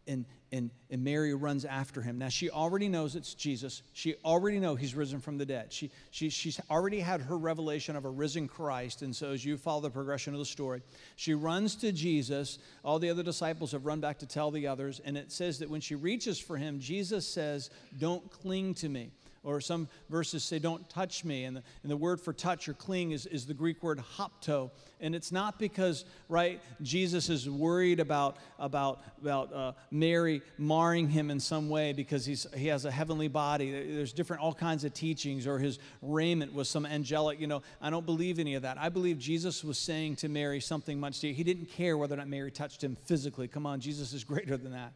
and, 0.08 0.24
and, 0.56 0.70
and 0.90 1.04
Mary 1.04 1.34
runs 1.34 1.64
after 1.64 2.00
him. 2.00 2.18
Now, 2.18 2.28
she 2.28 2.50
already 2.50 2.88
knows 2.88 3.14
it's 3.14 3.34
Jesus. 3.34 3.82
She 3.92 4.14
already 4.24 4.58
knows 4.58 4.80
he's 4.80 4.94
risen 4.94 5.20
from 5.20 5.38
the 5.38 5.46
dead. 5.46 5.72
She, 5.72 5.90
she, 6.10 6.30
she's 6.30 6.58
already 6.70 7.00
had 7.00 7.20
her 7.20 7.36
revelation 7.36 7.94
of 7.94 8.04
a 8.04 8.10
risen 8.10 8.48
Christ. 8.48 9.02
And 9.02 9.14
so, 9.14 9.32
as 9.32 9.44
you 9.44 9.56
follow 9.56 9.82
the 9.82 9.90
progression 9.90 10.32
of 10.32 10.38
the 10.38 10.46
story, 10.46 10.82
she 11.16 11.34
runs 11.34 11.76
to 11.76 11.92
Jesus. 11.92 12.58
All 12.84 12.98
the 12.98 13.10
other 13.10 13.22
disciples 13.22 13.72
have 13.72 13.84
run 13.84 14.00
back 14.00 14.18
to 14.20 14.26
tell 14.26 14.50
the 14.50 14.66
others. 14.66 15.00
And 15.04 15.16
it 15.16 15.30
says 15.30 15.58
that 15.58 15.70
when 15.70 15.80
she 15.80 15.94
reaches 15.94 16.38
for 16.38 16.56
him, 16.56 16.80
Jesus 16.80 17.26
says, 17.26 17.70
Don't 17.98 18.30
cling 18.30 18.74
to 18.74 18.88
me 18.88 19.10
or 19.46 19.60
some 19.60 19.88
verses 20.10 20.42
say, 20.42 20.58
Don't 20.58 20.86
touch 20.90 21.24
me. 21.24 21.44
And 21.44 21.56
the, 21.56 21.62
and 21.82 21.90
the 21.90 21.96
word 21.96 22.20
for 22.20 22.32
touch 22.32 22.68
or 22.68 22.74
cling 22.74 23.12
is, 23.12 23.26
is 23.26 23.46
the 23.46 23.54
Greek 23.54 23.82
word 23.82 24.02
hapto. 24.18 24.70
And 25.00 25.14
it's 25.14 25.30
not 25.30 25.58
because, 25.58 26.04
right, 26.28 26.60
Jesus 26.82 27.28
is 27.28 27.48
worried 27.48 28.00
about, 28.00 28.38
about, 28.58 29.02
about 29.20 29.52
uh, 29.52 29.72
Mary 29.90 30.42
marring 30.58 31.08
him 31.08 31.30
in 31.30 31.38
some 31.38 31.68
way 31.68 31.92
because 31.92 32.26
he's, 32.26 32.46
he 32.56 32.66
has 32.66 32.84
a 32.84 32.90
heavenly 32.90 33.28
body. 33.28 33.70
There's 33.70 34.12
different, 34.12 34.42
all 34.42 34.54
kinds 34.54 34.84
of 34.84 34.92
teachings, 34.94 35.46
or 35.46 35.58
his 35.58 35.78
raiment 36.02 36.52
was 36.52 36.68
some 36.68 36.84
angelic, 36.84 37.38
you 37.38 37.46
know. 37.46 37.62
I 37.80 37.90
don't 37.90 38.06
believe 38.06 38.38
any 38.38 38.54
of 38.54 38.62
that. 38.62 38.78
I 38.78 38.88
believe 38.88 39.18
Jesus 39.18 39.62
was 39.62 39.78
saying 39.78 40.16
to 40.16 40.28
Mary 40.28 40.60
something 40.60 40.98
much 40.98 41.20
deeper. 41.20 41.36
He 41.36 41.44
didn't 41.44 41.66
care 41.66 41.96
whether 41.96 42.14
or 42.14 42.18
not 42.18 42.28
Mary 42.28 42.50
touched 42.50 42.82
him 42.82 42.96
physically. 43.06 43.46
Come 43.46 43.66
on, 43.66 43.80
Jesus 43.80 44.12
is 44.12 44.24
greater 44.24 44.56
than 44.56 44.72
that. 44.72 44.92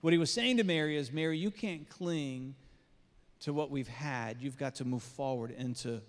What 0.00 0.12
he 0.12 0.18
was 0.18 0.32
saying 0.32 0.56
to 0.56 0.64
Mary 0.64 0.96
is, 0.96 1.12
Mary, 1.12 1.38
you 1.38 1.50
can't 1.50 1.88
cling 1.88 2.54
to 3.42 3.52
what 3.52 3.70
we've 3.70 3.88
had. 3.88 4.40
You've 4.40 4.58
got 4.58 4.76
to 4.76 4.84
move 4.84 5.02
forward 5.02 5.50
into 5.56 6.00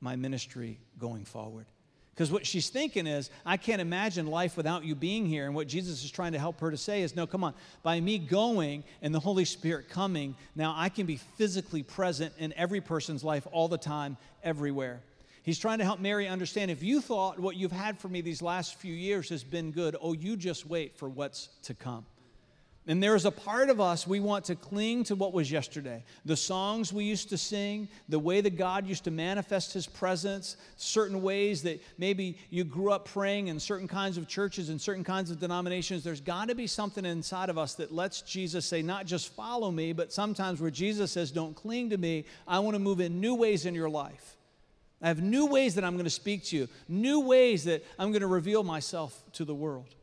my 0.00 0.16
ministry 0.16 0.78
going 0.98 1.24
forward. 1.24 1.66
Because 2.14 2.32
what 2.32 2.44
she's 2.44 2.68
thinking 2.68 3.06
is, 3.06 3.30
I 3.46 3.56
can't 3.56 3.80
imagine 3.80 4.26
life 4.26 4.56
without 4.56 4.84
you 4.84 4.96
being 4.96 5.24
here. 5.24 5.46
And 5.46 5.54
what 5.54 5.68
Jesus 5.68 6.02
is 6.02 6.10
trying 6.10 6.32
to 6.32 6.38
help 6.38 6.58
her 6.60 6.70
to 6.70 6.76
say 6.76 7.02
is, 7.02 7.14
no, 7.14 7.28
come 7.28 7.44
on. 7.44 7.54
By 7.84 8.00
me 8.00 8.18
going 8.18 8.82
and 9.02 9.14
the 9.14 9.20
Holy 9.20 9.44
Spirit 9.44 9.88
coming, 9.88 10.34
now 10.56 10.74
I 10.76 10.88
can 10.88 11.06
be 11.06 11.16
physically 11.36 11.84
present 11.84 12.32
in 12.38 12.52
every 12.54 12.80
person's 12.80 13.22
life 13.22 13.46
all 13.52 13.68
the 13.68 13.78
time, 13.78 14.16
everywhere. 14.42 15.00
He's 15.44 15.60
trying 15.60 15.78
to 15.78 15.84
help 15.84 16.00
Mary 16.00 16.26
understand 16.26 16.72
if 16.72 16.82
you 16.82 17.00
thought 17.00 17.38
what 17.38 17.54
you've 17.54 17.70
had 17.70 17.98
for 17.98 18.08
me 18.08 18.20
these 18.20 18.42
last 18.42 18.74
few 18.74 18.92
years 18.92 19.28
has 19.28 19.44
been 19.44 19.70
good, 19.70 19.96
oh, 20.00 20.12
you 20.12 20.36
just 20.36 20.66
wait 20.66 20.96
for 20.96 21.08
what's 21.08 21.48
to 21.62 21.74
come. 21.74 22.04
And 22.88 23.02
there's 23.02 23.26
a 23.26 23.30
part 23.30 23.68
of 23.68 23.82
us 23.82 24.06
we 24.06 24.18
want 24.18 24.46
to 24.46 24.54
cling 24.54 25.04
to 25.04 25.14
what 25.14 25.34
was 25.34 25.52
yesterday. 25.52 26.02
The 26.24 26.38
songs 26.38 26.90
we 26.90 27.04
used 27.04 27.28
to 27.28 27.36
sing, 27.36 27.86
the 28.08 28.18
way 28.18 28.40
that 28.40 28.56
God 28.56 28.86
used 28.86 29.04
to 29.04 29.10
manifest 29.10 29.74
his 29.74 29.86
presence, 29.86 30.56
certain 30.76 31.20
ways 31.20 31.62
that 31.64 31.82
maybe 31.98 32.38
you 32.48 32.64
grew 32.64 32.90
up 32.90 33.04
praying 33.04 33.48
in 33.48 33.60
certain 33.60 33.88
kinds 33.88 34.16
of 34.16 34.26
churches 34.26 34.70
and 34.70 34.80
certain 34.80 35.04
kinds 35.04 35.30
of 35.30 35.38
denominations. 35.38 36.02
There's 36.02 36.22
got 36.22 36.48
to 36.48 36.54
be 36.54 36.66
something 36.66 37.04
inside 37.04 37.50
of 37.50 37.58
us 37.58 37.74
that 37.74 37.92
lets 37.92 38.22
Jesus 38.22 38.64
say, 38.64 38.80
not 38.80 39.04
just 39.04 39.34
follow 39.34 39.70
me, 39.70 39.92
but 39.92 40.10
sometimes 40.10 40.58
where 40.58 40.70
Jesus 40.70 41.12
says, 41.12 41.30
don't 41.30 41.54
cling 41.54 41.90
to 41.90 41.98
me. 41.98 42.24
I 42.46 42.58
want 42.60 42.74
to 42.74 42.80
move 42.80 43.00
in 43.00 43.20
new 43.20 43.34
ways 43.34 43.66
in 43.66 43.74
your 43.74 43.90
life. 43.90 44.38
I 45.02 45.08
have 45.08 45.22
new 45.22 45.44
ways 45.44 45.74
that 45.74 45.84
I'm 45.84 45.92
going 45.92 46.04
to 46.04 46.10
speak 46.10 46.44
to 46.46 46.56
you, 46.56 46.68
new 46.88 47.20
ways 47.20 47.64
that 47.64 47.84
I'm 47.98 48.12
going 48.12 48.22
to 48.22 48.26
reveal 48.26 48.64
myself 48.64 49.22
to 49.34 49.44
the 49.44 49.54
world. 49.54 49.94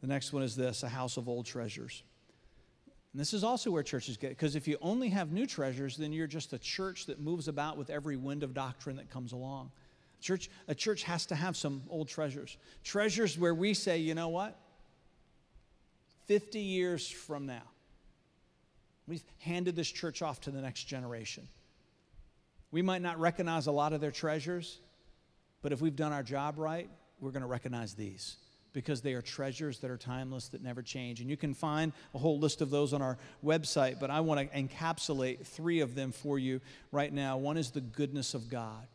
The 0.00 0.06
next 0.06 0.32
one 0.32 0.42
is 0.42 0.54
this 0.54 0.82
a 0.82 0.88
house 0.88 1.16
of 1.16 1.28
old 1.28 1.46
treasures. 1.46 2.02
And 3.12 3.20
this 3.20 3.32
is 3.32 3.42
also 3.42 3.70
where 3.70 3.82
churches 3.82 4.16
get, 4.16 4.30
because 4.30 4.54
if 4.54 4.68
you 4.68 4.76
only 4.80 5.08
have 5.08 5.32
new 5.32 5.46
treasures, 5.46 5.96
then 5.96 6.12
you're 6.12 6.26
just 6.26 6.52
a 6.52 6.58
church 6.58 7.06
that 7.06 7.20
moves 7.20 7.48
about 7.48 7.76
with 7.76 7.90
every 7.90 8.16
wind 8.16 8.42
of 8.42 8.54
doctrine 8.54 8.96
that 8.96 9.10
comes 9.10 9.32
along. 9.32 9.70
Church, 10.20 10.50
a 10.66 10.74
church 10.74 11.04
has 11.04 11.26
to 11.26 11.34
have 11.34 11.56
some 11.56 11.82
old 11.88 12.08
treasures. 12.08 12.56
Treasures 12.84 13.38
where 13.38 13.54
we 13.54 13.72
say, 13.72 13.98
you 13.98 14.14
know 14.14 14.28
what? 14.28 14.58
50 16.26 16.60
years 16.60 17.08
from 17.08 17.46
now, 17.46 17.62
we've 19.06 19.22
handed 19.38 19.74
this 19.74 19.90
church 19.90 20.20
off 20.20 20.40
to 20.42 20.50
the 20.50 20.60
next 20.60 20.84
generation. 20.84 21.48
We 22.70 22.82
might 22.82 23.00
not 23.00 23.18
recognize 23.18 23.66
a 23.66 23.72
lot 23.72 23.94
of 23.94 24.02
their 24.02 24.10
treasures, 24.10 24.78
but 25.62 25.72
if 25.72 25.80
we've 25.80 25.96
done 25.96 26.12
our 26.12 26.22
job 26.22 26.58
right, 26.58 26.90
we're 27.20 27.30
going 27.30 27.42
to 27.42 27.48
recognize 27.48 27.94
these 27.94 28.36
because 28.72 29.00
they 29.00 29.14
are 29.14 29.22
treasures 29.22 29.78
that 29.80 29.90
are 29.90 29.96
timeless, 29.96 30.48
that 30.48 30.62
never 30.62 30.82
change. 30.82 31.20
And 31.20 31.30
you 31.30 31.36
can 31.36 31.54
find 31.54 31.92
a 32.14 32.18
whole 32.18 32.38
list 32.38 32.60
of 32.60 32.70
those 32.70 32.92
on 32.92 33.02
our 33.02 33.18
website, 33.44 33.98
but 33.98 34.10
I 34.10 34.20
want 34.20 34.40
to 34.40 34.58
encapsulate 34.58 35.46
three 35.46 35.80
of 35.80 35.94
them 35.94 36.12
for 36.12 36.38
you 36.38 36.60
right 36.92 37.12
now. 37.12 37.36
One 37.36 37.56
is 37.56 37.70
the 37.70 37.80
goodness 37.80 38.34
of 38.34 38.48
God. 38.48 38.86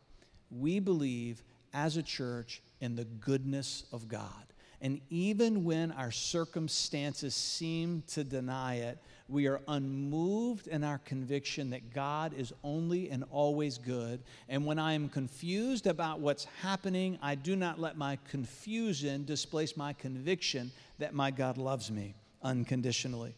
We 0.50 0.78
believe 0.78 1.42
as 1.72 1.96
a 1.96 2.02
church 2.02 2.62
in 2.80 2.94
the 2.94 3.04
goodness 3.04 3.84
of 3.92 4.08
God. 4.08 4.44
And 4.80 5.00
even 5.08 5.64
when 5.64 5.92
our 5.92 6.10
circumstances 6.10 7.34
seem 7.34 8.02
to 8.08 8.22
deny 8.22 8.76
it, 8.76 8.98
we 9.28 9.46
are 9.46 9.60
unmoved 9.68 10.66
in 10.66 10.84
our 10.84 10.98
conviction 10.98 11.70
that 11.70 11.94
God 11.94 12.34
is 12.34 12.52
only 12.62 13.10
and 13.10 13.24
always 13.30 13.78
good. 13.78 14.22
And 14.48 14.66
when 14.66 14.78
I 14.78 14.92
am 14.92 15.08
confused 15.08 15.86
about 15.86 16.20
what's 16.20 16.44
happening, 16.60 17.18
I 17.22 17.34
do 17.34 17.56
not 17.56 17.78
let 17.78 17.96
my 17.96 18.18
confusion 18.28 19.24
displace 19.24 19.76
my 19.76 19.94
conviction 19.94 20.70
that 20.98 21.14
my 21.14 21.30
God 21.30 21.56
loves 21.56 21.90
me 21.90 22.14
unconditionally. 22.42 23.34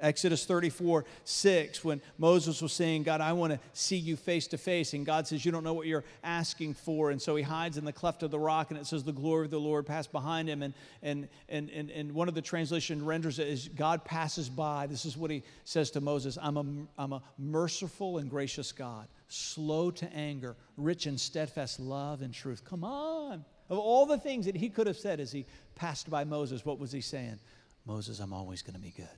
Exodus 0.00 0.44
34, 0.44 1.04
6, 1.24 1.84
when 1.84 2.00
Moses 2.18 2.62
was 2.62 2.72
saying, 2.72 3.02
God, 3.02 3.20
I 3.20 3.32
want 3.32 3.52
to 3.52 3.58
see 3.72 3.96
you 3.96 4.14
face 4.14 4.46
to 4.48 4.58
face. 4.58 4.92
And 4.92 5.04
God 5.04 5.26
says, 5.26 5.44
You 5.44 5.50
don't 5.50 5.64
know 5.64 5.74
what 5.74 5.88
you're 5.88 6.04
asking 6.22 6.74
for. 6.74 7.10
And 7.10 7.20
so 7.20 7.34
he 7.34 7.42
hides 7.42 7.76
in 7.78 7.84
the 7.84 7.92
cleft 7.92 8.22
of 8.22 8.30
the 8.30 8.38
rock, 8.38 8.70
and 8.70 8.78
it 8.78 8.86
says, 8.86 9.02
The 9.02 9.12
glory 9.12 9.46
of 9.46 9.50
the 9.50 9.58
Lord 9.58 9.86
passed 9.86 10.12
behind 10.12 10.48
him. 10.48 10.62
And, 10.62 10.72
and, 11.02 11.28
and, 11.48 11.68
and, 11.70 11.90
and 11.90 12.12
one 12.12 12.28
of 12.28 12.34
the 12.34 12.42
translation 12.42 13.04
renders 13.04 13.40
it 13.40 13.48
as 13.48 13.66
God 13.66 14.04
passes 14.04 14.48
by. 14.48 14.86
This 14.86 15.04
is 15.04 15.16
what 15.16 15.32
he 15.32 15.42
says 15.64 15.90
to 15.92 16.00
Moses 16.00 16.38
I'm 16.40 16.56
a, 16.56 16.64
I'm 16.96 17.12
a 17.12 17.22
merciful 17.36 18.18
and 18.18 18.30
gracious 18.30 18.70
God, 18.70 19.08
slow 19.26 19.90
to 19.90 20.12
anger, 20.12 20.54
rich 20.76 21.08
in 21.08 21.18
steadfast 21.18 21.80
love 21.80 22.22
and 22.22 22.32
truth. 22.32 22.64
Come 22.64 22.84
on. 22.84 23.44
Of 23.68 23.78
all 23.78 24.06
the 24.06 24.18
things 24.18 24.46
that 24.46 24.54
he 24.54 24.68
could 24.68 24.86
have 24.86 24.96
said 24.96 25.18
as 25.18 25.32
he 25.32 25.44
passed 25.74 26.08
by 26.08 26.22
Moses, 26.22 26.64
what 26.64 26.78
was 26.78 26.92
he 26.92 27.00
saying? 27.00 27.40
Moses, 27.84 28.20
I'm 28.20 28.32
always 28.32 28.62
going 28.62 28.74
to 28.74 28.80
be 28.80 28.94
good. 28.96 29.08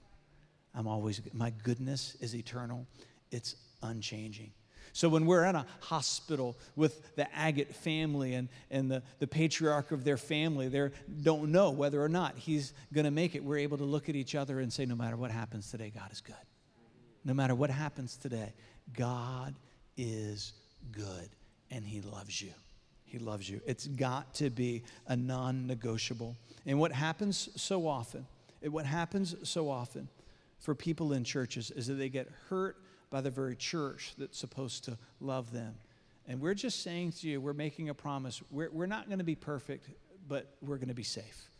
I'm 0.74 0.86
always, 0.86 1.20
my 1.32 1.50
goodness 1.62 2.16
is 2.20 2.34
eternal, 2.34 2.86
it's 3.30 3.56
unchanging. 3.82 4.52
So 4.92 5.08
when 5.08 5.26
we're 5.26 5.44
in 5.44 5.54
a 5.54 5.66
hospital 5.80 6.56
with 6.74 7.14
the 7.14 7.32
Agate 7.36 7.74
family 7.74 8.34
and, 8.34 8.48
and 8.70 8.90
the, 8.90 9.02
the 9.18 9.26
patriarch 9.26 9.92
of 9.92 10.04
their 10.04 10.16
family, 10.16 10.68
they 10.68 10.90
don't 11.22 11.52
know 11.52 11.70
whether 11.70 12.02
or 12.02 12.08
not 12.08 12.36
he's 12.36 12.72
going 12.92 13.04
to 13.04 13.10
make 13.10 13.34
it, 13.34 13.44
we're 13.44 13.58
able 13.58 13.78
to 13.78 13.84
look 13.84 14.08
at 14.08 14.16
each 14.16 14.34
other 14.34 14.60
and 14.60 14.72
say, 14.72 14.86
no 14.86 14.96
matter 14.96 15.16
what 15.16 15.30
happens 15.30 15.70
today, 15.70 15.92
God 15.94 16.10
is 16.10 16.20
good. 16.20 16.34
No 17.24 17.34
matter 17.34 17.54
what 17.54 17.70
happens 17.70 18.16
today, 18.16 18.52
God 18.96 19.54
is 19.96 20.54
good 20.90 21.28
and 21.70 21.84
he 21.84 22.00
loves 22.00 22.40
you. 22.40 22.52
He 23.04 23.18
loves 23.18 23.48
you. 23.48 23.60
It's 23.66 23.86
got 23.86 24.34
to 24.34 24.50
be 24.50 24.84
a 25.06 25.16
non 25.16 25.66
negotiable. 25.66 26.36
And 26.64 26.78
what 26.78 26.92
happens 26.92 27.48
so 27.56 27.86
often, 27.86 28.26
what 28.62 28.86
happens 28.86 29.34
so 29.42 29.68
often 29.68 30.08
for 30.60 30.74
people 30.74 31.12
in 31.12 31.24
churches 31.24 31.70
is 31.72 31.88
that 31.88 31.94
they 31.94 32.08
get 32.08 32.28
hurt 32.48 32.76
by 33.10 33.20
the 33.20 33.30
very 33.30 33.56
church 33.56 34.14
that's 34.16 34.38
supposed 34.38 34.84
to 34.84 34.96
love 35.20 35.52
them. 35.52 35.74
And 36.28 36.40
we're 36.40 36.54
just 36.54 36.82
saying 36.82 37.12
to 37.12 37.28
you, 37.28 37.40
we're 37.40 37.54
making 37.54 37.88
a 37.88 37.94
promise. 37.94 38.40
We're, 38.50 38.70
we're 38.70 38.86
not 38.86 39.06
going 39.06 39.18
to 39.18 39.24
be 39.24 39.34
perfect, 39.34 39.88
but 40.28 40.54
we're 40.62 40.76
going 40.76 40.88
to 40.88 40.94
be 40.94 41.02
safe. 41.02 41.50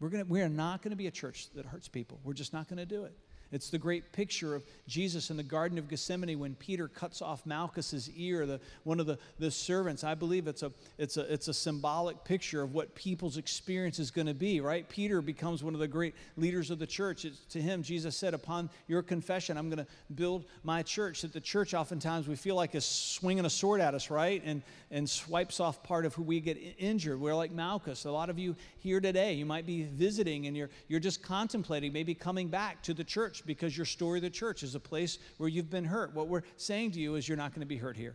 We're, 0.00 0.10
gonna, 0.10 0.26
we 0.26 0.42
are 0.42 0.48
not 0.48 0.82
going 0.82 0.90
to 0.90 0.96
be 0.96 1.06
a 1.06 1.10
church 1.10 1.48
that 1.54 1.64
hurts 1.64 1.88
people. 1.88 2.20
We're 2.24 2.34
just 2.34 2.52
not 2.52 2.68
going 2.68 2.78
to 2.78 2.86
do 2.86 3.04
it. 3.04 3.16
It's 3.50 3.70
the 3.70 3.78
great 3.78 4.12
picture 4.12 4.54
of 4.54 4.64
Jesus 4.86 5.30
in 5.30 5.36
the 5.36 5.42
Garden 5.42 5.78
of 5.78 5.88
Gethsemane 5.88 6.38
when 6.38 6.54
Peter 6.56 6.86
cuts 6.86 7.22
off 7.22 7.46
Malchus's 7.46 8.10
ear, 8.16 8.44
the, 8.44 8.60
one 8.84 9.00
of 9.00 9.06
the, 9.06 9.18
the 9.38 9.50
servants. 9.50 10.04
I 10.04 10.14
believe 10.14 10.46
it's 10.46 10.62
a, 10.62 10.70
it's, 10.98 11.16
a, 11.16 11.32
it's 11.32 11.48
a 11.48 11.54
symbolic 11.54 12.24
picture 12.24 12.62
of 12.62 12.74
what 12.74 12.94
people's 12.94 13.38
experience 13.38 13.98
is 13.98 14.10
going 14.10 14.26
to 14.26 14.34
be, 14.34 14.60
right? 14.60 14.86
Peter 14.88 15.22
becomes 15.22 15.64
one 15.64 15.72
of 15.72 15.80
the 15.80 15.88
great 15.88 16.14
leaders 16.36 16.70
of 16.70 16.78
the 16.78 16.86
church. 16.86 17.24
It's, 17.24 17.38
to 17.50 17.60
him, 17.60 17.82
Jesus 17.82 18.16
said, 18.16 18.34
Upon 18.34 18.68
your 18.86 19.02
confession, 19.02 19.56
I'm 19.56 19.70
going 19.70 19.84
to 19.84 19.90
build 20.14 20.44
my 20.62 20.82
church. 20.82 21.22
That 21.22 21.32
the 21.32 21.40
church, 21.40 21.72
oftentimes, 21.72 22.28
we 22.28 22.36
feel 22.36 22.54
like 22.54 22.74
is 22.74 22.84
swinging 22.84 23.46
a 23.46 23.50
sword 23.50 23.80
at 23.80 23.94
us, 23.94 24.10
right? 24.10 24.42
And, 24.44 24.62
and 24.90 25.08
swipes 25.08 25.58
off 25.58 25.82
part 25.82 26.04
of 26.04 26.14
who 26.14 26.22
we 26.22 26.40
get 26.40 26.58
injured. 26.78 27.20
We're 27.20 27.34
like 27.34 27.50
Malchus. 27.50 28.04
A 28.04 28.10
lot 28.10 28.28
of 28.28 28.38
you 28.38 28.56
here 28.80 29.00
today, 29.00 29.34
you 29.34 29.46
might 29.46 29.66
be 29.66 29.84
visiting 29.84 30.46
and 30.46 30.56
you're, 30.56 30.70
you're 30.88 31.00
just 31.00 31.22
contemplating 31.22 31.92
maybe 31.92 32.14
coming 32.14 32.48
back 32.48 32.82
to 32.82 32.94
the 32.94 33.04
church 33.04 33.37
church 33.38 33.46
because 33.46 33.76
your 33.76 33.86
story 33.86 34.18
of 34.18 34.22
the 34.22 34.30
church 34.30 34.62
is 34.62 34.74
a 34.74 34.80
place 34.80 35.18
where 35.38 35.48
you've 35.48 35.70
been 35.70 35.84
hurt. 35.84 36.14
What 36.14 36.28
we're 36.28 36.42
saying 36.56 36.92
to 36.92 37.00
you 37.00 37.14
is 37.16 37.28
you're 37.28 37.36
not 37.36 37.52
going 37.52 37.60
to 37.60 37.66
be 37.66 37.76
hurt 37.76 37.96
here. 37.96 38.14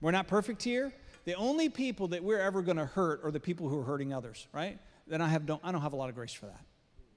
We're 0.00 0.10
not 0.10 0.28
perfect 0.28 0.62
here. 0.62 0.92
The 1.24 1.34
only 1.34 1.68
people 1.68 2.08
that 2.08 2.22
we're 2.22 2.40
ever 2.40 2.62
going 2.62 2.76
to 2.76 2.86
hurt 2.86 3.20
are 3.24 3.30
the 3.30 3.40
people 3.40 3.68
who 3.68 3.80
are 3.80 3.84
hurting 3.84 4.12
others, 4.12 4.46
right? 4.52 4.78
Then 5.06 5.20
I 5.20 5.28
have 5.28 5.46
don't 5.46 5.60
I 5.64 5.72
don't 5.72 5.80
have 5.80 5.92
a 5.92 5.96
lot 5.96 6.08
of 6.08 6.14
grace 6.14 6.32
for 6.32 6.46
that. 6.46 6.60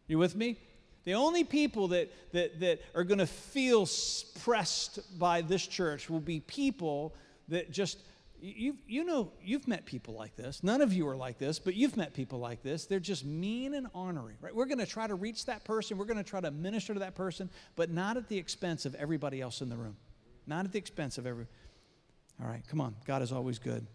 You 0.07 0.17
with 0.17 0.35
me? 0.35 0.57
The 1.03 1.13
only 1.13 1.45
people 1.45 1.89
that, 1.89 2.11
that, 2.33 2.59
that 2.59 2.81
are 2.93 3.05
going 3.05 3.19
to 3.19 3.27
feel 3.27 3.87
pressed 4.41 5.17
by 5.17 5.41
this 5.41 5.65
church 5.65 6.09
will 6.09 6.19
be 6.19 6.41
people 6.41 7.15
that 7.47 7.71
just 7.71 7.99
you, 8.39 8.77
you 8.87 9.03
know, 9.03 9.31
you've 9.43 9.67
met 9.67 9.85
people 9.85 10.13
like 10.13 10.35
this. 10.35 10.63
None 10.63 10.81
of 10.81 10.93
you 10.93 11.07
are 11.07 11.15
like 11.15 11.39
this, 11.39 11.59
but 11.59 11.75
you've 11.75 11.97
met 11.97 12.13
people 12.13 12.39
like 12.39 12.61
this. 12.61 12.85
They're 12.85 12.99
just 12.99 13.25
mean 13.25 13.73
and 13.73 13.87
ornery, 13.93 14.35
right? 14.41 14.53
We're 14.53 14.65
going 14.65 14.79
to 14.79 14.85
try 14.85 15.07
to 15.07 15.15
reach 15.15 15.45
that 15.45 15.63
person. 15.63 15.97
We're 15.97 16.05
going 16.05 16.17
to 16.17 16.29
try 16.29 16.41
to 16.41 16.51
minister 16.51 16.93
to 16.93 16.99
that 16.99 17.15
person, 17.15 17.49
but 17.75 17.89
not 17.89 18.17
at 18.17 18.27
the 18.27 18.37
expense 18.37 18.85
of 18.85 18.95
everybody 18.95 19.41
else 19.41 19.61
in 19.61 19.69
the 19.69 19.77
room. 19.77 19.97
Not 20.45 20.65
at 20.65 20.71
the 20.71 20.79
expense 20.79 21.17
of 21.17 21.25
every. 21.25 21.47
All 22.41 22.47
right, 22.47 22.63
come 22.67 22.79
on. 22.79 22.95
God 23.05 23.21
is 23.21 23.31
always 23.31 23.59
good. 23.59 23.85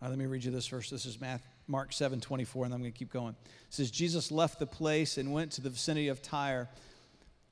All 0.00 0.06
right, 0.06 0.10
let 0.10 0.18
me 0.18 0.26
read 0.26 0.44
you 0.44 0.50
this 0.50 0.66
verse. 0.66 0.90
This 0.90 1.06
is 1.06 1.18
Mark 1.66 1.92
7 1.92 2.20
24, 2.20 2.64
and 2.64 2.74
I'm 2.74 2.80
going 2.80 2.92
to 2.92 2.98
keep 2.98 3.12
going. 3.12 3.34
It 3.44 3.74
says, 3.74 3.90
Jesus 3.90 4.30
left 4.30 4.58
the 4.58 4.66
place 4.66 5.18
and 5.18 5.32
went 5.32 5.52
to 5.52 5.60
the 5.60 5.70
vicinity 5.70 6.08
of 6.08 6.20
Tyre 6.22 6.68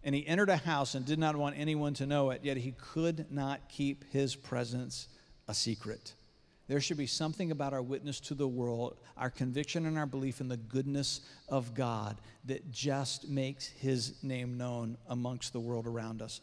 and 0.06 0.14
he 0.14 0.24
entered 0.24 0.48
a 0.48 0.56
house 0.56 0.94
and 0.94 1.04
did 1.04 1.18
not 1.18 1.34
want 1.34 1.58
anyone 1.58 1.92
to 1.92 2.06
know 2.06 2.30
it, 2.30 2.40
yet 2.44 2.56
he 2.56 2.72
could 2.78 3.26
not 3.28 3.68
keep 3.68 4.04
his 4.12 4.36
presence 4.36 5.08
a 5.48 5.52
secret. 5.52 6.14
There 6.68 6.80
should 6.80 6.96
be 6.96 7.08
something 7.08 7.50
about 7.50 7.72
our 7.72 7.82
witness 7.82 8.20
to 8.20 8.34
the 8.34 8.46
world, 8.46 8.98
our 9.16 9.30
conviction 9.30 9.84
and 9.84 9.98
our 9.98 10.06
belief 10.06 10.40
in 10.40 10.46
the 10.46 10.56
goodness 10.56 11.22
of 11.48 11.74
God 11.74 12.16
that 12.44 12.70
just 12.70 13.28
makes 13.28 13.66
his 13.66 14.14
name 14.22 14.56
known 14.56 14.96
amongst 15.08 15.52
the 15.52 15.60
world 15.60 15.88
around 15.88 16.22
us. 16.22 16.40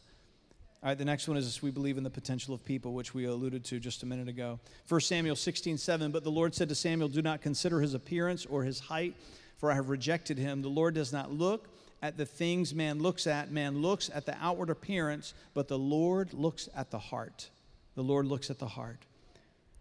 All 0.82 0.89
right, 0.89 0.97
the 0.97 1.05
next 1.05 1.30
one 1.30 1.38
is 1.38 1.61
we 1.61 1.72
believe 1.72 1.97
in 1.97 2.03
the 2.03 2.09
potential 2.09 2.53
of 2.53 2.66
people, 2.66 2.93
which 2.93 3.14
we 3.14 3.24
alluded 3.24 3.64
to 3.66 3.80
just 3.80 4.03
a 4.03 4.05
minute 4.05 4.28
ago. 4.28 4.59
1 4.89 4.99
Samuel 4.99 5.38
16, 5.38 5.78
7. 5.78 6.11
But 6.11 6.26
the 6.26 6.32
Lord 6.32 6.53
said 6.53 6.68
to 6.68 6.76
Samuel, 6.76 7.07
Do 7.07 7.22
not 7.22 7.41
consider 7.41 7.80
his 7.80 7.93
appearance 7.93 8.45
or 8.45 8.66
his 8.66 8.82
height, 8.82 9.16
for 9.55 9.72
I 9.72 9.76
have 9.76 9.88
rejected 9.88 10.38
him. 10.38 10.61
The 10.61 10.68
Lord 10.68 10.95
does 10.95 11.14
not 11.14 11.32
look 11.32 11.70
at 12.04 12.18
the 12.18 12.26
things 12.26 12.76
man 12.76 12.99
looks 12.99 13.26
at. 13.26 13.49
Man 13.49 13.82
looks 13.82 14.12
at 14.14 14.26
the 14.26 14.36
outward 14.41 14.70
appearance, 14.70 15.34
but 15.54 15.70
the 15.70 15.80
Lord 15.80 16.34
looks 16.34 16.68
at 16.76 16.91
the 16.91 16.99
heart. 16.99 17.49
The 17.95 18.04
Lord 18.04 18.26
looks 18.28 18.49
at 18.49 18.60
the 18.60 18.68
heart. 18.68 18.99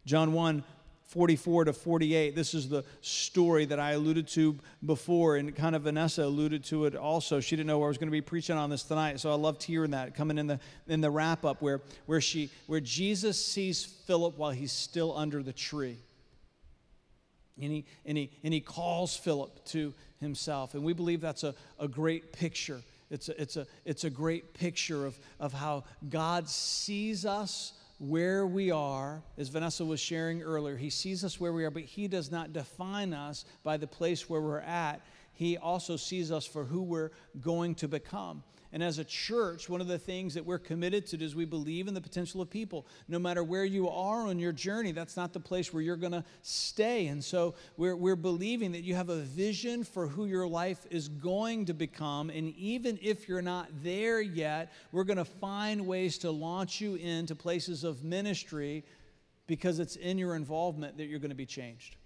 John 0.07 0.33
1 0.33 0.63
44 1.09 1.67
to 1.67 1.73
48. 1.75 2.35
This 2.35 2.55
is 2.55 2.71
the 2.71 2.85
story 3.03 3.67
that 3.67 3.79
I 3.79 3.93
alluded 3.93 4.27
to 4.29 4.57
before, 4.87 5.37
and 5.37 5.55
kind 5.55 5.77
of 5.77 5.83
Vanessa 5.83 6.25
alluded 6.25 6.65
to 6.67 6.87
it 6.87 6.97
also. 6.97 7.39
She 7.39 7.55
didn't 7.55 7.67
know 7.67 7.85
I 7.85 7.89
was 7.89 7.99
going 7.99 8.09
to 8.09 8.13
be 8.13 8.23
preaching 8.23 8.57
on 8.57 8.71
this 8.71 8.83
tonight, 8.85 9.21
so 9.21 9.31
I 9.31 9.35
loved 9.35 9.63
hearing 9.63 9.91
that 9.91 10.15
coming 10.15 10.39
in 10.39 10.47
the 10.47 10.59
in 10.87 11.03
the 11.03 11.11
wrap 11.11 11.45
up 11.45 11.61
where 11.61 11.83
where 12.07 12.23
she 12.23 12.51
where 12.67 12.81
Jesus 12.81 13.45
sees 13.45 13.85
Philip 13.85 14.39
while 14.39 14.53
he's 14.53 14.73
still 14.73 15.15
under 15.15 15.43
the 15.43 15.53
tree. 15.53 15.99
And 17.61 17.71
he, 17.71 17.85
and, 18.07 18.17
he, 18.17 18.31
and 18.43 18.53
he 18.53 18.61
calls 18.61 19.17
Philip 19.17 19.65
to 19.67 19.93
himself. 20.21 20.75
And 20.75 20.83
we 20.83 20.93
believe 20.93 21.21
that's 21.21 21.45
a, 21.45 21.55
a 21.79 21.89
great 21.89 22.33
picture. 22.33 22.81
It's 23.11 23.29
a, 23.29 23.41
it's, 23.41 23.57
a, 23.57 23.67
it's 23.85 24.05
a 24.05 24.11
great 24.11 24.55
picture 24.55 25.05
of, 25.05 25.19
of 25.39 25.53
how 25.53 25.85
God 26.09 26.49
sees 26.49 27.27
us 27.27 27.75
where 27.99 28.47
we 28.47 28.71
are. 28.71 29.23
As 29.37 29.49
Vanessa 29.49 29.85
was 29.85 30.01
sharing 30.01 30.43
earlier, 30.43 30.77
He 30.77 30.91
sees 30.91 31.25
us 31.25 31.39
where 31.39 31.53
we 31.53 31.65
are, 31.65 31.71
but 31.71 31.83
He 31.83 32.09
does 32.09 32.31
not 32.31 32.53
define 32.53 33.13
us 33.13 33.45
by 33.63 33.77
the 33.77 33.87
place 33.87 34.31
where 34.31 34.41
we're 34.41 34.61
at. 34.61 35.03
He 35.35 35.57
also 35.57 35.97
sees 35.97 36.33
us 36.33 36.47
for 36.47 36.65
who 36.65 36.83
we're 36.83 37.11
going 37.41 37.75
to 37.77 37.89
become. 37.89 38.43
And 38.73 38.83
as 38.83 38.99
a 38.99 39.05
church, 39.05 39.69
one 39.69 39.83
of 39.83 39.87
the 39.87 39.99
things 39.99 40.33
that 40.33 40.47
we're 40.47 40.59
committed 40.59 41.07
to 41.09 41.23
is 41.23 41.35
we 41.35 41.45
believe 41.45 41.89
in 41.89 41.95
the 41.95 42.01
potential 42.01 42.41
of 42.41 42.49
people. 42.49 42.87
No 43.07 43.19
matter 43.19 43.45
where 43.45 43.67
you 43.67 43.91
are 43.91 44.27
on 44.27 44.39
your 44.39 44.53
journey, 44.53 44.93
that's 44.93 45.15
not 45.17 45.35
the 45.35 45.41
place 45.41 45.75
where 45.75 45.83
you're 45.83 45.97
going 45.97 46.13
to 46.13 46.25
stay. 46.41 47.09
And 47.09 47.23
so 47.23 47.55
we're, 47.77 47.97
we're 47.97 48.17
believing 48.17 48.73
that 48.73 48.81
you 48.81 48.95
have 48.95 49.11
a 49.11 49.21
vision 49.21 49.85
for 49.85 50.07
who 50.07 50.25
your 50.25 50.49
life 50.49 50.87
is 50.91 51.09
going 51.09 51.67
to 51.67 51.75
become. 51.75 52.31
And 52.31 52.55
even 52.57 52.99
if 53.03 53.29
you're 53.29 53.43
not 53.43 53.69
there 53.83 54.23
yet, 54.23 54.73
we're 54.91 55.05
going 55.05 55.19
to 55.19 55.25
find 55.27 55.87
ways 55.87 56.17
to 56.19 56.31
launch 56.31 56.81
you 56.81 56.95
into 56.95 57.35
places 57.35 57.85
of 57.85 58.03
ministry 58.03 58.85
because 59.47 59.81
it's 59.81 59.97
in 59.97 60.17
your 60.17 60.35
involvement 60.35 60.97
that 60.97 61.07
you're 61.07 61.19
going 61.19 61.29
to 61.29 61.37
be 61.37 61.45
changed. 61.45 61.97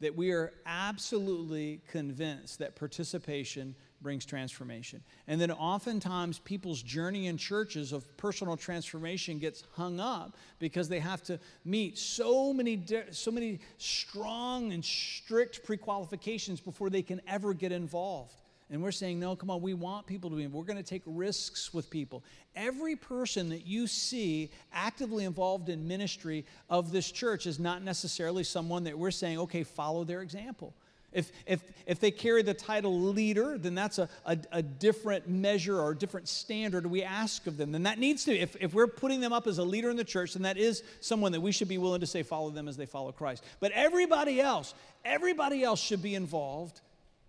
That 0.00 0.14
we 0.14 0.32
are 0.32 0.52
absolutely 0.66 1.80
convinced 1.88 2.58
that 2.58 2.76
participation 2.76 3.74
brings 4.04 4.24
transformation. 4.24 5.02
And 5.26 5.40
then 5.40 5.50
oftentimes 5.50 6.38
people's 6.38 6.80
journey 6.80 7.26
in 7.26 7.36
churches 7.36 7.92
of 7.92 8.16
personal 8.16 8.56
transformation 8.56 9.40
gets 9.40 9.64
hung 9.72 9.98
up 9.98 10.36
because 10.60 10.88
they 10.88 11.00
have 11.00 11.24
to 11.24 11.40
meet 11.64 11.98
so 11.98 12.52
many 12.52 12.80
so 13.10 13.32
many 13.32 13.58
strong 13.78 14.72
and 14.72 14.84
strict 14.84 15.64
pre-qualifications 15.64 16.60
before 16.60 16.90
they 16.90 17.02
can 17.02 17.20
ever 17.26 17.52
get 17.52 17.72
involved. 17.72 18.34
And 18.70 18.82
we're 18.82 18.92
saying, 18.92 19.20
no, 19.20 19.36
come 19.36 19.50
on, 19.50 19.60
we 19.60 19.74
want 19.74 20.06
people 20.06 20.30
to 20.30 20.36
be. 20.36 20.46
We're 20.46 20.64
going 20.64 20.78
to 20.78 20.82
take 20.82 21.02
risks 21.06 21.74
with 21.74 21.90
people. 21.90 22.24
Every 22.56 22.96
person 22.96 23.48
that 23.50 23.66
you 23.66 23.86
see 23.86 24.50
actively 24.72 25.24
involved 25.24 25.68
in 25.68 25.86
ministry 25.86 26.46
of 26.70 26.92
this 26.92 27.10
church 27.10 27.46
is 27.46 27.58
not 27.58 27.82
necessarily 27.82 28.44
someone 28.44 28.84
that 28.84 28.98
we're 28.98 29.10
saying, 29.10 29.38
okay, 29.40 29.64
follow 29.64 30.04
their 30.04 30.22
example. 30.22 30.74
If, 31.14 31.30
if, 31.46 31.62
if 31.86 32.00
they 32.00 32.10
carry 32.10 32.42
the 32.42 32.52
title 32.52 32.98
leader, 33.00 33.56
then 33.56 33.74
that's 33.74 33.98
a, 33.98 34.08
a, 34.26 34.36
a, 34.52 34.62
different 34.62 35.28
measure 35.28 35.80
or 35.80 35.92
a 35.92 35.96
different 35.96 36.28
standard 36.28 36.84
we 36.86 37.02
ask 37.04 37.46
of 37.46 37.56
them. 37.56 37.72
Then 37.72 37.84
that 37.84 37.98
needs 37.98 38.24
to, 38.24 38.36
if, 38.36 38.56
if 38.60 38.74
we're 38.74 38.88
putting 38.88 39.20
them 39.20 39.32
up 39.32 39.46
as 39.46 39.58
a 39.58 39.64
leader 39.64 39.90
in 39.90 39.96
the 39.96 40.04
church, 40.04 40.34
then 40.34 40.42
that 40.42 40.58
is 40.58 40.82
someone 41.00 41.32
that 41.32 41.40
we 41.40 41.52
should 41.52 41.68
be 41.68 41.78
willing 41.78 42.00
to 42.00 42.06
say, 42.06 42.24
follow 42.24 42.50
them 42.50 42.68
as 42.68 42.76
they 42.76 42.86
follow 42.86 43.12
Christ. 43.12 43.44
But 43.60 43.70
everybody 43.72 44.40
else, 44.40 44.74
everybody 45.04 45.62
else 45.62 45.80
should 45.80 46.02
be 46.02 46.16
involved. 46.16 46.80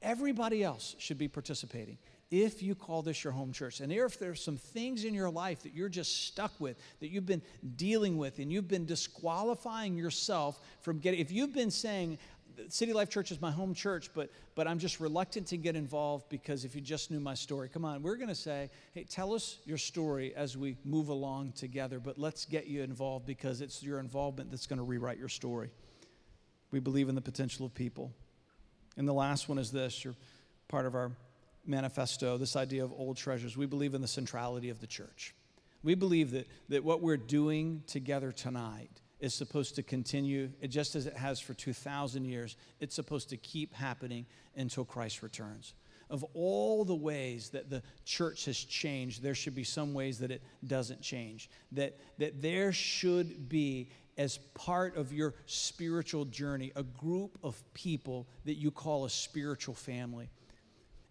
Everybody 0.01 0.63
else 0.63 0.95
should 0.97 1.17
be 1.17 1.27
participating. 1.27 1.97
If 2.31 2.63
you 2.63 2.73
call 2.73 3.03
this 3.03 3.23
your 3.23 3.33
home 3.33 3.51
church, 3.51 3.81
and 3.81 3.93
if 3.93 4.17
there's 4.17 4.43
some 4.43 4.57
things 4.57 5.05
in 5.05 5.13
your 5.13 5.29
life 5.29 5.61
that 5.61 5.75
you're 5.75 5.89
just 5.89 6.25
stuck 6.25 6.51
with, 6.59 6.75
that 6.99 7.09
you've 7.09 7.25
been 7.25 7.43
dealing 7.75 8.17
with, 8.17 8.39
and 8.39 8.51
you've 8.51 8.67
been 8.67 8.85
disqualifying 8.85 9.95
yourself 9.95 10.59
from 10.81 10.99
getting, 10.99 11.19
if 11.19 11.31
you've 11.31 11.53
been 11.53 11.69
saying, 11.69 12.17
City 12.69 12.93
Life 12.93 13.09
Church 13.09 13.31
is 13.31 13.41
my 13.41 13.51
home 13.51 13.73
church, 13.73 14.09
but, 14.13 14.29
but 14.55 14.67
I'm 14.67 14.79
just 14.79 14.99
reluctant 14.99 15.47
to 15.47 15.57
get 15.57 15.75
involved 15.75 16.29
because 16.29 16.65
if 16.65 16.75
you 16.75 16.81
just 16.81 17.11
knew 17.11 17.19
my 17.19 17.33
story, 17.33 17.69
come 17.69 17.85
on, 17.85 18.01
we're 18.01 18.15
going 18.15 18.29
to 18.29 18.35
say, 18.35 18.69
hey, 18.93 19.03
tell 19.03 19.33
us 19.33 19.57
your 19.65 19.77
story 19.77 20.33
as 20.35 20.57
we 20.57 20.77
move 20.83 21.09
along 21.09 21.53
together, 21.53 21.99
but 21.99 22.17
let's 22.17 22.45
get 22.45 22.67
you 22.67 22.83
involved 22.83 23.25
because 23.25 23.61
it's 23.61 23.83
your 23.83 23.99
involvement 23.99 24.51
that's 24.51 24.67
going 24.67 24.77
to 24.77 24.83
rewrite 24.83 25.17
your 25.17 25.29
story. 25.29 25.69
We 26.71 26.79
believe 26.79 27.09
in 27.09 27.15
the 27.15 27.21
potential 27.21 27.65
of 27.65 27.73
people. 27.73 28.11
And 28.97 29.07
the 29.07 29.13
last 29.13 29.49
one 29.49 29.57
is 29.57 29.71
this 29.71 30.03
you're 30.03 30.15
part 30.67 30.85
of 30.85 30.95
our 30.95 31.11
manifesto 31.67 32.37
this 32.37 32.55
idea 32.55 32.83
of 32.83 32.91
old 32.93 33.17
treasures. 33.17 33.57
We 33.57 33.65
believe 33.65 33.93
in 33.93 34.01
the 34.01 34.07
centrality 34.07 34.69
of 34.69 34.79
the 34.79 34.87
church. 34.87 35.33
We 35.83 35.95
believe 35.95 36.31
that, 36.31 36.47
that 36.69 36.83
what 36.83 37.01
we're 37.01 37.17
doing 37.17 37.83
together 37.87 38.31
tonight 38.31 39.01
is 39.25 39.33
supposed 39.33 39.75
to 39.75 39.83
continue, 39.83 40.49
just 40.69 40.95
as 40.95 41.07
it 41.07 41.17
has 41.17 41.39
for 41.39 41.53
2,000 41.53 42.25
years, 42.25 42.55
it's 42.79 42.95
supposed 42.95 43.29
to 43.29 43.37
keep 43.37 43.73
happening 43.73 44.25
until 44.55 44.85
Christ 44.85 45.23
returns. 45.23 45.73
Of 46.11 46.23
all 46.35 46.85
the 46.85 46.95
ways 46.95 47.49
that 47.49 47.71
the 47.71 47.81
church 48.05 48.45
has 48.45 48.57
changed, 48.57 49.23
there 49.23 49.33
should 49.33 49.55
be 49.55 49.63
some 49.63 49.95
ways 49.95 50.19
that 50.19 50.29
it 50.29 50.43
doesn't 50.67 51.01
change. 51.01 51.49
That, 51.71 51.97
that 52.19 52.41
there 52.41 52.71
should 52.71 53.49
be, 53.49 53.89
as 54.15 54.37
part 54.53 54.95
of 54.95 55.11
your 55.11 55.33
spiritual 55.47 56.25
journey, 56.25 56.71
a 56.75 56.83
group 56.83 57.39
of 57.43 57.61
people 57.73 58.27
that 58.45 58.55
you 58.55 58.69
call 58.69 59.05
a 59.05 59.09
spiritual 59.09 59.73
family. 59.73 60.29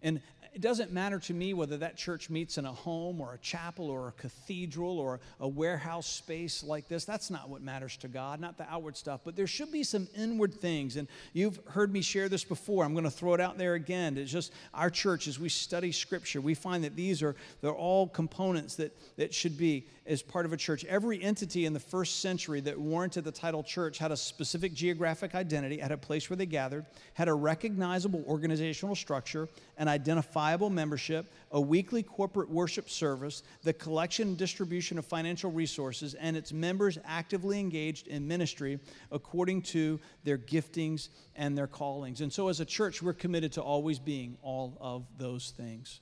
And 0.05 0.21
it 0.53 0.61
doesn't 0.61 0.93
matter 0.93 1.19
to 1.19 1.33
me 1.33 1.53
whether 1.53 1.75
that 1.79 1.97
church 1.97 2.29
meets 2.29 2.57
in 2.57 2.65
a 2.65 2.71
home 2.71 3.19
or 3.19 3.33
a 3.33 3.37
chapel 3.39 3.89
or 3.89 4.07
a 4.07 4.11
cathedral 4.13 4.99
or 4.99 5.19
a 5.41 5.47
warehouse 5.47 6.07
space 6.07 6.63
like 6.63 6.87
this. 6.87 7.03
That's 7.03 7.29
not 7.29 7.49
what 7.49 7.61
matters 7.61 7.97
to 7.97 8.07
God, 8.07 8.39
not 8.39 8.57
the 8.57 8.65
outward 8.71 8.95
stuff. 8.95 9.19
But 9.25 9.35
there 9.35 9.47
should 9.47 9.69
be 9.69 9.83
some 9.83 10.07
inward 10.15 10.53
things. 10.53 10.95
And 10.95 11.09
you've 11.33 11.59
heard 11.67 11.91
me 11.91 12.01
share 12.01 12.29
this 12.29 12.45
before. 12.45 12.85
I'm 12.85 12.93
going 12.93 13.03
to 13.03 13.11
throw 13.11 13.33
it 13.33 13.41
out 13.41 13.57
there 13.57 13.73
again. 13.73 14.17
It's 14.17 14.31
just 14.31 14.53
our 14.73 14.89
church, 14.89 15.27
as 15.27 15.37
we 15.37 15.49
study 15.49 15.91
Scripture, 15.91 16.39
we 16.39 16.53
find 16.53 16.85
that 16.85 16.95
these 16.95 17.21
are 17.21 17.35
they're 17.59 17.71
all 17.71 18.07
components 18.07 18.75
that, 18.75 18.95
that 19.17 19.33
should 19.33 19.57
be 19.57 19.87
as 20.07 20.21
part 20.21 20.45
of 20.45 20.53
a 20.53 20.57
church. 20.57 20.85
Every 20.85 21.21
entity 21.21 21.65
in 21.65 21.73
the 21.73 21.79
first 21.79 22.21
century 22.21 22.61
that 22.61 22.79
warranted 22.79 23.23
the 23.23 23.31
title 23.31 23.63
church 23.63 23.97
had 23.97 24.11
a 24.11 24.17
specific 24.17 24.73
geographic 24.73 25.35
identity, 25.35 25.79
had 25.79 25.91
a 25.91 25.97
place 25.97 26.29
where 26.29 26.37
they 26.37 26.45
gathered, 26.45 26.85
had 27.13 27.27
a 27.27 27.33
recognizable 27.33 28.23
organizational 28.27 28.95
structure, 28.95 29.49
an 29.77 29.87
identifiable 29.95 30.69
membership, 30.69 31.31
a 31.51 31.59
weekly 31.59 32.03
corporate 32.03 32.49
worship 32.49 32.89
service, 32.89 33.43
the 33.63 33.73
collection 33.73 34.29
and 34.29 34.37
distribution 34.37 34.97
of 34.97 35.05
financial 35.05 35.51
resources, 35.51 36.13
and 36.13 36.37
its 36.37 36.53
members 36.53 36.97
actively 37.05 37.59
engaged 37.59 38.07
in 38.07 38.27
ministry 38.27 38.79
according 39.11 39.61
to 39.61 39.99
their 40.23 40.37
giftings 40.37 41.09
and 41.35 41.57
their 41.57 41.67
callings. 41.67 42.21
And 42.21 42.31
so, 42.31 42.49
as 42.49 42.59
a 42.59 42.65
church, 42.65 43.01
we're 43.01 43.13
committed 43.13 43.53
to 43.53 43.61
always 43.61 43.99
being 43.99 44.37
all 44.41 44.77
of 44.79 45.05
those 45.17 45.53
things. 45.57 45.99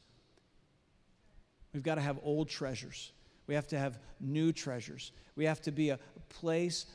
We've 1.73 1.83
got 1.83 1.95
to 1.95 2.01
have 2.01 2.19
old 2.23 2.49
treasures 2.49 3.13
we 3.47 3.55
have 3.55 3.67
to 3.67 3.79
have 3.79 3.99
new 4.19 4.51
treasures. 4.51 5.11
We 5.35 5.45
have 5.45 5.61
to 5.61 5.71
be 5.71 5.89
a 5.89 5.99
place 6.29 6.85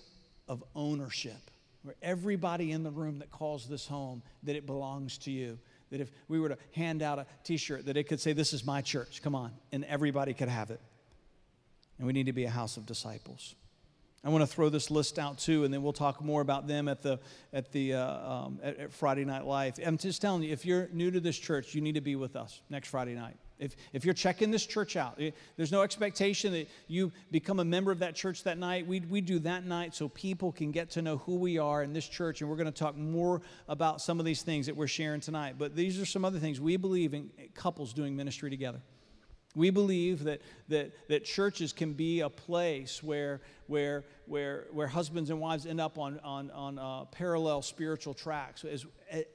of 0.46 0.64
ownership 0.74 1.50
where 1.82 1.94
everybody 2.02 2.72
in 2.72 2.82
the 2.82 2.90
room 2.90 3.18
that 3.18 3.30
calls 3.30 3.68
this 3.68 3.86
home, 3.86 4.22
that 4.42 4.56
it 4.56 4.66
belongs 4.66 5.18
to 5.18 5.30
you. 5.30 5.58
That 5.90 6.00
if 6.00 6.10
we 6.28 6.38
were 6.38 6.50
to 6.50 6.58
hand 6.72 7.02
out 7.02 7.18
a 7.18 7.26
t 7.44 7.56
shirt, 7.56 7.86
that 7.86 7.96
it 7.96 8.04
could 8.04 8.20
say, 8.20 8.32
This 8.32 8.52
is 8.52 8.64
my 8.64 8.80
church, 8.80 9.22
come 9.22 9.34
on, 9.34 9.52
and 9.72 9.84
everybody 9.84 10.34
could 10.34 10.48
have 10.48 10.70
it. 10.70 10.80
And 11.98 12.06
we 12.06 12.12
need 12.12 12.26
to 12.26 12.32
be 12.32 12.44
a 12.44 12.50
house 12.50 12.76
of 12.76 12.86
disciples. 12.86 13.54
I 14.24 14.30
want 14.30 14.42
to 14.42 14.46
throw 14.46 14.68
this 14.68 14.90
list 14.90 15.18
out 15.18 15.38
too, 15.38 15.64
and 15.64 15.72
then 15.72 15.82
we'll 15.82 15.92
talk 15.92 16.22
more 16.22 16.40
about 16.40 16.66
them 16.66 16.88
at 16.88 17.02
the 17.02 17.20
at 17.52 17.72
the 17.72 17.94
uh, 17.94 18.30
um, 18.30 18.58
at, 18.62 18.76
at 18.78 18.92
Friday 18.92 19.24
Night 19.24 19.46
Live. 19.46 19.78
I'm 19.84 19.96
just 19.96 20.20
telling 20.20 20.42
you, 20.42 20.52
if 20.52 20.66
you're 20.66 20.88
new 20.92 21.10
to 21.10 21.20
this 21.20 21.38
church, 21.38 21.74
you 21.74 21.80
need 21.80 21.94
to 21.94 22.00
be 22.00 22.16
with 22.16 22.34
us 22.34 22.60
next 22.68 22.88
Friday 22.88 23.14
night. 23.14 23.36
If, 23.58 23.74
if 23.92 24.04
you're 24.04 24.14
checking 24.14 24.50
this 24.50 24.64
church 24.64 24.96
out, 24.96 25.16
eh, 25.20 25.32
there's 25.56 25.72
no 25.72 25.82
expectation 25.82 26.52
that 26.52 26.68
you 26.86 27.12
become 27.30 27.58
a 27.58 27.64
member 27.64 27.90
of 27.90 27.98
that 28.00 28.14
church 28.14 28.44
that 28.44 28.58
night. 28.58 28.86
We, 28.86 29.00
we 29.00 29.20
do 29.20 29.38
that 29.40 29.64
night 29.64 29.94
so 29.94 30.08
people 30.08 30.52
can 30.52 30.70
get 30.70 30.90
to 30.90 31.02
know 31.02 31.18
who 31.18 31.36
we 31.36 31.58
are 31.58 31.82
in 31.82 31.92
this 31.92 32.08
church. 32.08 32.40
And 32.40 32.48
we're 32.48 32.56
going 32.56 32.66
to 32.66 32.72
talk 32.72 32.96
more 32.96 33.42
about 33.68 34.00
some 34.00 34.20
of 34.20 34.26
these 34.26 34.42
things 34.42 34.66
that 34.66 34.76
we're 34.76 34.86
sharing 34.86 35.20
tonight. 35.20 35.56
But 35.58 35.74
these 35.74 36.00
are 36.00 36.06
some 36.06 36.24
other 36.24 36.38
things. 36.38 36.60
We 36.60 36.76
believe 36.76 37.14
in 37.14 37.30
couples 37.54 37.92
doing 37.92 38.16
ministry 38.16 38.50
together. 38.50 38.80
We 39.56 39.70
believe 39.70 40.24
that, 40.24 40.42
that, 40.68 40.92
that 41.08 41.24
churches 41.24 41.72
can 41.72 41.94
be 41.94 42.20
a 42.20 42.28
place 42.28 43.02
where, 43.02 43.40
where, 43.66 44.04
where, 44.26 44.66
where 44.72 44.86
husbands 44.86 45.30
and 45.30 45.40
wives 45.40 45.66
end 45.66 45.80
up 45.80 45.98
on, 45.98 46.20
on, 46.20 46.50
on 46.52 46.78
uh, 46.78 47.06
parallel 47.06 47.62
spiritual 47.62 48.14
tracks. 48.14 48.64
As, 48.64 48.86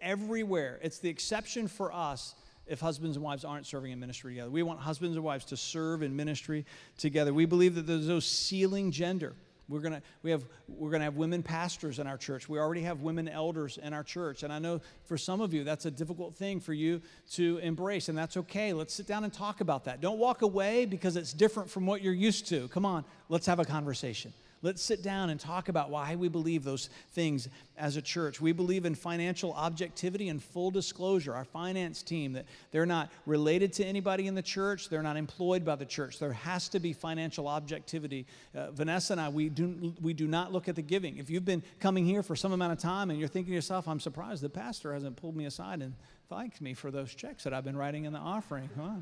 everywhere. 0.01 0.79
It's 0.81 0.99
the 0.99 1.09
exception 1.09 1.67
for 1.67 1.91
us 1.91 2.35
if 2.67 2.79
husbands 2.79 3.17
and 3.17 3.23
wives 3.23 3.43
aren't 3.43 3.65
serving 3.65 3.91
in 3.91 3.99
ministry 3.99 4.33
together. 4.33 4.51
We 4.51 4.63
want 4.63 4.79
husbands 4.79 5.15
and 5.15 5.23
wives 5.23 5.45
to 5.45 5.57
serve 5.57 6.01
in 6.01 6.15
ministry 6.15 6.65
together. 6.97 7.33
We 7.33 7.45
believe 7.45 7.75
that 7.75 7.87
there's 7.87 8.07
no 8.07 8.19
ceiling 8.19 8.91
gender. 8.91 9.33
We're 9.69 9.79
gonna 9.79 10.01
we 10.23 10.31
have 10.31 10.45
we're 10.67 10.91
gonna 10.91 11.05
have 11.05 11.15
women 11.15 11.41
pastors 11.41 11.99
in 11.99 12.05
our 12.05 12.17
church. 12.17 12.49
We 12.49 12.59
already 12.59 12.81
have 12.81 13.01
women 13.01 13.29
elders 13.29 13.77
in 13.81 13.93
our 13.93 14.03
church, 14.03 14.43
and 14.43 14.51
I 14.51 14.59
know 14.59 14.81
for 15.05 15.17
some 15.17 15.39
of 15.39 15.53
you 15.53 15.63
that's 15.63 15.85
a 15.85 15.91
difficult 15.91 16.35
thing 16.35 16.59
for 16.59 16.73
you 16.73 17.01
to 17.31 17.59
embrace, 17.59 18.09
and 18.09 18.17
that's 18.17 18.35
okay. 18.37 18.73
Let's 18.73 18.93
sit 18.93 19.07
down 19.07 19.23
and 19.23 19.31
talk 19.31 19.61
about 19.61 19.85
that. 19.85 20.01
Don't 20.01 20.19
walk 20.19 20.41
away 20.41 20.85
because 20.85 21.15
it's 21.15 21.31
different 21.31 21.69
from 21.69 21.85
what 21.85 22.01
you're 22.01 22.13
used 22.13 22.47
to. 22.49 22.67
Come 22.69 22.85
on, 22.85 23.05
let's 23.29 23.45
have 23.45 23.59
a 23.59 23.65
conversation. 23.65 24.33
Let's 24.63 24.81
sit 24.81 25.03
down 25.03 25.29
and 25.29 25.37
talk 25.37 25.67
about 25.67 25.89
why 25.89 26.15
we 26.15 26.29
believe 26.29 26.63
those 26.63 26.89
things 27.11 27.49
as 27.77 27.97
a 27.97 28.01
church. 28.01 28.39
We 28.39 28.53
believe 28.53 28.85
in 28.85 28.95
financial 28.95 29.51
objectivity 29.53 30.29
and 30.29 30.41
full 30.41 30.71
disclosure. 30.71 31.35
Our 31.35 31.43
finance 31.43 32.01
team, 32.01 32.31
that 32.33 32.45
they're 32.71 32.85
not 32.85 33.11
related 33.25 33.73
to 33.73 33.85
anybody 33.85 34.25
in 34.25 34.35
the 34.35 34.41
church, 34.41 34.87
they're 34.87 35.03
not 35.03 35.17
employed 35.17 35.65
by 35.65 35.75
the 35.75 35.85
church. 35.85 36.17
There 36.17 36.31
has 36.31 36.69
to 36.69 36.79
be 36.79 36.93
financial 36.93 37.49
objectivity. 37.49 38.25
Uh, 38.55 38.71
Vanessa 38.71 39.13
and 39.13 39.21
I, 39.21 39.27
we 39.27 39.49
do, 39.49 39.93
we 40.01 40.13
do 40.13 40.27
not 40.27 40.53
look 40.53 40.69
at 40.69 40.77
the 40.77 40.81
giving. 40.81 41.17
If 41.17 41.29
you've 41.29 41.43
been 41.43 41.61
coming 41.81 42.05
here 42.05 42.23
for 42.23 42.37
some 42.37 42.53
amount 42.53 42.71
of 42.71 42.79
time 42.79 43.09
and 43.09 43.19
you're 43.19 43.27
thinking 43.27 43.51
to 43.51 43.55
yourself, 43.55 43.85
I'm 43.85 43.99
surprised 43.99 44.41
the 44.41 44.49
pastor 44.49 44.93
hasn't 44.93 45.17
pulled 45.17 45.35
me 45.35 45.43
aside 45.43 45.81
and 45.81 45.93
thanked 46.29 46.61
me 46.61 46.73
for 46.73 46.89
those 46.89 47.13
checks 47.13 47.43
that 47.43 47.53
I've 47.53 47.65
been 47.65 47.75
writing 47.75 48.05
in 48.05 48.13
the 48.13 48.19
offering. 48.19 48.69
Huh? 48.79 48.95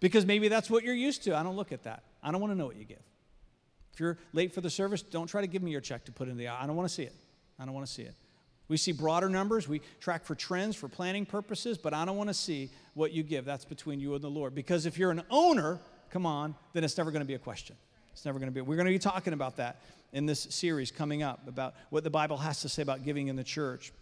Because 0.00 0.26
maybe 0.26 0.48
that's 0.48 0.68
what 0.68 0.82
you're 0.82 0.94
used 0.94 1.22
to. 1.24 1.36
I 1.36 1.44
don't 1.44 1.54
look 1.54 1.70
at 1.70 1.84
that. 1.84 2.02
I 2.24 2.32
don't 2.32 2.40
want 2.40 2.52
to 2.52 2.58
know 2.58 2.66
what 2.66 2.76
you 2.76 2.84
give. 2.84 2.98
If 3.94 4.00
you're 4.00 4.18
late 4.32 4.52
for 4.52 4.60
the 4.60 4.70
service, 4.70 5.02
don't 5.02 5.28
try 5.28 5.40
to 5.40 5.46
give 5.46 5.62
me 5.62 5.70
your 5.70 5.80
check 5.80 6.04
to 6.06 6.12
put 6.12 6.28
in 6.28 6.36
the 6.36 6.48
I 6.48 6.66
don't 6.66 6.76
want 6.76 6.88
to 6.88 6.94
see 6.94 7.04
it. 7.04 7.14
I 7.58 7.64
don't 7.64 7.74
want 7.74 7.86
to 7.86 7.92
see 7.92 8.02
it. 8.02 8.14
We 8.66 8.76
see 8.76 8.92
broader 8.92 9.28
numbers. 9.28 9.68
We 9.68 9.82
track 10.00 10.24
for 10.24 10.34
trends 10.34 10.74
for 10.74 10.88
planning 10.88 11.24
purposes, 11.26 11.78
but 11.78 11.94
I 11.94 12.04
don't 12.04 12.16
want 12.16 12.28
to 12.30 12.34
see 12.34 12.70
what 12.94 13.12
you 13.12 13.22
give. 13.22 13.44
That's 13.44 13.64
between 13.64 14.00
you 14.00 14.14
and 14.14 14.24
the 14.24 14.30
Lord. 14.30 14.54
Because 14.54 14.86
if 14.86 14.98
you're 14.98 15.10
an 15.10 15.22
owner, 15.30 15.78
come 16.10 16.26
on, 16.26 16.54
then 16.72 16.82
it's 16.82 16.96
never 16.96 17.10
going 17.10 17.20
to 17.20 17.26
be 17.26 17.34
a 17.34 17.38
question. 17.38 17.76
It's 18.12 18.24
never 18.24 18.38
going 18.38 18.50
to 18.50 18.54
be. 18.54 18.60
We're 18.62 18.76
going 18.76 18.86
to 18.86 18.92
be 18.92 18.98
talking 18.98 19.32
about 19.32 19.56
that 19.56 19.80
in 20.12 20.26
this 20.26 20.40
series 20.40 20.90
coming 20.90 21.22
up 21.22 21.46
about 21.46 21.74
what 21.90 22.04
the 22.04 22.10
Bible 22.10 22.38
has 22.38 22.62
to 22.62 22.68
say 22.68 22.82
about 22.82 23.04
giving 23.04 23.28
in 23.28 23.36
the 23.36 23.44
church. 23.44 23.92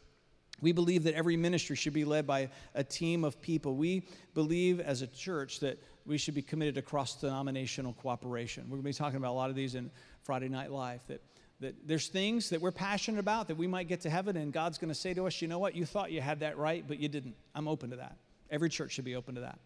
We 0.60 0.72
believe 0.72 1.04
that 1.04 1.14
every 1.14 1.36
ministry 1.36 1.74
should 1.74 1.92
be 1.92 2.04
led 2.04 2.26
by 2.26 2.50
a 2.74 2.84
team 2.84 3.24
of 3.24 3.40
people. 3.40 3.74
We 3.74 4.06
believe 4.34 4.80
as 4.80 5.02
a 5.02 5.08
church 5.08 5.60
that 5.60 5.78
we 6.06 6.18
should 6.18 6.34
be 6.34 6.42
committed 6.42 6.74
to 6.76 6.82
cross 6.82 7.20
denominational 7.20 7.94
cooperation. 7.94 8.64
We're 8.64 8.76
going 8.76 8.82
to 8.82 8.88
be 8.88 8.92
talking 8.92 9.16
about 9.16 9.32
a 9.32 9.38
lot 9.38 9.50
of 9.50 9.56
these 9.56 9.74
in 9.74 9.90
Friday 10.22 10.48
Night 10.48 10.70
Live. 10.70 11.00
That, 11.08 11.20
that 11.60 11.74
there's 11.86 12.08
things 12.08 12.50
that 12.50 12.60
we're 12.60 12.70
passionate 12.72 13.18
about 13.18 13.48
that 13.48 13.56
we 13.56 13.66
might 13.66 13.88
get 13.88 14.00
to 14.02 14.10
heaven, 14.10 14.36
and 14.36 14.52
God's 14.52 14.78
going 14.78 14.88
to 14.88 14.94
say 14.94 15.14
to 15.14 15.26
us, 15.26 15.40
you 15.42 15.48
know 15.48 15.58
what, 15.58 15.74
you 15.74 15.84
thought 15.84 16.12
you 16.12 16.20
had 16.20 16.40
that 16.40 16.58
right, 16.58 16.84
but 16.86 16.98
you 16.98 17.08
didn't. 17.08 17.34
I'm 17.54 17.66
open 17.66 17.90
to 17.90 17.96
that. 17.96 18.16
Every 18.50 18.68
church 18.68 18.92
should 18.92 19.04
be 19.04 19.16
open 19.16 19.34
to 19.36 19.40
that. 19.42 19.58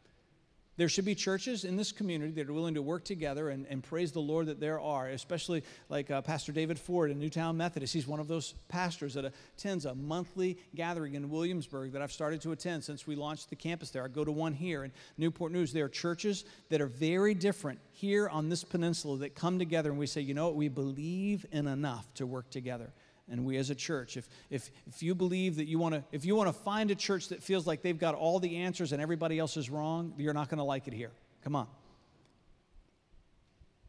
There 0.76 0.90
should 0.90 1.06
be 1.06 1.14
churches 1.14 1.64
in 1.64 1.76
this 1.76 1.90
community 1.90 2.32
that 2.32 2.50
are 2.50 2.52
willing 2.52 2.74
to 2.74 2.82
work 2.82 3.02
together 3.02 3.48
and, 3.48 3.66
and 3.70 3.82
praise 3.82 4.12
the 4.12 4.20
Lord 4.20 4.46
that 4.46 4.60
there 4.60 4.78
are, 4.78 5.08
especially 5.08 5.62
like 5.88 6.10
uh, 6.10 6.20
Pastor 6.20 6.52
David 6.52 6.78
Ford 6.78 7.10
in 7.10 7.18
Newtown 7.18 7.56
Methodist. 7.56 7.94
He's 7.94 8.06
one 8.06 8.20
of 8.20 8.28
those 8.28 8.52
pastors 8.68 9.14
that 9.14 9.32
attends 9.56 9.86
a 9.86 9.94
monthly 9.94 10.58
gathering 10.74 11.14
in 11.14 11.30
Williamsburg 11.30 11.92
that 11.92 12.02
I've 12.02 12.12
started 12.12 12.42
to 12.42 12.52
attend 12.52 12.84
since 12.84 13.06
we 13.06 13.16
launched 13.16 13.48
the 13.48 13.56
campus 13.56 13.90
there. 13.90 14.04
I 14.04 14.08
go 14.08 14.24
to 14.24 14.32
one 14.32 14.52
here 14.52 14.84
in 14.84 14.92
Newport 15.16 15.50
News. 15.50 15.72
There 15.72 15.86
are 15.86 15.88
churches 15.88 16.44
that 16.68 16.82
are 16.82 16.86
very 16.86 17.32
different 17.32 17.78
here 17.92 18.28
on 18.28 18.50
this 18.50 18.62
peninsula 18.62 19.16
that 19.18 19.34
come 19.34 19.58
together 19.58 19.88
and 19.88 19.98
we 19.98 20.06
say, 20.06 20.20
you 20.20 20.34
know 20.34 20.46
what, 20.46 20.56
we 20.56 20.68
believe 20.68 21.46
in 21.52 21.66
enough 21.68 22.12
to 22.14 22.26
work 22.26 22.50
together 22.50 22.92
and 23.30 23.44
we 23.44 23.56
as 23.56 23.70
a 23.70 23.74
church 23.74 24.16
if, 24.16 24.28
if, 24.50 24.70
if 24.86 25.02
you 25.02 25.14
believe 25.14 25.56
that 25.56 25.66
you 25.66 25.78
want 25.78 25.94
to 25.94 26.04
if 26.12 26.24
you 26.24 26.36
want 26.36 26.48
to 26.48 26.52
find 26.52 26.90
a 26.90 26.94
church 26.94 27.28
that 27.28 27.42
feels 27.42 27.66
like 27.66 27.82
they've 27.82 27.98
got 27.98 28.14
all 28.14 28.38
the 28.38 28.56
answers 28.56 28.92
and 28.92 29.02
everybody 29.02 29.38
else 29.38 29.56
is 29.56 29.68
wrong 29.70 30.12
you're 30.16 30.34
not 30.34 30.48
going 30.48 30.58
to 30.58 30.64
like 30.64 30.86
it 30.86 30.94
here. 30.94 31.10
Come 31.42 31.56
on. 31.56 31.66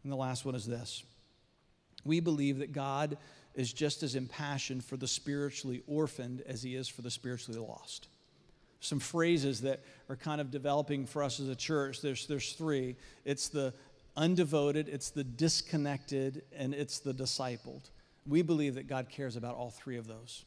And 0.03 0.11
the 0.11 0.17
last 0.17 0.45
one 0.45 0.55
is 0.55 0.65
this. 0.65 1.03
We 2.03 2.19
believe 2.19 2.59
that 2.59 2.71
god 2.71 3.17
is 3.55 3.73
just 3.73 4.03
as 4.03 4.15
impassioned 4.15 4.83
for 4.83 4.97
the 4.97 5.07
spiritually 5.07 5.83
orphaned 5.87 6.43
as 6.47 6.61
he 6.61 6.75
is 6.75 6.87
for 6.87 7.01
the 7.01 7.11
spiritually 7.11 7.59
lost. 7.59 8.07
Some 8.79 8.99
phrases 8.99 9.61
that 9.61 9.81
are 10.07 10.15
kind 10.15 10.39
of 10.39 10.51
developing 10.51 11.07
for 11.07 11.23
us 11.23 11.39
as 11.39 11.49
a 11.49 11.55
church 11.55 12.01
there's, 12.01 12.27
there's 12.27 12.53
three. 12.53 12.95
It's 13.25 13.49
the 13.49 13.73
undevoted 14.15 14.87
it's 14.87 15.11
the 15.11 15.23
disconnected 15.23 16.41
and 16.57 16.73
it's 16.73 16.97
the 16.99 17.13
discipled 17.13 17.91
we 18.27 18.41
believe 18.41 18.75
that 18.75 18.87
God 18.87 19.09
cares 19.09 19.35
about 19.35 19.55
all 19.55 19.69
three 19.69 19.97
of 19.97 20.07
those. 20.07 20.45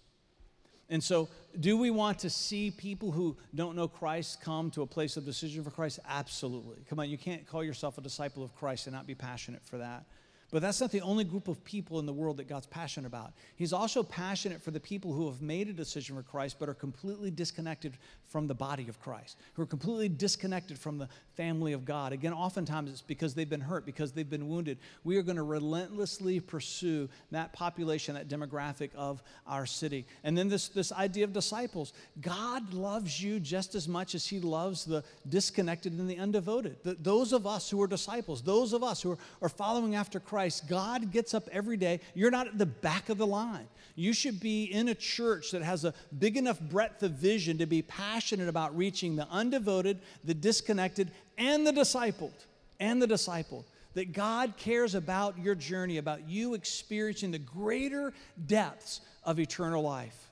And 0.88 1.02
so, 1.02 1.28
do 1.58 1.76
we 1.76 1.90
want 1.90 2.18
to 2.20 2.30
see 2.30 2.72
people 2.72 3.12
who 3.12 3.36
don't 3.54 3.76
know 3.76 3.86
Christ 3.86 4.40
come 4.40 4.72
to 4.72 4.82
a 4.82 4.86
place 4.86 5.16
of 5.16 5.24
decision 5.24 5.62
for 5.62 5.70
Christ? 5.70 6.00
Absolutely. 6.08 6.78
Come 6.88 6.98
on, 6.98 7.08
you 7.08 7.16
can't 7.16 7.46
call 7.46 7.62
yourself 7.62 7.96
a 7.96 8.00
disciple 8.00 8.42
of 8.42 8.54
Christ 8.56 8.88
and 8.88 8.94
not 8.94 9.06
be 9.06 9.14
passionate 9.14 9.64
for 9.64 9.78
that. 9.78 10.04
But 10.50 10.62
that's 10.62 10.80
not 10.80 10.90
the 10.90 11.00
only 11.00 11.24
group 11.24 11.46
of 11.46 11.62
people 11.64 11.98
in 12.00 12.06
the 12.06 12.12
world 12.12 12.38
that 12.38 12.48
God's 12.48 12.66
passionate 12.66 13.06
about. 13.06 13.32
He's 13.56 13.72
also 13.72 14.02
passionate 14.02 14.62
for 14.62 14.72
the 14.72 14.80
people 14.80 15.12
who 15.12 15.26
have 15.26 15.40
made 15.40 15.68
a 15.68 15.72
decision 15.72 16.16
for 16.16 16.22
Christ 16.22 16.56
but 16.58 16.68
are 16.68 16.74
completely 16.74 17.30
disconnected 17.30 17.96
from 18.26 18.46
the 18.46 18.54
body 18.54 18.88
of 18.88 19.00
Christ, 19.00 19.36
who 19.54 19.62
are 19.62 19.66
completely 19.66 20.08
disconnected 20.08 20.78
from 20.78 20.98
the 20.98 21.08
family 21.36 21.72
of 21.72 21.84
God. 21.84 22.12
Again, 22.12 22.32
oftentimes 22.32 22.90
it's 22.90 23.02
because 23.02 23.34
they've 23.34 23.48
been 23.48 23.60
hurt, 23.60 23.84
because 23.84 24.12
they've 24.12 24.28
been 24.28 24.48
wounded. 24.48 24.78
We 25.04 25.16
are 25.16 25.22
going 25.22 25.36
to 25.36 25.42
relentlessly 25.42 26.38
pursue 26.38 27.08
that 27.32 27.52
population, 27.52 28.14
that 28.14 28.28
demographic 28.28 28.90
of 28.94 29.22
our 29.46 29.66
city. 29.66 30.06
And 30.22 30.38
then 30.38 30.48
this, 30.48 30.68
this 30.68 30.92
idea 30.92 31.24
of 31.24 31.32
disciples 31.32 31.92
God 32.20 32.72
loves 32.72 33.22
you 33.22 33.40
just 33.40 33.74
as 33.74 33.88
much 33.88 34.14
as 34.14 34.26
He 34.26 34.40
loves 34.40 34.84
the 34.84 35.02
disconnected 35.28 35.92
and 35.92 36.08
the 36.08 36.16
undevoted. 36.16 36.82
The, 36.82 36.94
those 36.94 37.32
of 37.32 37.46
us 37.46 37.68
who 37.68 37.82
are 37.82 37.88
disciples, 37.88 38.42
those 38.42 38.72
of 38.72 38.82
us 38.82 39.02
who 39.02 39.12
are, 39.12 39.18
are 39.42 39.48
following 39.48 39.94
after 39.94 40.20
Christ, 40.20 40.39
God 40.68 41.10
gets 41.12 41.34
up 41.34 41.48
every 41.52 41.76
day. 41.76 42.00
You're 42.14 42.30
not 42.30 42.46
at 42.46 42.58
the 42.58 42.66
back 42.66 43.08
of 43.08 43.18
the 43.18 43.26
line. 43.26 43.68
You 43.94 44.12
should 44.12 44.40
be 44.40 44.64
in 44.64 44.88
a 44.88 44.94
church 44.94 45.50
that 45.50 45.62
has 45.62 45.84
a 45.84 45.92
big 46.18 46.36
enough 46.36 46.60
breadth 46.60 47.02
of 47.02 47.12
vision 47.12 47.58
to 47.58 47.66
be 47.66 47.82
passionate 47.82 48.48
about 48.48 48.76
reaching 48.76 49.16
the 49.16 49.26
undevoted, 49.26 49.98
the 50.24 50.34
disconnected, 50.34 51.10
and 51.36 51.66
the 51.66 51.72
discipled. 51.72 52.46
And 52.78 53.02
the 53.02 53.06
discipled. 53.06 53.64
That 53.94 54.12
God 54.12 54.54
cares 54.56 54.94
about 54.94 55.38
your 55.38 55.54
journey, 55.54 55.98
about 55.98 56.28
you 56.28 56.54
experiencing 56.54 57.32
the 57.32 57.38
greater 57.38 58.14
depths 58.46 59.00
of 59.24 59.40
eternal 59.40 59.82
life. 59.82 60.30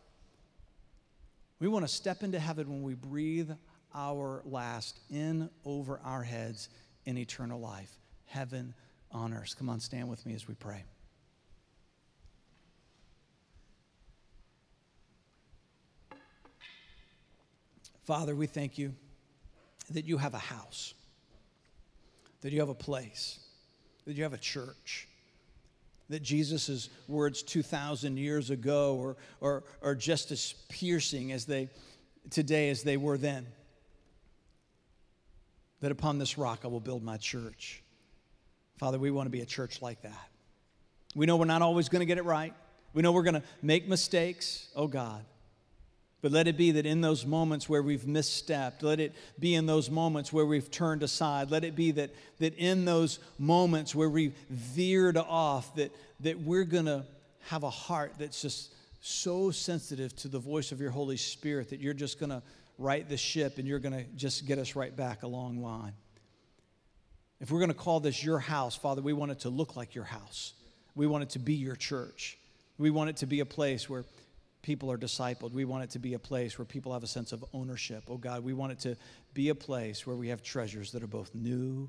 We 1.61 1.69
want 1.69 1.87
to 1.87 1.93
step 1.93 2.23
into 2.23 2.39
heaven 2.39 2.69
when 2.69 2.83
we 2.83 2.95
breathe 2.95 3.51
our 3.95 4.43
last 4.45 5.01
in 5.11 5.51
over 5.65 6.01
our 6.05 6.23
heads 6.23 6.69
in 7.05 7.19
eternal 7.19 7.59
life. 7.59 7.91
Heaven 8.27 8.75
on 9.13 9.33
earth. 9.33 9.55
Come 9.59 9.69
on, 9.69 9.81
stand 9.81 10.09
with 10.09 10.25
me 10.27 10.35
as 10.35 10.47
we 10.47 10.55
pray. 10.55 10.85
Father, 18.03 18.35
we 18.35 18.47
thank 18.47 18.79
you 18.79 18.95
that 19.91 20.07
you 20.07 20.17
have 20.17 20.33
a 20.33 20.39
house, 20.39 20.95
that 22.41 22.53
you 22.53 22.61
have 22.61 22.71
a 22.71 22.75
place, 22.75 23.39
that 24.07 24.15
you 24.17 24.23
have 24.23 24.33
a 24.33 24.39
church, 24.39 25.07
that 26.09 26.23
Jesus' 26.23 26.89
words 27.07 27.43
2,000 27.43 28.17
years 28.17 28.49
ago 28.49 28.99
are, 29.03 29.17
are, 29.47 29.65
are 29.83 29.95
just 29.95 30.31
as 30.31 30.55
piercing 30.71 31.33
as 31.33 31.45
they 31.45 31.69
today 32.31 32.71
as 32.71 32.83
they 32.83 32.97
were 32.97 33.19
then. 33.19 33.47
That 35.81 35.93
upon 35.93 36.19
this 36.19 36.39
rock 36.39 36.61
I 36.65 36.69
will 36.69 36.81
build 36.81 37.03
my 37.03 37.19
church. 37.19 37.83
Father, 38.79 38.99
we 38.99 39.11
want 39.11 39.27
to 39.27 39.31
be 39.31 39.41
a 39.41 39.47
church 39.47 39.83
like 39.83 40.03
that. 40.03 40.29
We 41.15 41.27
know 41.27 41.37
we're 41.37 41.47
not 41.47 41.63
always 41.63 41.89
going 41.89 42.01
to 42.01 42.07
get 42.07 42.19
it 42.19 42.25
right. 42.25 42.55
We 42.95 43.03
know 43.03 43.13
we're 43.13 43.23
going 43.23 43.35
to 43.35 43.43
make 43.63 43.89
mistakes. 43.89 44.69
Oh 44.75 44.87
God. 44.87 45.25
But 46.21 46.33
let 46.33 46.49
it 46.49 46.57
be 46.57 46.73
that 46.73 46.85
in 46.85 47.01
those 47.01 47.25
moments 47.25 47.69
where 47.69 47.83
we've 47.83 48.03
misstepped, 48.03 48.83
let 48.83 48.99
it 48.99 49.15
be 49.39 49.55
in 49.55 49.67
those 49.67 49.89
moments 49.89 50.33
where 50.33 50.45
we've 50.45 50.69
turned 50.69 51.05
aside, 51.05 51.51
let 51.51 51.65
it 51.65 51.77
be 51.77 51.93
that, 51.93 52.11
that 52.41 52.55
in 52.57 52.85
those 52.85 53.21
moments 53.39 53.95
where 53.95 54.09
we've 54.09 54.35
veered 54.51 55.17
off, 55.17 55.75
that, 55.77 55.95
that 56.21 56.41
we're 56.41 56.65
going 56.65 56.87
to 56.87 57.05
have 57.47 57.63
a 57.63 57.71
heart 57.71 58.15
that's 58.19 58.43
just 58.43 58.75
so 59.01 59.53
sensitive 59.53 60.15
to 60.17 60.29
the 60.29 60.41
voice 60.41 60.73
of 60.73 60.81
your 60.81 60.91
Holy 60.91 61.17
Spirit 61.17 61.71
that 61.71 61.79
you're 61.79 61.95
just 61.95 62.19
going 62.19 62.31
to 62.31 62.43
right 62.79 63.09
the 63.09 63.17
ship 63.17 63.59
and 63.59 63.69
you're 63.69 63.79
going 63.79 63.95
to 63.95 64.05
just 64.17 64.45
get 64.47 64.59
us 64.59 64.75
right 64.75 64.97
back 64.97 65.23
along 65.23 65.63
line. 65.63 65.93
If 67.41 67.51
we're 67.51 67.61
going 67.61 67.71
to 67.71 67.75
call 67.75 68.01
this 68.01 68.23
your 68.23 68.39
house, 68.39 68.75
Father, 68.75 69.01
we 69.01 69.13
want 69.13 69.31
it 69.31 69.41
to 69.41 69.49
look 69.49 69.77
like 69.77 69.95
your 69.95 70.05
house. 70.05 70.55
We 70.95 71.07
want 71.07 71.23
it 71.23 71.31
to 71.31 71.39
be 71.39 71.55
your 71.55 71.77
church. 71.77 72.39
We 72.79 72.91
want 72.91 73.11
it 73.11 73.17
to 73.19 73.27
be 73.27 73.41
a 73.41 73.47
place 73.47 73.89
where 73.89 74.05
people 74.63 74.91
are 74.91 74.99
discipled. 74.99 75.53
We 75.53 75.65
want 75.65 75.85
it 75.85 75.91
to 75.91 75.99
be 75.99 76.15
a 76.15 76.19
place 76.19 76.59
where 76.59 76.65
people 76.65 76.93
have 76.93 77.05
a 77.05 77.09
sense 77.09 77.33
of 77.33 77.45
ownership. 77.53 78.05
Oh 78.09 78.17
God, 78.17 78.43
we 78.43 78.53
want 78.53 78.73
it 78.73 78.81
to 78.81 78.97
be 79.35 79.51
a 79.51 79.55
place 79.55 80.07
where 80.07 80.17
we 80.17 80.29
have 80.29 80.43
treasures 80.43 80.93
that 80.93 81.03
are 81.03 81.09
both 81.09 81.35
new 81.35 81.89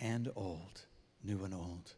and 0.00 0.30
old. 0.36 0.82
New 1.24 1.44
and 1.44 1.54
old. 1.54 1.92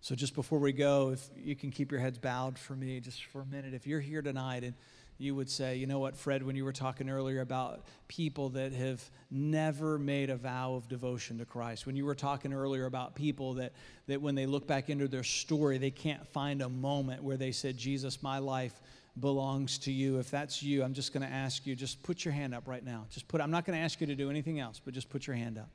So, 0.00 0.16
just 0.16 0.34
before 0.34 0.58
we 0.58 0.72
go, 0.72 1.10
if 1.10 1.30
you 1.36 1.54
can 1.54 1.70
keep 1.70 1.92
your 1.92 2.00
heads 2.00 2.18
bowed 2.18 2.58
for 2.58 2.74
me 2.74 2.98
just 2.98 3.24
for 3.26 3.42
a 3.42 3.46
minute, 3.46 3.72
if 3.72 3.86
you're 3.86 4.00
here 4.00 4.20
tonight 4.20 4.64
and 4.64 4.74
you 5.22 5.34
would 5.34 5.48
say, 5.48 5.76
you 5.76 5.86
know 5.86 5.98
what, 5.98 6.16
Fred, 6.16 6.42
when 6.42 6.56
you 6.56 6.64
were 6.64 6.72
talking 6.72 7.08
earlier 7.08 7.40
about 7.40 7.84
people 8.08 8.50
that 8.50 8.72
have 8.72 9.02
never 9.30 9.98
made 9.98 10.30
a 10.30 10.36
vow 10.36 10.74
of 10.74 10.88
devotion 10.88 11.38
to 11.38 11.44
Christ, 11.44 11.86
when 11.86 11.96
you 11.96 12.04
were 12.04 12.14
talking 12.14 12.52
earlier 12.52 12.86
about 12.86 13.14
people 13.14 13.54
that, 13.54 13.72
that 14.08 14.20
when 14.20 14.34
they 14.34 14.46
look 14.46 14.66
back 14.66 14.90
into 14.90 15.08
their 15.08 15.22
story, 15.22 15.78
they 15.78 15.90
can't 15.90 16.26
find 16.28 16.60
a 16.60 16.68
moment 16.68 17.22
where 17.22 17.36
they 17.36 17.52
said, 17.52 17.76
Jesus, 17.76 18.22
my 18.22 18.38
life 18.38 18.80
belongs 19.20 19.78
to 19.78 19.92
you. 19.92 20.18
If 20.18 20.30
that's 20.30 20.62
you, 20.62 20.82
I'm 20.82 20.94
just 20.94 21.12
going 21.12 21.26
to 21.26 21.32
ask 21.32 21.66
you, 21.66 21.76
just 21.76 22.02
put 22.02 22.24
your 22.24 22.32
hand 22.32 22.54
up 22.54 22.66
right 22.66 22.84
now. 22.84 23.06
Just 23.10 23.28
put, 23.28 23.40
I'm 23.40 23.50
not 23.50 23.64
going 23.64 23.78
to 23.78 23.84
ask 23.84 24.00
you 24.00 24.06
to 24.08 24.14
do 24.14 24.28
anything 24.28 24.58
else, 24.58 24.80
but 24.84 24.92
just 24.92 25.08
put 25.08 25.26
your 25.26 25.36
hand 25.36 25.58
up. 25.58 25.70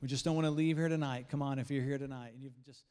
We 0.00 0.08
just 0.08 0.24
don't 0.24 0.34
want 0.34 0.46
to 0.46 0.50
leave 0.50 0.76
here 0.76 0.88
tonight. 0.88 1.26
Come 1.30 1.42
on, 1.42 1.58
if 1.58 1.70
you're 1.70 1.82
here 1.82 1.98
tonight 1.98 2.32
and 2.34 2.42
you've 2.42 2.52
just 2.64 2.84